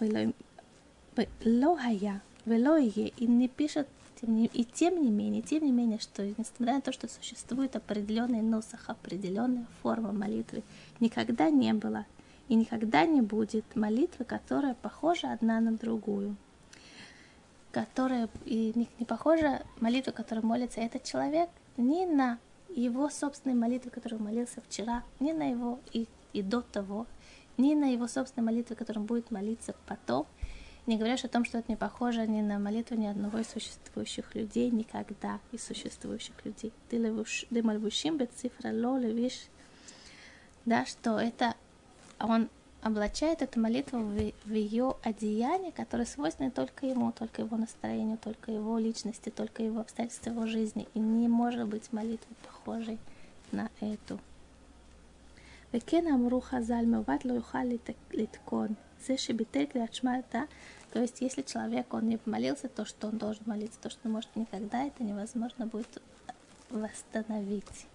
Лохая 1.45 2.23
Велое, 2.45 2.81
и 2.81 3.27
не 3.27 3.47
пишет, 3.47 3.87
и 4.23 4.65
тем 4.73 5.03
не 5.03 5.11
менее, 5.11 5.43
тем 5.43 5.65
не 5.65 5.71
менее, 5.71 5.99
что 5.99 6.25
несмотря 6.25 6.73
на 6.73 6.81
то, 6.81 6.91
что 6.91 7.07
существует 7.07 7.75
определенный 7.75 8.41
носах, 8.41 8.89
определенная 8.89 9.67
форма 9.83 10.13
молитвы, 10.13 10.63
никогда 10.99 11.51
не 11.51 11.73
было 11.73 12.07
и 12.49 12.55
никогда 12.55 13.05
не 13.05 13.21
будет 13.21 13.75
молитвы, 13.75 14.25
которая 14.25 14.75
похожа 14.75 15.31
одна 15.31 15.59
на 15.59 15.71
другую, 15.73 16.35
которая 17.71 18.29
и 18.45 18.71
не, 18.75 18.87
не 18.99 19.05
похожа 19.05 19.63
молитва, 19.79 20.11
которой 20.11 20.43
молится 20.43 20.81
этот 20.81 21.03
человек, 21.03 21.49
ни 21.77 22.05
на 22.05 22.39
его 22.69 23.09
собственной 23.09 23.55
молитвы, 23.55 23.91
которую 23.91 24.21
молился 24.21 24.61
вчера, 24.61 25.03
ни 25.19 25.31
на 25.31 25.49
его 25.49 25.79
и, 25.93 26.07
и 26.33 26.41
до 26.41 26.61
того, 26.61 27.05
ни 27.57 27.73
на 27.75 27.91
его 27.91 28.07
собственной 28.07 28.45
молитве, 28.45 28.75
которым 28.75 29.05
будет 29.05 29.31
молиться 29.31 29.75
потом, 29.87 30.27
не 30.85 30.97
говоришь 30.97 31.25
о 31.25 31.27
том, 31.27 31.43
что 31.43 31.57
это 31.57 31.69
не 31.69 31.75
похоже 31.75 32.25
ни 32.27 32.39
на 32.41 32.59
молитву 32.59 32.95
ни 32.95 33.07
одного 33.07 33.39
из 33.39 33.49
существующих 33.49 34.35
людей, 34.35 34.71
никогда 34.71 35.39
из 35.51 35.65
существующих 35.65 36.33
людей. 36.45 36.71
Ты 36.89 37.61
мальвушим 37.61 38.19
цифра 38.35 38.69
ло 38.71 38.97
левиш, 38.97 39.47
да, 40.65 40.85
что 40.85 41.19
это 41.19 41.55
он 42.18 42.48
облачает 42.82 43.42
эту 43.42 43.60
молитву 43.60 44.00
в, 44.00 44.32
в 44.44 44.52
ее 44.52 44.96
одеяние, 45.02 45.72
которое 45.72 46.06
свойственно 46.06 46.50
только 46.50 46.86
ему, 46.86 47.12
только 47.12 47.42
его 47.42 47.56
настроению, 47.56 48.18
только 48.18 48.50
его 48.50 48.78
личности, 48.78 49.30
только 49.30 49.62
его 49.62 49.80
обстоятельства 49.80 50.30
его 50.30 50.46
жизни. 50.46 50.88
И 50.94 50.98
не 50.98 51.28
может 51.28 51.66
быть 51.68 51.92
молитвы 51.92 52.34
похожей 52.42 52.98
на 53.52 53.70
эту. 53.80 54.18
וכן 55.74 56.06
אמרו 56.06 56.40
חז"ל, 56.40 56.84
מעוות 56.86 57.24
לא 57.24 57.32
יוכל 57.32 57.64
לתקון. 58.12 58.74
זה 59.04 59.18
שביטל 59.18 59.64
קריאת 59.64 59.94
שמע 59.94 60.20
то 60.92 61.00
есть 61.00 61.22
если 61.22 61.40
человек, 61.40 61.94
он 61.94 62.06
не 62.08 62.18
помолился 62.18 62.68
то, 62.68 62.84
что 62.84 63.08
он 63.08 63.16
должен 63.16 63.42
молиться, 63.46 63.80
то, 63.80 63.88
что 63.88 64.00
он 64.04 64.12
может 64.12 64.28
никогда, 64.36 64.84
это 64.84 65.02
невозможно 65.02 65.66
будет 65.66 66.02
восстановить. 66.68 67.86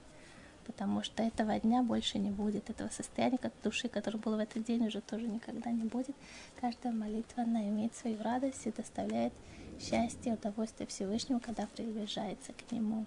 Потому 0.72 1.02
что 1.04 1.24
этого 1.24 1.58
дня 1.60 1.82
больше 1.82 2.20
не 2.20 2.30
будет, 2.30 2.70
этого 2.70 2.90
состояния 2.90 3.38
как 3.38 3.54
души, 3.64 3.88
которое 3.88 4.18
было 4.18 4.36
в 4.36 4.40
этот 4.40 4.64
день, 4.66 4.88
уже 4.88 5.02
тоже 5.02 5.28
никогда 5.28 5.72
не 5.72 5.84
будет. 5.84 6.16
Каждая 6.60 6.94
молитва, 6.94 7.44
она 7.44 7.64
имеет 7.70 7.96
свою 7.96 8.22
радость 8.22 8.68
и 8.68 8.72
доставляет 8.72 9.34
счастье, 9.80 10.34
удовольствие 10.34 10.88
Всевышнему, 10.88 11.40
когда 11.40 11.68
приближается 11.68 12.52
к 12.54 12.72
Нему. 12.72 13.06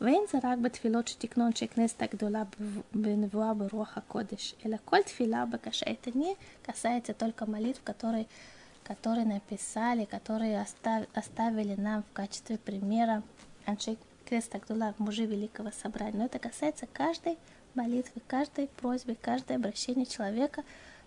ואין 0.00 0.22
זה 0.30 0.38
רק 0.42 0.58
בתפילות 0.58 1.08
שתקנו 1.08 1.46
אנשי 1.46 1.68
כנסת 1.68 2.02
הגדולה 2.02 2.42
בנבואה 2.94 3.54
ברוח 3.54 3.96
הקודש, 3.98 4.54
אלא 4.66 4.76
כל 4.84 5.02
תפילה 5.02 5.44
בקשה. 5.46 5.86
Это 5.86 6.10
не 6.18 6.36
касается 6.62 7.14
только 7.14 7.46
молитв, 7.46 7.82
которые, 7.82 8.26
которые 8.84 9.26
написали, 9.26 10.04
которые 10.04 10.60
остав, 10.60 11.04
оставили 11.14 11.74
нам 11.74 12.02
в 12.02 12.12
качестве 12.12 12.58
примера 12.58 13.22
Аншей 13.66 13.98
Креста 14.33 14.57
Гдула, 14.57 14.95
мужи 14.97 15.25
Великого 15.25 15.69
Собрания. 15.69 16.17
Но 16.17 16.25
это 16.25 16.39
касается 16.39 16.87
каждой 16.91 17.37
молитвы, 17.75 18.19
каждой 18.25 18.65
просьбы, 18.67 19.15
каждое 19.21 19.57
обращение 19.57 20.07
человека, 20.07 20.63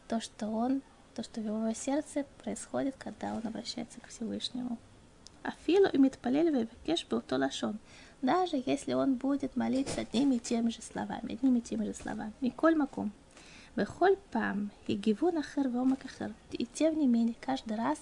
то, 0.06 0.20
что 0.20 0.46
он, 0.46 0.80
то, 1.16 1.24
что 1.24 1.40
в 1.40 1.44
его 1.44 1.72
сердце 1.74 2.24
происходит, 2.44 2.94
когда 2.96 3.34
он 3.34 3.44
обращается 3.44 3.98
к 4.00 4.06
Всевышнему. 4.06 4.78
Афилу 5.42 5.88
и 5.92 5.98
Митпалель 5.98 6.50
Векеш 6.50 7.04
был 7.06 7.20
то 7.20 7.36
лашон 7.36 7.80
даже 8.22 8.62
если 8.64 8.92
он 8.92 9.16
будет 9.16 9.56
молиться 9.56 10.02
одними 10.02 10.36
и 10.36 10.38
теми 10.38 10.70
же 10.70 10.80
словами, 10.80 11.32
одними 11.34 11.58
и 11.58 11.62
теми 11.62 11.84
же 11.84 11.94
словами. 11.94 12.32
Миколь 12.40 12.76
макум. 12.76 13.10
Бехоль 13.74 14.18
пам, 14.30 14.70
и 14.86 14.94
гивун 14.94 15.38
ахер 15.38 15.66
ахер. 15.66 16.32
И 16.52 16.64
тем 16.64 16.96
не 16.96 17.08
менее, 17.08 17.34
каждый 17.40 17.76
раз 17.76 17.98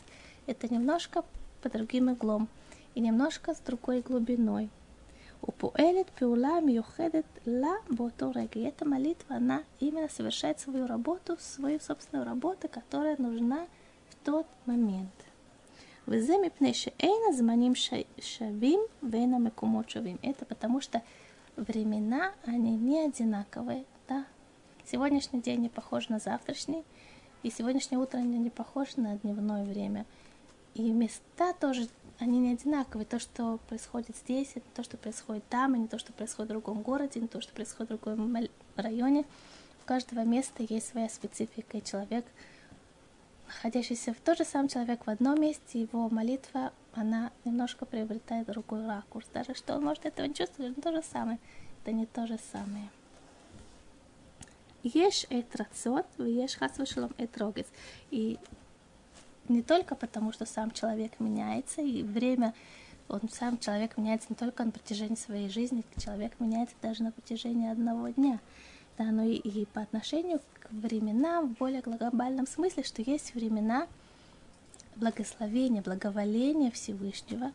это 0.46 0.68
немножко 0.68 1.24
по 1.62 1.70
другим 1.70 2.08
углом 2.08 2.46
и 2.94 3.00
немножко 3.00 3.54
с 3.54 3.60
другой 3.60 4.02
глубиной 4.02 4.68
упуэлит 5.43 6.11
пиула 6.11 6.61
миюхедет 6.61 7.25
ла 7.45 7.77
боторега. 7.89 8.59
И 8.59 8.63
эта 8.63 8.85
молитва, 8.85 9.37
она 9.37 9.63
именно 9.79 10.09
совершает 10.09 10.59
свою 10.59 10.87
работу, 10.87 11.37
свою 11.39 11.79
собственную 11.79 12.25
работу, 12.25 12.67
которая 12.67 13.15
нужна 13.17 13.67
в 14.09 14.15
тот 14.25 14.47
момент. 14.65 15.11
וזה 16.11 16.33
מפני 16.45 16.73
שאין 16.73 17.21
הזמנים 17.29 17.73
שווים 18.19 18.79
ואין 19.03 19.33
המקומות 19.33 19.89
שווים. 19.89 20.17
Это 20.23 20.45
потому 20.45 20.81
что 20.81 21.01
времена, 21.55 22.31
они 22.45 22.75
не 22.75 23.05
одинаковые, 23.05 23.85
да. 24.07 24.25
Сегодняшний 24.85 25.41
день 25.41 25.61
не 25.61 25.69
похож 25.69 26.09
на 26.09 26.19
завтрашний, 26.19 26.83
и 27.43 27.51
сегодняшнее 27.51 27.99
утро 27.99 28.17
не 28.17 28.49
похож 28.49 28.95
на 28.95 29.17
дневное 29.17 29.63
время. 29.63 30.05
И 30.73 30.91
места 30.91 31.53
тоже, 31.53 31.87
они 32.18 32.38
не 32.38 32.52
одинаковые. 32.52 33.06
То, 33.06 33.18
что 33.18 33.58
происходит 33.68 34.16
здесь, 34.16 34.52
это 34.54 34.66
то, 34.74 34.82
что 34.82 34.96
происходит 34.96 35.44
там, 35.48 35.74
и 35.74 35.78
не 35.78 35.88
то, 35.88 35.98
что 35.98 36.12
происходит 36.12 36.50
в 36.50 36.54
другом 36.54 36.82
городе, 36.82 37.20
не 37.20 37.28
то, 37.28 37.40
что 37.40 37.52
происходит 37.52 37.90
в 37.90 38.04
другом 38.04 38.36
районе. 38.76 39.24
У 39.82 39.86
каждого 39.86 40.24
места 40.24 40.64
есть 40.68 40.88
своя 40.88 41.08
специфика, 41.08 41.78
и 41.78 41.84
человек– 41.84 42.24
находящийся 43.46 44.12
в 44.12 44.20
тот 44.20 44.38
же 44.38 44.44
самый 44.44 44.68
человек 44.68 45.06
в 45.06 45.10
одном 45.10 45.40
месте, 45.40 45.80
его 45.80 46.08
молитва, 46.08 46.72
она 46.94 47.30
немножко 47.44 47.86
приобретает 47.86 48.46
другой 48.46 48.86
ракурс. 48.86 49.26
Даже 49.32 49.54
что 49.54 49.76
он 49.76 49.84
может 49.84 50.04
этого 50.06 50.26
не 50.26 50.34
чувствовать, 50.34 50.76
но 50.76 50.82
то 50.82 50.92
же 50.92 51.02
самое. 51.02 51.38
Это 51.82 51.92
не 51.92 52.06
то 52.06 52.26
же 52.26 52.38
самое. 52.52 52.88
Ешь 54.82 55.26
эт 55.30 55.54
рациот, 55.56 56.06
ешь 56.18 56.56
хас 56.56 56.78
рогес. 56.78 57.66
И 58.10 58.38
не 59.48 59.62
только 59.62 59.94
потому, 59.94 60.32
что 60.32 60.46
сам 60.46 60.70
человек 60.70 61.12
меняется, 61.18 61.82
и 61.82 62.02
время, 62.02 62.54
он 63.08 63.20
сам 63.30 63.58
человек 63.58 63.96
меняется 63.96 64.28
не 64.30 64.36
только 64.36 64.64
на 64.64 64.70
протяжении 64.70 65.16
своей 65.16 65.48
жизни, 65.48 65.84
человек 65.98 66.32
меняется 66.38 66.74
даже 66.82 67.02
на 67.02 67.12
протяжении 67.12 67.70
одного 67.70 68.08
дня 68.08 68.40
да, 68.98 69.04
но 69.04 69.24
и, 69.24 69.34
и 69.36 69.66
по 69.66 69.82
отношению 69.82 70.40
к 70.60 70.70
временам 70.70 71.48
в 71.48 71.58
более 71.58 71.80
глобальном 71.80 72.46
смысле, 72.46 72.84
что 72.84 73.02
есть 73.02 73.34
времена 73.34 73.86
благословения, 74.96 75.82
благоволения 75.82 76.70
Всевышнего 76.70 77.52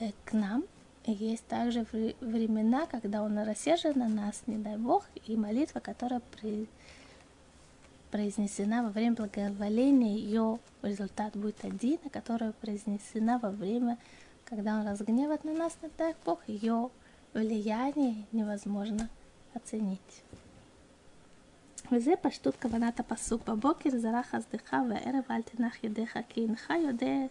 э, 0.00 0.10
к 0.24 0.32
нам. 0.32 0.64
Есть 1.06 1.46
также 1.48 1.86
времена, 2.20 2.86
когда 2.86 3.22
Он 3.22 3.38
рассержен 3.38 3.98
на 3.98 4.08
нас, 4.08 4.42
не 4.46 4.56
дай 4.56 4.78
Бог, 4.78 5.04
и 5.26 5.36
молитва, 5.36 5.80
которая 5.80 6.22
при, 6.32 6.66
произнесена 8.13 8.83
во 8.83 8.89
время 8.89 9.15
благоволения, 9.15 10.15
ее 10.15 10.59
результат 10.81 11.35
будет 11.35 11.63
один, 11.63 11.99
а 12.05 12.09
которая 12.09 12.51
произнесена 12.53 13.39
во 13.39 13.49
время, 13.49 13.97
когда 14.45 14.79
Он 14.79 14.87
разгневает 14.87 15.43
на 15.43 15.53
нас, 15.53 15.77
не 15.81 15.89
дай 15.97 16.15
Бог, 16.25 16.39
ее 16.47 16.89
влияние 17.33 18.25
невозможно 18.31 19.09
оценить. 19.53 20.23
וזה 21.91 22.13
פשטות 22.21 22.55
כוונת 22.55 22.99
הפסוק. 22.99 23.47
בבוקר 23.47 23.89
זרח 23.89 24.25
חסדך 24.25 24.73
והערב 24.89 25.23
אל 25.31 25.41
תנח 25.41 25.83
ידיך, 25.83 26.19
כי 26.29 26.41
אינך 26.41 26.73
יודע... 26.87 27.25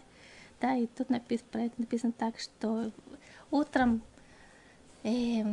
Да, 0.61 0.75
и 0.75 0.87
тут 0.87 1.09
написано, 1.09 1.47
про 1.51 1.61
это 1.61 1.75
написано 1.77 2.11
так, 2.11 2.37
что 2.37 2.91
утром 3.49 4.01
э, 5.03 5.43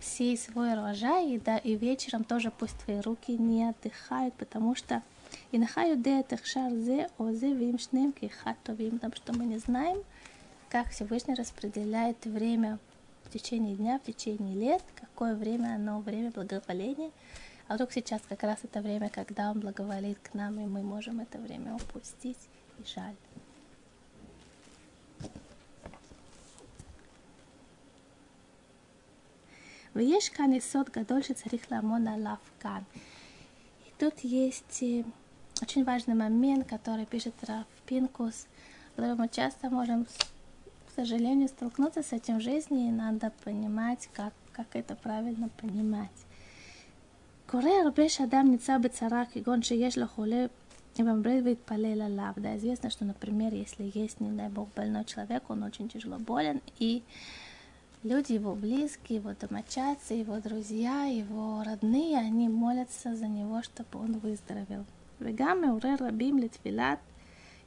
сей 0.00 0.36
свой 0.36 0.72
урожай, 0.72 1.30
и, 1.30 1.38
да, 1.38 1.58
и 1.58 1.74
вечером 1.74 2.24
тоже 2.24 2.50
пусть 2.50 2.78
твои 2.78 3.00
руки 3.00 3.36
не 3.36 3.68
отдыхают, 3.68 4.34
потому 4.34 4.74
что 4.74 5.02
инха 5.52 5.82
юдеет 5.82 6.32
эхшар 6.32 6.72
зе 6.72 7.10
озе 7.18 7.52
вим 7.52 7.78
шнем 7.78 8.12
кихат 8.12 8.56
товим, 8.64 8.98
потому 8.98 9.16
что 9.16 9.32
мы 9.32 9.44
не 9.44 9.58
знаем, 9.58 10.02
как 10.68 10.90
Всевышний 10.90 11.34
распределяет 11.34 12.24
время 12.24 12.78
в 13.24 13.30
течение 13.30 13.76
дня, 13.76 13.98
в 13.98 14.06
течение 14.06 14.54
лет, 14.54 14.82
какое 14.94 15.34
время 15.34 15.74
оно, 15.74 16.00
время 16.00 16.30
благоволения. 16.30 17.10
А 17.66 17.74
вдруг 17.74 17.92
сейчас 17.92 18.22
как 18.26 18.42
раз 18.42 18.58
это 18.62 18.80
время, 18.80 19.10
когда 19.10 19.50
Он 19.50 19.60
благоволит 19.60 20.18
к 20.18 20.32
нам, 20.32 20.58
и 20.58 20.66
мы 20.66 20.82
можем 20.82 21.20
это 21.20 21.38
время 21.38 21.74
упустить, 21.74 22.38
и 22.78 22.84
жаль. 22.94 23.14
ויש 29.97 30.29
כאן 30.29 30.53
יסוד 30.53 30.89
גדול 30.89 31.21
שצריך 31.21 31.71
לעמוד 31.71 32.01
עליו 32.07 32.35
כאן. 32.59 32.81
И 33.85 33.91
тут 33.99 34.19
есть 34.23 34.83
очень 35.61 35.83
важный 35.83 36.15
момент, 36.15 36.67
который 36.67 37.05
пишет 37.05 37.35
Раф 37.47 37.67
Пинкус, 37.85 38.47
который 38.95 39.15
мы 39.15 39.29
часто 39.29 39.69
можем, 39.69 40.05
к 40.87 40.91
сожалению, 40.95 41.47
столкнуться 41.47 42.01
с 42.03 42.11
этим 42.11 42.37
в 42.37 42.41
жизни, 42.41 42.87
и 42.87 42.91
надо 42.91 43.31
понимать, 43.43 44.09
как, 44.13 44.33
как 44.51 44.75
это 44.75 44.95
правильно 44.95 45.49
понимать. 45.61 46.25
קורה 47.47 47.71
הרבה 47.83 48.09
שאדם 48.09 48.47
נמצא 48.51 48.77
בצרה 48.77 49.23
כגון 49.31 49.61
שיש 49.61 49.97
לו 49.97 50.07
חולה 50.07 50.45
וממרד 50.99 51.41
והתפלל 51.45 52.01
עליו. 52.01 52.33
Да, 52.37 52.55
известно, 52.57 52.89
что, 52.89 53.05
например, 53.05 53.53
если 53.53 53.91
есть, 53.93 54.19
не 54.19 54.31
дай 54.31 54.49
бог, 54.49 54.69
больной 54.75 55.05
человек, 55.05 55.43
он 55.49 55.63
очень 55.63 55.89
тяжело 55.89 56.17
болен, 56.17 56.61
и 56.79 57.03
люди, 58.03 58.33
его 58.33 58.55
близкие, 58.55 59.19
его 59.19 59.33
домочадцы, 59.39 60.13
его 60.13 60.39
друзья, 60.39 61.05
его 61.05 61.63
родные, 61.63 62.17
они 62.17 62.49
молятся 62.49 63.15
за 63.15 63.27
него, 63.27 63.61
чтобы 63.61 63.99
он 63.99 64.19
выздоровел. 64.19 64.85
וגם 65.21 65.61
מעורר 65.61 65.95
רבים 66.01 66.37
לתפילת 66.37 66.99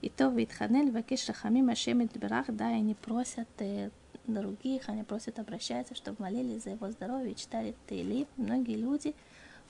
איתו 0.02 0.24
והתחנן 0.36 0.86
לבקש 0.86 1.30
רחמים 1.30 1.70
השם 1.70 2.00
יתברך, 2.00 2.50
די, 2.50 2.64
они 2.64 2.94
просят 2.94 3.62
других, 4.28 4.88
они 4.88 5.02
просят, 5.04 5.38
обращаются, 5.38 5.94
чтобы 5.94 6.22
молились 6.22 6.64
за 6.64 6.70
его 6.70 6.90
здоровье 6.90 7.32
и 7.32 7.36
читали 7.36 7.74
Тейлим. 7.86 8.26
Многие 8.36 8.76
люди 8.76 9.14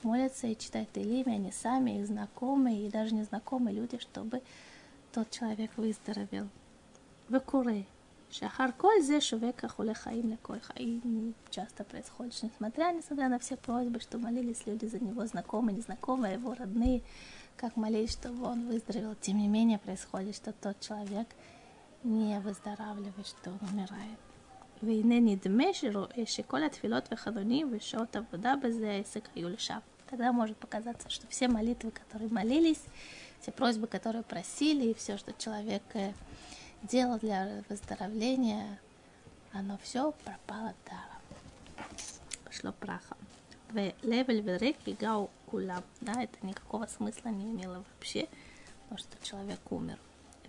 молятся 0.03 0.47
и 0.47 0.57
читают 0.57 0.91
Тейлим, 0.91 1.27
они 1.27 1.51
сами, 1.51 1.99
их 1.99 2.07
знакомые 2.07 2.87
и 2.87 2.89
даже 2.89 3.13
незнакомые 3.13 3.75
люди, 3.75 3.99
чтобы 3.99 4.41
тот 5.13 5.29
человек 5.29 5.71
выздоровел. 5.77 6.47
Векуре. 7.29 7.85
שאחר 8.31 8.65
כל 8.77 8.93
זה 9.01 9.21
שווה 9.21 9.49
החולה 9.63 9.93
חיים 9.93 10.29
לכל 10.29 10.59
חיים 10.59 11.33
часто 11.49 11.83
происходит, 11.83 12.33
что 12.33 12.47
несмотря, 12.47 12.91
несмотря 12.91 13.29
на 13.29 13.39
все 13.39 13.55
просьбы, 13.55 13.99
что 13.99 14.17
молились 14.17 14.65
люди 14.65 14.85
за 14.85 14.99
него, 14.99 15.25
знакомые, 15.25 15.77
незнакомые, 15.77 16.33
его 16.33 16.53
родные, 16.53 17.01
как 17.55 17.77
молились, 17.77 18.11
чтобы 18.11 18.43
он 18.43 18.67
выздоровел, 18.67 19.15
тем 19.19 19.37
не 19.37 19.47
менее 19.47 19.79
происходит, 19.79 20.35
что 20.35 20.51
тот 20.51 20.79
человек 20.81 21.27
не 22.03 22.39
выздоравливает, 22.39 23.27
что 23.27 23.51
он 23.51 23.59
умирает. 23.71 24.19
והנה 24.83 25.19
נדמה 25.19 25.63
שכל 26.25 26.63
התפילות 26.63 27.09
וחזונים 27.11 27.69
ושעות 27.71 28.15
עבודה 28.15 28.53
בזה 28.63 28.91
העסק 28.91 29.27
היו 29.35 29.49
לשווא. 29.49 29.79
Тогда 30.09 30.31
может 30.31 30.55
показаться, 30.55 31.09
что 31.09 31.27
все 31.27 31.49
молитвы, 31.49 31.91
которые 31.91 32.29
молились, 32.29 32.81
все 33.41 33.51
просьбы, 33.51 33.87
которые 33.87 34.23
просили, 34.23 34.85
и 34.85 34.93
все, 34.93 35.17
что 35.17 35.33
человек 35.33 35.83
делал 36.82 37.18
для 37.18 37.62
выздоровления, 37.68 38.78
оно 39.52 39.78
все 39.82 40.12
пропало 40.24 40.74
даром. 40.86 41.88
Пошло 42.44 42.72
прахом. 42.72 43.18
Левель 44.02 44.40
верек 44.40 44.76
бегал 44.84 45.30
кулам. 45.46 45.82
Да, 46.00 46.22
это 46.22 46.34
никакого 46.46 46.86
смысла 46.86 47.30
не 47.30 47.50
имело 47.50 47.84
вообще, 47.94 48.28
потому 48.82 48.98
что 48.98 49.26
человек 49.26 49.60
умер. 49.70 49.98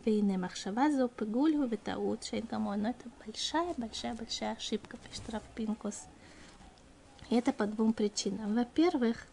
Вейне 0.04 0.38
махшава 0.38 0.92
за 0.92 1.06
упыгулю 1.06 1.66
витаут 1.66 2.26
шейнгамой. 2.26 2.78
Но 2.78 2.90
это 2.90 3.10
большая-большая-большая 3.26 4.54
ошибка, 4.54 4.98
пишет 4.98 5.30
Равпинкус. 5.30 6.04
И 7.30 7.36
это 7.36 7.54
по 7.54 7.66
двум 7.66 7.94
причинам. 7.94 8.54
Во-первых, 8.54 9.26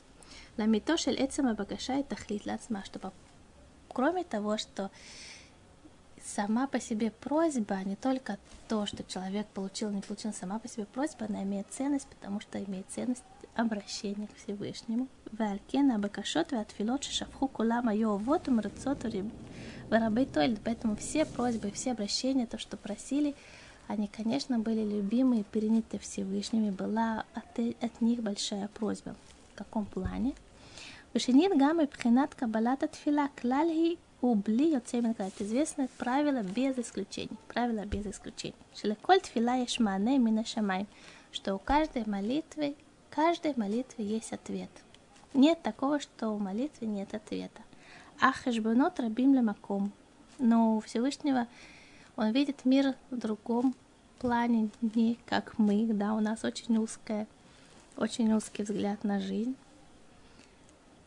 ламитошель 0.57 1.17
эцем 1.23 1.49
обогащает 1.49 2.07
тахлит 2.07 2.47
лацма, 2.47 2.85
чтобы 2.85 3.13
кроме 3.89 4.23
того, 4.23 4.59
что 4.59 4.93
сама 6.35 6.67
по 6.67 6.81
себе 6.81 7.11
просьба, 7.11 7.77
а 7.77 7.85
не 7.85 7.97
только 7.97 8.39
то, 8.69 8.87
что 8.87 9.03
человек 9.05 9.47
получил, 9.49 9.91
не 9.91 10.01
получил, 10.01 10.33
сама 10.33 10.59
по 10.59 10.69
себе 10.69 10.87
просьба, 10.87 11.27
она 11.29 11.43
имеет 11.43 11.67
ценность, 11.71 12.07
потому 12.07 12.41
что 12.41 12.63
имеет 12.63 12.87
ценность 12.89 13.25
обращение 13.55 14.29
к 14.29 14.37
Всевышнему. 14.37 15.09
Валькена 15.33 15.99
бакашот 15.99 16.53
ватфилот 16.53 17.05
шафху 17.05 17.49
кулама 17.49 17.95
йовотум 17.95 18.61
рыцоту 18.61 19.09
варабей 19.91 20.27
тойлет. 20.27 20.61
Поэтому 20.65 20.97
все 20.97 21.25
просьбы, 21.25 21.71
все 21.71 21.93
обращения, 21.93 22.47
то, 22.47 22.59
что 22.59 22.77
просили, 22.77 23.35
они, 23.89 24.07
конечно, 24.07 24.59
были 24.59 24.85
любимы 24.85 25.41
и 25.41 25.45
переняты 25.45 25.99
Всевышними. 25.99 26.71
Была 26.71 27.25
от, 27.35 27.59
э, 27.59 27.75
от 27.81 28.01
них 28.01 28.23
большая 28.23 28.69
просьба. 28.69 29.17
В 29.53 29.59
каком 29.59 29.85
плане? 29.85 30.35
Вышинит 31.13 31.57
гамы 31.59 31.89
пхинат 31.89 32.37
кабалата 32.37 32.87
тфила 32.87 33.31
клальхи 33.35 33.99
ובלי 34.24 34.72
יוצא 34.74 35.02
מן 35.02 35.10
הכלל. 35.10 35.28
Это 35.28 35.44
известное 35.44 35.90
правило 35.98 36.42
без 36.42 36.78
исключений. 36.78 37.38
Правило 37.48 37.86
без 37.86 38.06
исключений. 38.08 38.56
Шелеколь 38.74 39.22
тфила 39.22 39.56
еш 39.56 39.80
маане 39.80 40.18
мина 40.18 40.46
шамай. 40.46 40.88
Что 41.32 41.56
у 41.56 41.60
каждой 41.60 42.06
молитвы, 42.06 42.76
каждой 43.10 43.54
молитвы 43.56 44.04
есть 44.04 44.34
ответ. 44.34 44.70
Нет 45.34 45.62
такого, 45.62 46.00
что 46.00 46.30
у 46.30 46.40
молитвы 46.40 46.88
нет 46.88 47.14
ответа. 47.14 47.62
Ах, 48.22 48.38
хешбонот 48.38 49.00
рабим 49.00 49.34
лемаком. 49.34 49.92
Но 50.40 50.78
у 50.78 50.80
Всевышнего 50.80 51.48
он 52.16 52.32
видит 52.32 52.66
мир 52.66 52.96
в 53.12 53.18
другом 53.18 53.76
плане, 54.20 54.70
не 54.82 55.18
как 55.26 55.58
мы. 55.60 55.86
Да, 55.88 56.14
у 56.14 56.20
нас 56.20 56.44
очень 56.44 56.78
узкая, 56.78 57.28
очень 57.98 58.34
узкий 58.34 58.64
взгляд 58.64 59.04
на 59.04 59.20
жизнь. 59.20 59.56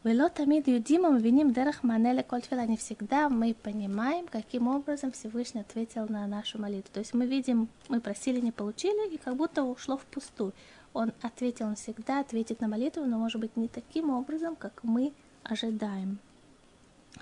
ולא 0.05 0.28
תמיד 0.28 0.68
יודעים 0.68 1.05
ומבינים 1.05 1.53
דרך 1.53 1.84
מענה 1.84 2.12
לכל 2.12 2.40
תפילה. 2.40 2.64
Не 2.66 2.76
всегда 2.76 3.28
мы 3.28 3.55
понимаем, 3.55 4.26
каким 4.26 4.68
образом 4.68 5.11
Всевышний 5.12 5.61
ответил 5.61 6.07
на 6.09 6.26
нашу 6.26 6.59
молитву. 6.59 6.90
То 6.92 7.01
есть 7.01 7.14
мы 7.14 7.26
видим, 7.26 7.68
мы 7.88 8.01
просили, 8.01 8.40
не 8.40 8.53
получили, 8.53 9.14
и 9.14 9.18
как 9.18 9.36
будто 9.36 9.64
ушло 9.64 9.96
впустую. 9.96 10.53
Он 10.92 11.12
ответил, 11.20 11.66
он 11.66 11.74
всегда 11.74 12.20
ответит 12.20 12.61
на 12.61 12.68
молитву, 12.68 13.05
но 13.05 13.18
может 13.18 13.40
быть 13.40 13.57
не 13.57 13.68
таким 13.68 14.11
образом, 14.11 14.57
как 14.57 14.84
мы 14.84 15.12
ожидаем. 15.44 16.18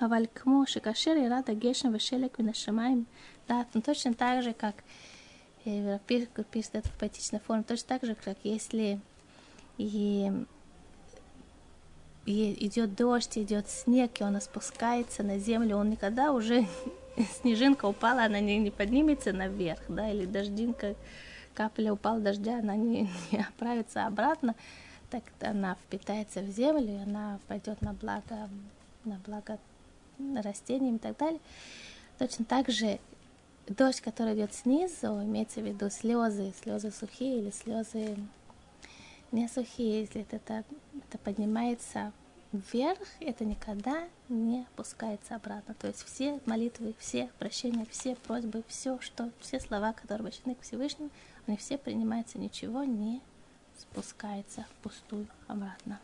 אבל 0.00 0.26
כמו 0.34 0.66
שכאשר 0.66 1.10
ירד 1.10 1.42
הגשם 1.48 1.90
ושלג 1.94 2.28
מן 2.38 2.48
השמיים, 2.48 3.04
да, 3.48 3.64
ну, 3.74 3.80
точно 3.80 4.12
так 4.14 4.42
же, 4.42 4.52
как 4.52 4.84
пишет 6.06 6.74
это 6.74 6.88
в 6.88 6.98
поэтичной 6.98 7.40
форме, 7.40 7.62
точно 7.62 7.88
так 7.88 8.04
же, 8.04 8.14
как 8.14 8.36
если 8.42 9.00
и 9.78 10.30
и 12.25 12.65
идет 12.65 12.95
дождь, 12.95 13.37
идет 13.37 13.69
снег, 13.69 14.19
и 14.19 14.23
он 14.23 14.39
спускается 14.41 15.23
на 15.23 15.39
землю, 15.39 15.77
он 15.77 15.89
никогда 15.89 16.31
уже 16.31 16.67
снежинка 17.41 17.85
упала, 17.85 18.23
она 18.25 18.39
не, 18.39 18.57
не 18.59 18.71
поднимется 18.71 19.33
наверх, 19.33 19.81
да, 19.87 20.09
или 20.09 20.25
дождинка, 20.25 20.95
капля 21.53 21.93
упала 21.93 22.19
дождя, 22.19 22.59
она 22.59 22.75
не, 22.75 23.09
не 23.31 23.39
отправится 23.39 24.05
обратно, 24.05 24.55
так 25.09 25.23
она 25.41 25.75
впитается 25.75 26.41
в 26.41 26.47
землю, 26.49 26.87
и 26.87 27.03
она 27.03 27.39
пойдет 27.47 27.81
на 27.81 27.93
благо, 27.93 28.49
на 29.03 29.19
благо 29.25 29.57
растениям 30.43 30.97
и 30.97 30.99
так 30.99 31.17
далее. 31.17 31.39
Точно 32.19 32.45
так 32.45 32.69
же 32.69 32.99
дождь, 33.67 34.01
который 34.01 34.35
идет 34.35 34.53
снизу, 34.53 35.07
имеется 35.23 35.61
в 35.61 35.65
виду 35.65 35.89
слезы, 35.89 36.53
слезы 36.61 36.91
сухие 36.91 37.39
или 37.39 37.51
слезы 37.51 38.17
не 39.32 39.48
сухие, 39.48 40.00
если 40.00 40.22
это, 40.22 40.36
это 40.36 41.18
поднимается 41.18 42.12
вверх, 42.52 42.98
это 43.20 43.44
никогда 43.44 44.08
не 44.28 44.66
опускается 44.72 45.34
обратно. 45.34 45.74
То 45.74 45.88
есть 45.88 46.02
все 46.04 46.40
молитвы, 46.46 46.94
все 46.98 47.30
прощения, 47.38 47.86
все 47.90 48.16
просьбы, 48.16 48.64
все, 48.68 48.98
что, 49.00 49.30
все 49.40 49.60
слова, 49.60 49.92
которые 49.92 50.20
обращены 50.20 50.54
к 50.54 50.62
Всевышнему, 50.62 51.10
они 51.46 51.56
все 51.56 51.78
принимаются, 51.78 52.38
ничего 52.38 52.84
не 52.84 53.20
спускается 53.78 54.66
впустую 54.78 55.26
обратно. 55.48 56.00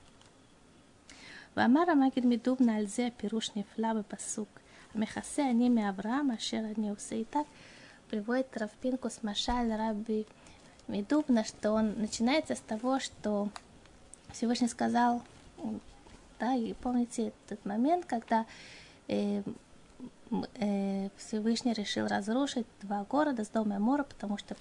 ואמר 1.56 1.90
המגיד 1.90 2.26
מדובנה 2.26 2.76
על 2.76 2.86
זה 2.86 3.06
הפירוש 3.06 3.50
נפלא 3.56 3.92
בפסוק 3.92 4.48
המכסה 4.94 5.50
אני 5.50 5.68
מאברהם 5.68 6.30
אשר 6.30 6.60
אני 6.76 6.90
עושה 6.90 7.14
איתך 7.14 7.38
приводит 8.12 8.54
Равпинкус 8.58 9.24
Машаль 9.24 9.72
Раби 9.72 10.26
Медубна, 10.87 11.43
что 11.43 11.71
он 11.71 11.93
начинается 11.97 12.55
с 12.55 12.59
того, 12.59 12.99
что 12.99 13.49
Всевышний 14.31 14.67
сказал, 14.67 15.21
да, 16.39 16.53
и 16.53 16.73
помните 16.73 17.33
этот 17.45 17.65
момент, 17.65 18.05
когда 18.05 18.45
э, 19.07 19.41
э, 20.55 21.09
Всевышний 21.17 21.73
решил 21.73 22.07
разрушить 22.07 22.67
два 22.81 23.03
города 23.03 23.43
с 23.43 23.49
дома 23.49 23.75
и 23.75 23.79
мора, 23.79 24.03
потому 24.03 24.37
что 24.37 24.55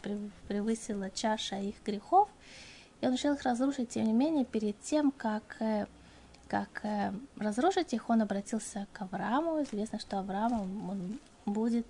превысила 0.48 1.10
чаша 1.10 1.56
их 1.56 1.74
грехов, 1.84 2.28
и 3.00 3.06
он 3.06 3.12
решил 3.12 3.34
их 3.34 3.42
разрушить, 3.42 3.90
тем 3.90 4.04
не 4.06 4.12
менее, 4.12 4.44
перед 4.44 4.80
тем, 4.80 5.10
как 5.10 5.56
э, 5.60 5.86
как 6.48 6.84
э, 6.84 7.12
разрушить 7.38 7.92
их, 7.92 8.08
он 8.08 8.22
обратился 8.22 8.86
к 8.92 9.02
Аврааму. 9.02 9.62
Известно, 9.62 9.98
что 9.98 10.18
Авраам 10.18 10.88
он 10.88 11.18
будет 11.44 11.86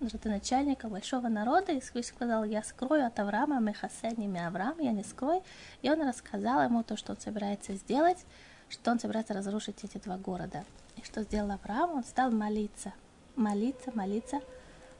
начальника 0.00 0.88
большого 0.88 1.28
народа, 1.28 1.72
и 1.72 1.80
сказал, 1.80 2.44
я 2.44 2.62
скрою 2.62 3.06
от 3.06 3.18
Авраама 3.18 3.60
Мехасе, 3.60 4.10
имя 4.16 4.48
Авраам, 4.48 4.78
я 4.78 4.92
не 4.92 5.02
скрою. 5.02 5.42
И 5.82 5.90
он 5.90 6.06
рассказал 6.06 6.62
ему 6.62 6.82
то, 6.82 6.96
что 6.96 7.12
он 7.12 7.18
собирается 7.18 7.74
сделать, 7.74 8.24
что 8.68 8.90
он 8.90 8.98
собирается 8.98 9.34
разрушить 9.34 9.84
эти 9.84 9.98
два 9.98 10.16
города. 10.16 10.64
И 10.96 11.04
что 11.04 11.22
сделал 11.22 11.50
Авраам? 11.50 11.90
Он 11.92 12.04
стал 12.04 12.30
молиться, 12.30 12.92
молиться, 13.36 13.90
молиться 13.94 14.40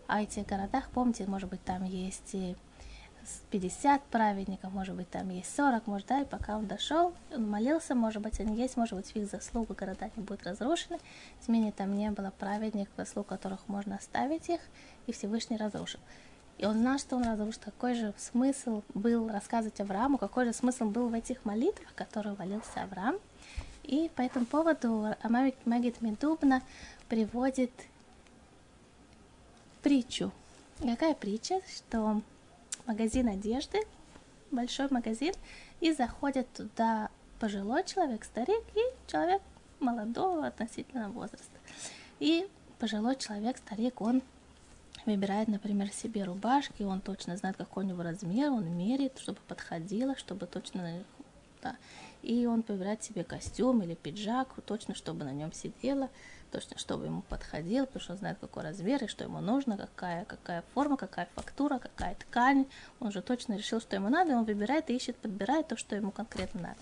о 0.07 0.23
этих 0.23 0.47
городах. 0.47 0.89
Помните, 0.91 1.27
может 1.27 1.51
быть, 1.51 1.65
там 1.65 1.85
есть 1.85 2.35
и 2.35 2.57
50 3.51 4.03
праведников, 4.05 4.73
может 4.73 4.95
быть, 4.95 5.11
там 5.11 5.31
есть 5.31 5.55
40, 5.57 5.87
может, 5.87 6.07
да, 6.09 6.21
и 6.21 6.25
пока 6.25 6.57
он 6.57 6.67
дошел, 6.67 7.15
он 7.33 7.49
молился, 7.49 7.95
может 7.95 8.23
быть, 8.23 8.41
они 8.41 8.57
есть, 8.57 8.77
может 8.77 8.95
быть, 8.95 9.13
в 9.13 9.17
их 9.17 9.31
заслугу 9.31 9.75
города 9.75 10.11
не 10.17 10.23
будут 10.23 10.45
разрушены, 10.45 10.99
тем 11.47 11.73
там 11.73 11.97
не 11.97 12.11
было 12.11 12.33
праведников, 12.39 12.95
заслуг 12.97 13.27
которых 13.27 13.69
можно 13.69 13.97
оставить 13.97 14.49
их, 14.49 14.61
и 15.07 15.13
Всевышний 15.13 15.57
разрушил. 15.57 16.01
И 16.59 16.65
он 16.65 16.79
знал, 16.79 16.99
что 16.99 17.17
он 17.17 17.25
разрушит. 17.25 17.65
Какой 17.65 17.95
же 17.95 18.15
смысл 18.17 18.83
был 18.95 19.29
рассказывать 19.29 19.79
Аврааму, 19.81 20.17
какой 20.17 20.47
же 20.47 20.53
смысл 20.55 20.87
был 20.87 21.09
в 21.09 21.15
этих 21.15 21.45
молитвах, 21.45 21.95
которые 21.95 22.35
молился 22.37 22.83
Авраам. 22.83 23.17
И 23.83 24.11
по 24.17 24.23
этому 24.23 24.47
поводу 24.47 25.15
Магит 25.65 26.01
Медубна 26.01 26.63
приводит 27.09 27.71
притчу. 29.83 30.33
Какая 30.81 31.15
притча? 31.15 31.61
Что 31.69 32.23
магазин 32.87 33.29
одежды, 33.29 33.79
большой 34.51 34.89
магазин, 34.91 35.35
и 35.81 35.93
заходит 35.93 36.47
туда 36.53 37.11
пожилой 37.39 37.85
человек, 37.85 38.25
старик 38.25 38.63
и 38.75 39.11
человек 39.11 39.43
молодого 39.81 40.47
относительно 40.47 41.11
возраста. 41.11 41.59
И 42.19 42.49
пожилой 42.79 43.17
человек, 43.17 43.59
старик, 43.59 44.01
он 44.01 44.23
выбирает, 45.05 45.49
например, 45.49 45.91
себе 45.93 46.25
рубашки, 46.25 46.83
он 46.83 47.01
точно 47.01 47.37
знает, 47.37 47.57
какой 47.57 47.85
у 47.85 47.87
него 47.87 48.03
размер, 48.03 48.51
он 48.51 48.67
мерит, 48.77 49.19
чтобы 49.19 49.39
подходило, 49.47 50.17
чтобы 50.17 50.47
точно... 50.47 51.05
Да. 51.63 51.77
И 52.23 52.47
он 52.47 52.65
выбирает 52.67 53.03
себе 53.03 53.25
костюм 53.25 53.83
или 53.83 53.95
пиджак, 53.95 54.49
точно, 54.67 54.95
чтобы 54.95 55.25
на 55.25 55.33
нем 55.33 55.53
сидело 55.53 56.11
точно, 56.57 56.79
чтобы 56.79 57.05
ему 57.05 57.21
подходил, 57.21 57.85
потому 57.85 58.03
что 58.03 58.13
он 58.15 58.19
знает, 58.19 58.39
какой 58.41 58.63
размер 58.63 59.05
и 59.05 59.09
что 59.09 59.25
ему 59.25 59.41
нужно, 59.41 59.77
какая, 59.77 60.25
какая 60.25 60.65
форма, 60.73 60.97
какая 60.97 61.29
фактура, 61.35 61.79
какая 61.79 62.15
ткань. 62.15 62.65
Он 62.99 63.13
же 63.13 63.21
точно 63.21 63.59
решил, 63.59 63.79
что 63.79 63.95
ему 63.97 64.09
надо, 64.09 64.33
и 64.33 64.35
он 64.35 64.45
выбирает 64.45 64.89
и 64.89 64.97
ищет, 64.97 65.17
подбирает 65.17 65.69
то, 65.69 65.77
что 65.77 65.95
ему 65.95 66.11
конкретно 66.13 66.63
надо. 66.63 66.81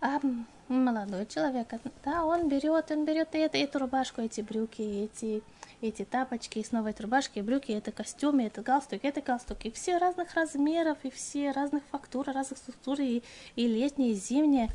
А 0.00 0.20
молодой 0.68 1.26
человек, 1.26 1.66
да, 2.04 2.24
он 2.24 2.48
берет, 2.48 2.88
он 2.92 3.04
берет 3.04 3.34
и 3.34 3.38
это, 3.38 3.58
эту 3.58 3.80
рубашку, 3.80 4.20
эти 4.20 4.42
брюки, 4.42 4.82
эти, 4.82 5.42
эти 5.80 6.04
тапочки, 6.04 6.60
и 6.60 6.64
снова 6.64 6.88
эти 6.88 7.02
рубашки, 7.02 7.40
брюки, 7.40 7.72
это 7.72 7.90
костюмы, 7.90 8.44
это 8.44 8.62
галстук, 8.62 9.00
это 9.02 9.22
галстук, 9.22 9.64
и 9.64 9.72
все 9.72 9.98
разных 9.98 10.34
размеров, 10.34 10.98
и 11.02 11.10
все 11.10 11.50
разных 11.50 11.82
фактур, 11.90 12.28
разных 12.28 12.58
структур, 12.58 13.00
и, 13.00 13.24
и 13.56 13.66
летние, 13.66 14.12
и 14.12 14.14
зимние. 14.14 14.70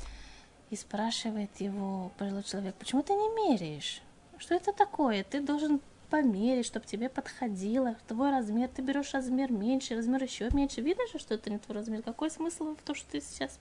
И 0.71 0.75
спрашивает 0.75 1.49
его 1.59 2.11
пожилой 2.17 2.43
человек, 2.43 2.75
почему 2.75 3.03
ты 3.03 3.13
не 3.13 3.29
меряешь? 3.29 4.01
Что 4.37 4.55
это 4.55 4.71
такое? 4.73 5.23
Ты 5.23 5.41
должен 5.41 5.81
померить, 6.09 6.65
чтобы 6.65 6.85
тебе 6.85 7.09
подходило, 7.09 7.95
твой 8.07 8.31
размер, 8.31 8.69
ты 8.69 8.81
берешь 8.81 9.13
размер 9.13 9.51
меньше, 9.51 9.95
размер 9.95 10.23
еще 10.23 10.49
меньше. 10.51 10.81
Видно 10.81 11.05
же, 11.07 11.19
что 11.19 11.35
это 11.35 11.49
не 11.49 11.59
твой 11.59 11.77
размер. 11.77 12.01
Какой 12.01 12.31
смысл 12.31 12.75
в 12.75 12.81
том, 12.83 12.95
что 12.95 13.11
ты 13.11 13.21
сейчас 13.21 13.59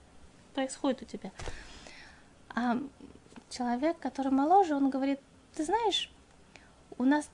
происходит 0.54 1.02
у 1.02 1.04
тебя? 1.04 1.32
А 2.48 2.78
человек, 3.50 3.98
который 3.98 4.32
моложе, 4.32 4.74
он 4.74 4.88
говорит, 4.88 5.20
ты 5.54 5.64
знаешь, 5.64 6.10
у 6.96 7.04
нас 7.04 7.28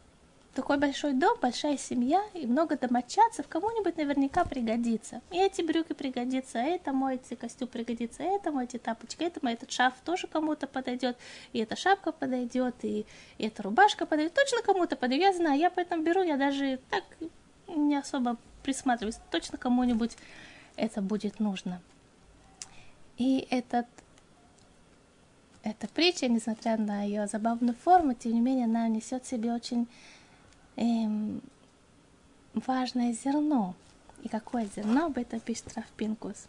такой 0.57 0.79
большой 0.79 1.13
дом, 1.13 1.37
большая 1.41 1.77
семья 1.77 2.25
и 2.33 2.47
много 2.47 2.79
домочадцев, 2.79 3.47
кому-нибудь 3.47 3.99
наверняка 3.99 4.43
пригодится. 4.45 5.21
И 5.31 5.39
эти 5.39 5.61
брюки 5.61 5.93
пригодятся, 5.93 6.59
это 6.59 6.95
мой 6.95 7.17
эти 7.17 7.35
костюм 7.35 7.69
пригодится, 7.69 8.23
это 8.23 8.51
мой 8.51 8.65
эти 8.65 8.79
тапочки, 8.79 9.23
это 9.23 9.39
мой 9.43 9.53
этот 9.53 9.71
шарф 9.71 9.95
тоже 10.03 10.27
кому-то 10.27 10.67
подойдет, 10.67 11.19
и 11.53 11.59
эта 11.59 11.77
шапка 11.77 12.11
подойдет, 12.11 12.75
и, 12.83 13.05
и 13.37 13.47
эта 13.47 13.63
рубашка 13.63 14.07
подойдет, 14.07 14.33
точно 14.33 14.63
кому-то 14.63 14.97
подойдет. 14.97 15.27
Я 15.27 15.33
знаю, 15.35 15.61
я 15.61 15.71
поэтому 15.71 16.03
беру, 16.03 16.23
я 16.23 16.39
даже 16.39 16.81
так 16.89 17.05
не 17.69 17.97
особо 17.97 18.39
присматриваюсь, 18.63 19.19
точно 19.31 19.59
кому-нибудь 19.59 20.17
это 20.77 21.03
будет 21.03 21.39
нужно. 21.39 21.83
И 23.19 23.47
этот 23.51 23.87
эта 25.63 25.89
притча, 25.89 26.29
несмотря 26.29 26.77
на 26.79 27.03
ее 27.03 27.27
забавную 27.27 27.75
форму, 27.75 28.15
тем 28.15 28.33
не 28.33 28.41
менее, 28.41 28.67
она 28.67 28.89
несет 28.89 29.25
в 29.25 29.29
себе 29.29 29.53
очень 29.53 29.89
эм, 30.78 31.42
важное 32.54 33.14
зерно. 33.14 33.76
И 34.24 34.28
какое 34.28 34.68
зерно? 34.76 35.06
Об 35.08 35.18
этом 35.18 35.40
пишет 35.40 35.74
Рафпинкус. 35.76 36.48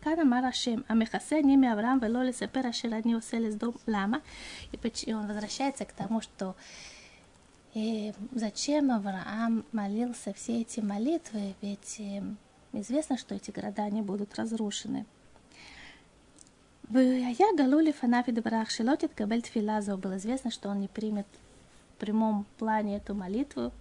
כאן 0.00 0.20
אמר 0.20 0.46
השם, 0.46 0.80
המכסה 0.88 1.38
אני 1.38 1.56
מאברהם 1.56 1.98
ולא 2.02 2.24
לספר 2.24 2.70
אשר 2.70 2.88
אני 2.88 3.12
עושה 3.12 3.38
לסדום. 3.38 3.74
למה? 3.88 4.18
И 4.72 5.12
он 5.12 5.26
возвращается 5.26 5.84
к 5.84 5.92
тому, 5.92 6.20
что 6.20 6.54
э, 7.74 8.12
зачем 8.32 8.90
Авраам 8.90 9.64
молился 9.72 10.32
все 10.32 10.60
эти 10.60 10.80
молитвы, 10.80 11.54
ведь 11.62 12.00
э, 12.00 12.22
известно, 12.72 13.18
что 13.18 13.34
эти 13.34 13.50
города 13.50 13.88
не 13.90 14.02
будут 14.02 14.38
разрушены. 14.38 15.04
А 16.91 16.99
я 16.99 17.53
Галули 17.55 17.91
Фанафи 17.91 18.31
Дебарах 18.31 18.69
Шилотит 18.69 19.13
Кабель 19.15 19.41
Тфилазов 19.41 19.99
было 19.99 20.17
известно, 20.17 20.51
что 20.51 20.69
он 20.69 20.81
не 20.81 20.87
примет 20.87 21.25
в 21.95 21.99
прямом 21.99 22.45
плане 22.57 22.97
эту 22.97 23.15
молитву 23.15 23.71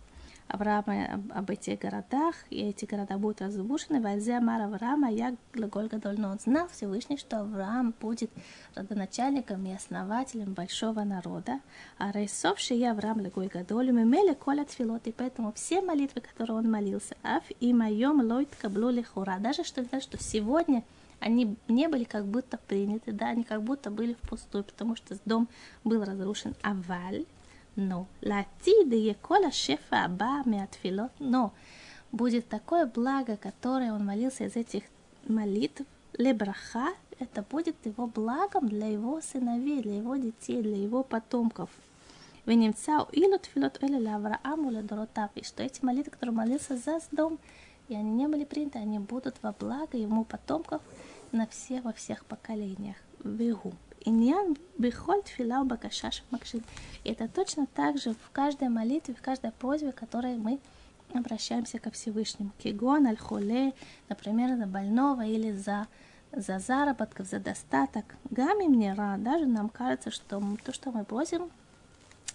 Авраама 0.49 1.21
об 1.35 1.51
этих 1.51 1.79
городах, 1.79 2.35
и 2.51 2.69
эти 2.69 2.85
города 2.85 3.17
будут 3.17 3.41
разрушены. 3.41 4.01
Вальзе 4.01 4.37
Амар 4.37 4.63
Авраама, 4.63 5.11
я 5.11 5.35
глаголь 5.53 5.89
Гадоль, 5.89 6.21
но 6.21 6.31
он 6.31 6.39
знал 6.39 6.69
Всевышний, 6.69 7.17
что 7.17 7.41
Авраам 7.41 7.95
будет 8.01 8.31
родоначальником 8.75 9.65
и 9.67 9.75
основателем 9.75 10.53
большого 10.53 11.05
народа. 11.05 11.61
А 11.99 12.13
Рейсовший 12.13 12.79
я 12.79 12.93
Авраам 12.93 13.21
Легой 13.21 13.49
Гадоль, 13.49 13.91
Мемеле 13.91 14.35
Коля 14.35 14.65
Тфилот, 14.65 15.07
и 15.07 15.13
поэтому 15.13 15.53
все 15.53 15.81
молитвы, 15.81 16.21
которые 16.21 16.59
он 16.59 16.71
молился, 16.71 17.17
Аф 17.23 17.45
и 17.61 17.73
моем 17.73 18.21
Лойт 18.21 18.51
Каблу 18.61 18.91
Лихура, 18.91 19.39
даже 19.41 19.65
что, 19.65 19.85
что 20.01 20.23
сегодня– 20.23 20.83
они 21.23 21.57
не 21.69 21.89
были 21.89 22.05
как 22.05 22.27
будто 22.27 22.59
приняты, 22.59 23.13
да, 23.13 23.29
они 23.29 23.45
как 23.45 23.63
будто 23.63 23.91
были 23.91 24.15
впустую, 24.15 24.65
потому 24.65 24.97
что 24.97 25.17
дом 25.25 25.49
был 25.85 26.05
разрушен. 26.05 26.55
Аваль, 26.63 27.25
но, 27.77 28.07
латиды 28.23 28.97
екола 28.97 29.53
шефа 29.53 30.05
аба 30.07 30.43
меатфилот, 30.45 31.13
но 31.21 31.53
будет 32.11 32.49
такое 32.49 32.87
благо, 32.87 33.37
которое 33.37 33.93
он 33.93 34.05
молился 34.05 34.45
из 34.45 34.57
этих 34.57 34.83
молитв, 35.29 35.83
лебраха, 36.19 36.89
это 37.21 37.43
будет 37.43 37.77
его 37.85 38.09
благом 38.09 38.69
для 38.69 38.89
его 38.89 39.21
сыновей, 39.21 39.81
для 39.81 39.99
его 39.99 40.17
детей, 40.17 40.61
для 40.61 40.77
его 40.77 41.05
потомков. 41.05 41.71
Венемцау 42.47 43.07
илут 43.13 43.47
филот 43.47 43.81
эле 43.81 44.13
Аврааму 44.13 44.73
ледоротав, 44.73 45.31
и 45.37 45.45
что 45.45 45.63
эти 45.63 45.85
молитвы, 45.85 46.11
которые 46.11 46.35
молился 46.35 46.77
за 46.77 46.99
дом, 47.13 47.39
и 47.89 47.95
они 47.95 48.11
не 48.11 48.27
были 48.27 48.45
приняты, 48.45 48.79
они 48.79 48.99
будут 48.99 49.37
во 49.43 49.53
благо 49.53 49.97
ему 49.97 50.25
потомков, 50.25 50.83
на 51.33 51.47
все 51.47 51.81
во 51.81 51.93
всех 51.93 52.25
поколениях. 52.25 52.97
Вегу. 53.25 53.73
Иньян 54.05 54.57
бихоль 54.79 55.23
тфила 55.23 55.65
бакашаш 55.65 56.23
макшин. 56.31 56.63
Это 57.05 57.29
точно 57.29 57.67
так 57.67 57.99
же 57.99 58.15
в 58.15 58.31
каждой 58.33 58.69
молитве, 58.69 59.15
в 59.15 59.23
каждой 59.23 59.53
просьбе, 59.53 59.93
которой 59.93 60.37
мы 60.37 60.59
обращаемся 61.15 61.79
ко 61.79 61.91
Всевышнему. 61.91 62.51
Кигон, 62.59 63.07
аль-холе, 63.07 63.75
например, 64.09 64.57
за 64.57 64.67
больного 64.67 65.25
или 65.25 65.53
за, 65.53 65.87
за 66.33 66.59
заработков, 66.59 67.27
за 67.27 67.39
достаток. 67.39 68.05
Гами 68.31 68.65
мне 68.65 68.93
рад, 68.95 69.23
даже 69.23 69.47
нам 69.47 69.69
кажется, 69.69 70.11
что 70.11 70.43
то, 70.65 70.73
что 70.73 70.91
мы 70.91 71.05
просим, 71.05 71.51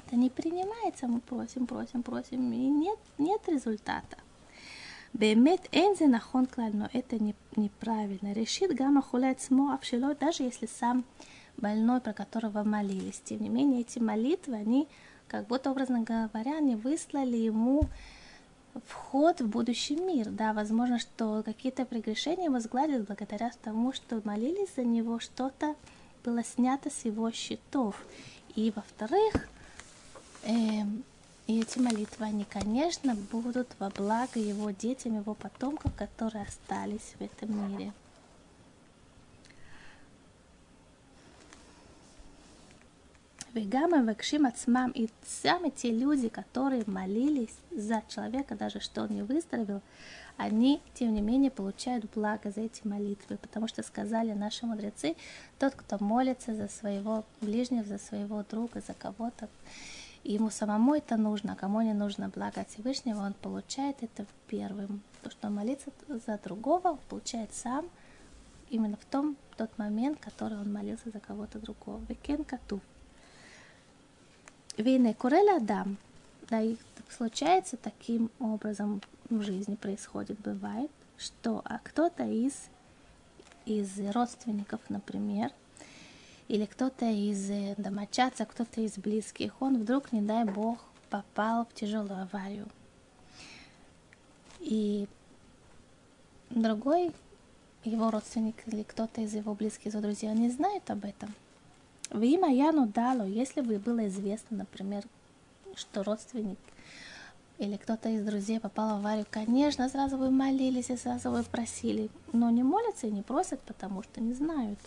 это 0.05 0.15
не 0.15 0.29
принимается, 0.29 1.07
мы 1.07 1.19
просим, 1.19 1.67
просим, 1.67 2.01
просим, 2.01 2.53
и 2.53 2.67
нет, 2.69 2.99
нет 3.17 3.41
результата. 3.47 4.17
Бемет 5.18 5.68
энзе 5.72 6.05
нахон 6.05 6.47
но 6.55 6.89
это 6.93 7.18
не, 7.18 7.34
неправильно. 7.55 8.34
Решит 8.34 8.76
гамма 8.76 9.01
хулять 9.01 9.41
смо 9.41 9.74
общело, 9.74 10.13
даже 10.13 10.43
если 10.43 10.68
сам 10.68 11.05
больной, 11.57 12.01
про 12.01 12.13
которого 12.13 12.63
молились. 12.63 13.20
Тем 13.24 13.41
не 13.41 13.49
менее, 13.49 13.82
эти 13.82 13.97
молитвы, 13.97 14.53
они, 14.53 14.88
как 15.28 15.47
будто, 15.47 15.72
образно 15.72 16.01
говоря, 16.01 16.57
они 16.57 16.76
выслали 16.76 17.36
ему 17.36 17.89
вход 18.86 19.41
в 19.41 19.47
будущий 19.47 19.95
мир. 19.95 20.30
Да, 20.30 20.53
возможно, 20.53 20.99
что 20.99 21.41
какие-то 21.43 21.86
прегрешения 21.86 22.45
его 22.45 22.59
сгладят 22.59 23.07
благодаря 23.07 23.49
тому, 23.63 23.93
что 23.93 24.22
молились 24.24 24.76
за 24.76 24.84
него, 24.84 25.20
что-то 25.20 25.76
было 26.24 26.43
снято 26.43 26.91
с 26.91 27.05
его 27.05 27.32
счетов. 27.32 28.05
И, 28.53 28.72
во-вторых, 28.76 29.49
эм, 30.43 31.03
и 31.47 31.61
эти 31.61 31.79
молитвы, 31.79 32.25
они, 32.25 32.43
конечно, 32.43 33.15
будут 33.31 33.69
во 33.79 33.89
благо 33.89 34.37
его 34.37 34.69
детям, 34.71 35.15
его 35.15 35.33
потомкам, 35.33 35.93
которые 35.93 36.43
остались 36.43 37.15
в 37.17 37.21
этом 37.21 37.71
мире. 37.71 37.93
Вегамы 43.53 44.05
векшим 44.05 44.45
отсмам 44.45 44.91
и 44.91 45.09
сами 45.25 45.69
те 45.69 45.89
люди, 45.89 46.27
которые 46.27 46.83
молились 46.85 47.55
за 47.71 48.03
человека, 48.09 48.55
даже 48.55 48.81
что 48.81 49.03
он 49.03 49.15
не 49.15 49.23
выздоровел, 49.23 49.81
они, 50.35 50.81
тем 50.93 51.13
не 51.13 51.21
менее, 51.21 51.49
получают 51.49 52.05
благо 52.13 52.51
за 52.51 52.61
эти 52.61 52.85
молитвы, 52.85 53.37
потому 53.37 53.67
что 53.67 53.81
сказали 53.83 54.33
наши 54.33 54.65
мудрецы, 54.65 55.15
тот, 55.57 55.73
кто 55.73 55.97
молится 56.03 56.53
за 56.53 56.67
своего 56.67 57.23
ближнего, 57.41 57.85
за 57.85 57.97
своего 57.97 58.43
друга, 58.43 58.83
за 58.85 58.93
кого-то, 58.93 59.47
ему 60.34 60.49
самому 60.49 60.95
это 60.95 61.17
нужно, 61.17 61.53
а 61.53 61.55
кому 61.55 61.82
не 61.82 61.93
нужно 61.93 62.30
благо 62.30 62.61
от 62.61 62.69
Всевышнего, 62.69 63.21
он 63.21 63.34
получает 63.34 64.03
это 64.03 64.25
первым. 64.47 65.01
То, 65.23 65.32
что 65.32 65.49
молится 65.49 65.91
за 66.07 66.38
другого, 66.43 66.89
он 66.89 66.99
получает 67.09 67.53
сам 67.53 67.89
именно 68.69 68.97
в 68.97 69.05
том 69.05 69.38
тот 69.55 69.75
момент, 69.78 70.19
который 70.19 70.57
он 70.57 70.71
молился 70.71 71.09
за 71.11 71.19
кого-то 71.19 71.59
другого. 71.59 72.01
Векен 72.09 72.43
кату. 72.43 72.82
Вейне 74.78 75.13
курела 75.13 75.59
дам. 75.59 75.97
Да, 76.49 76.61
и 76.61 76.78
случается 77.09 77.78
таким 77.78 78.30
образом 78.39 79.01
в 79.30 79.41
жизни 79.41 79.75
происходит, 79.75 80.39
бывает, 80.39 80.91
что 81.17 81.61
а 81.65 81.80
кто-то 81.80 82.23
из, 82.23 82.69
из 83.65 83.99
родственников, 84.11 84.80
например, 84.89 85.51
или 86.47 86.65
кто-то 86.65 87.05
из 87.05 87.49
э, 87.49 87.75
домочадцев, 87.77 88.47
кто-то 88.47 88.81
из 88.81 88.97
близких, 88.97 89.53
он 89.61 89.77
вдруг, 89.79 90.11
не 90.11 90.21
дай 90.21 90.45
бог, 90.45 90.79
попал 91.09 91.65
в 91.65 91.73
тяжелую 91.73 92.21
аварию. 92.23 92.67
И 94.59 95.07
другой 96.49 97.13
его 97.83 98.11
родственник 98.11 98.55
или 98.67 98.83
кто-то 98.83 99.21
из 99.21 99.33
его 99.33 99.53
близких 99.53 99.93
его 99.93 100.01
друзей 100.01 100.33
не 100.33 100.49
знает 100.49 100.89
об 100.89 101.05
этом. 101.05 101.33
В 102.09 102.21
имя 102.21 102.53
Яну 102.53 102.87
Далу, 102.87 103.25
если 103.25 103.61
бы 103.61 103.77
было 103.79 104.07
известно, 104.07 104.57
например, 104.57 105.03
что 105.75 106.03
родственник 106.03 106.57
или 107.57 107.75
кто-то 107.75 108.09
из 108.09 108.23
друзей 108.23 108.59
попал 108.59 108.95
в 108.95 108.99
аварию, 108.99 109.25
конечно, 109.29 109.89
сразу 109.89 110.17
бы 110.17 110.29
молились 110.29 110.89
и 110.89 110.97
сразу 110.97 111.31
бы 111.31 111.43
просили, 111.43 112.09
но 112.31 112.49
не 112.49 112.63
молятся 112.63 113.07
и 113.07 113.11
не 113.11 113.21
просят, 113.21 113.59
потому 113.61 114.03
что 114.03 114.21
не 114.21 114.33
знают. 114.33 114.79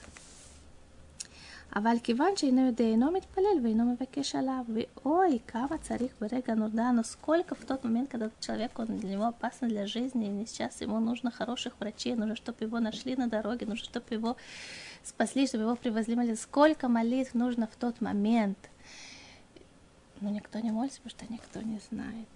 אבל 1.76 1.96
כיוון 2.04 2.36
שאינו 2.36 2.66
יודע, 2.66 2.84
אינו 2.84 3.12
מתפלל 3.12 3.58
ואינו 3.64 3.86
מבקש 3.86 4.36
עליו, 4.36 4.66
ואוי, 4.74 5.40
כמה 5.48 5.78
צריך 5.82 6.14
ברגע 6.22 6.54
נודע, 6.54 6.92
насколько 6.92 7.56
в 7.56 7.66
тот 7.66 7.84
момент, 7.84 8.10
когда 8.10 8.30
человек, 8.40 8.80
он 8.80 8.98
для 8.98 9.10
него 9.12 9.26
опасно 9.26 9.68
для 9.68 9.86
жизни, 9.86 10.42
и 10.42 10.46
сейчас 10.46 10.82
ему 10.82 11.00
нужно 11.00 11.32
хороших 11.32 11.74
врачей, 11.80 12.16
нужно, 12.16 12.36
чтобы 12.36 12.58
его 12.62 12.80
нашли 12.80 13.16
на 13.16 13.28
дороге, 13.28 13.66
нужно, 13.66 13.86
чтобы 13.86 14.06
его 14.10 14.38
спасли, 15.04 15.48
чтобы 15.48 15.64
его 15.64 15.76
привозли 15.76 16.16
молитвы. 16.16 16.38
Сколько 16.38 16.88
молитв 16.88 17.34
нужно 17.34 17.68
в 17.68 17.76
тот 17.76 18.00
момент? 18.02 18.58
Но 20.22 20.30
никто 20.30 20.60
не 20.60 20.72
молится, 20.72 21.02
потому 21.02 21.12
что 21.18 21.34
никто 21.34 21.62
не 21.62 21.80
знает. 21.90 22.30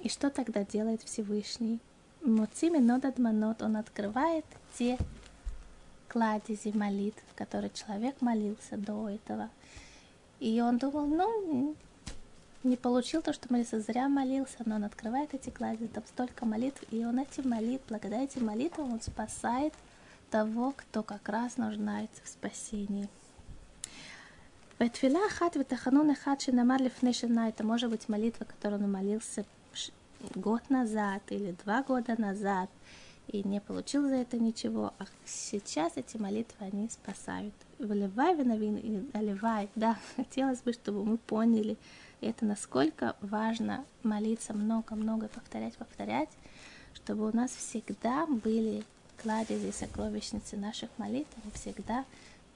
И 0.00 0.08
что 0.08 0.30
тогда 0.30 0.64
делает 0.64 1.02
Всевышний? 1.02 1.78
Моцими 2.22 2.78
нодад 2.78 3.18
манот, 3.18 3.62
он 3.62 3.76
открывает 3.76 4.44
те 4.78 4.96
кладези 6.07 6.69
молитв, 6.69 7.23
которые 7.35 7.71
человек 7.71 8.21
молился 8.21 8.77
до 8.77 9.09
этого. 9.09 9.49
И 10.39 10.61
он 10.61 10.77
думал, 10.77 11.05
ну, 11.07 11.75
не 12.63 12.75
получил 12.75 13.21
то, 13.21 13.33
что 13.33 13.47
молился, 13.51 13.79
зря 13.79 14.07
молился, 14.07 14.57
но 14.65 14.75
он 14.75 14.83
открывает 14.83 15.33
эти 15.33 15.49
кладези, 15.49 15.87
там 15.87 16.03
столько 16.07 16.45
молитв, 16.45 16.81
и 16.91 17.03
он 17.05 17.19
эти 17.19 17.41
молитвы, 17.41 17.85
благодаря 17.89 18.23
этим 18.23 18.45
молитвам 18.45 18.93
он 18.93 19.01
спасает 19.01 19.73
того, 20.29 20.73
кто 20.75 21.03
как 21.03 21.27
раз 21.29 21.57
нуждается 21.57 22.21
в 22.23 22.27
спасении. 22.27 23.09
Ветфила 24.79 25.27
хат 25.29 25.55
ветаханун 25.55 26.13
хат 26.13 26.41
шинамар 26.41 26.81
лифнешина. 26.81 27.49
Это 27.49 27.63
может 27.63 27.89
быть 27.89 28.07
молитва, 28.09 28.45
которую 28.45 28.83
он 28.83 28.91
молился 28.91 29.43
год 30.35 30.69
назад 30.69 31.23
или 31.29 31.55
два 31.65 31.81
года 31.81 32.19
назад 32.21 32.69
и 33.27 33.43
не 33.43 33.59
получил 33.59 34.07
за 34.07 34.15
это 34.15 34.37
ничего, 34.37 34.93
а 34.99 35.05
сейчас 35.25 35.93
эти 35.97 36.17
молитвы, 36.17 36.65
они 36.65 36.89
спасают. 36.89 37.53
Выливай 37.79 38.35
виновин 38.35 38.77
и 38.77 39.17
оливай, 39.17 39.69
да, 39.75 39.97
хотелось 40.15 40.61
бы, 40.61 40.73
чтобы 40.73 41.03
мы 41.03 41.17
поняли 41.17 41.77
это, 42.21 42.45
насколько 42.45 43.15
важно 43.21 43.85
молиться 44.03 44.53
много-много, 44.53 45.27
повторять, 45.27 45.75
повторять, 45.75 46.29
чтобы 46.95 47.29
у 47.29 47.35
нас 47.35 47.51
всегда 47.51 48.25
были 48.25 48.83
кладези, 49.21 49.71
сокровищницы 49.71 50.57
наших 50.57 50.89
молитв, 50.97 51.29
они 51.43 51.51
всегда 51.53 52.05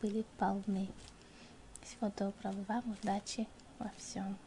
были 0.01 0.23
полны. 0.37 0.87
Всего 1.83 2.11
доброго 2.17 2.63
вам, 2.67 2.95
удачи 3.01 3.47
во 3.79 3.91
всем. 3.97 4.37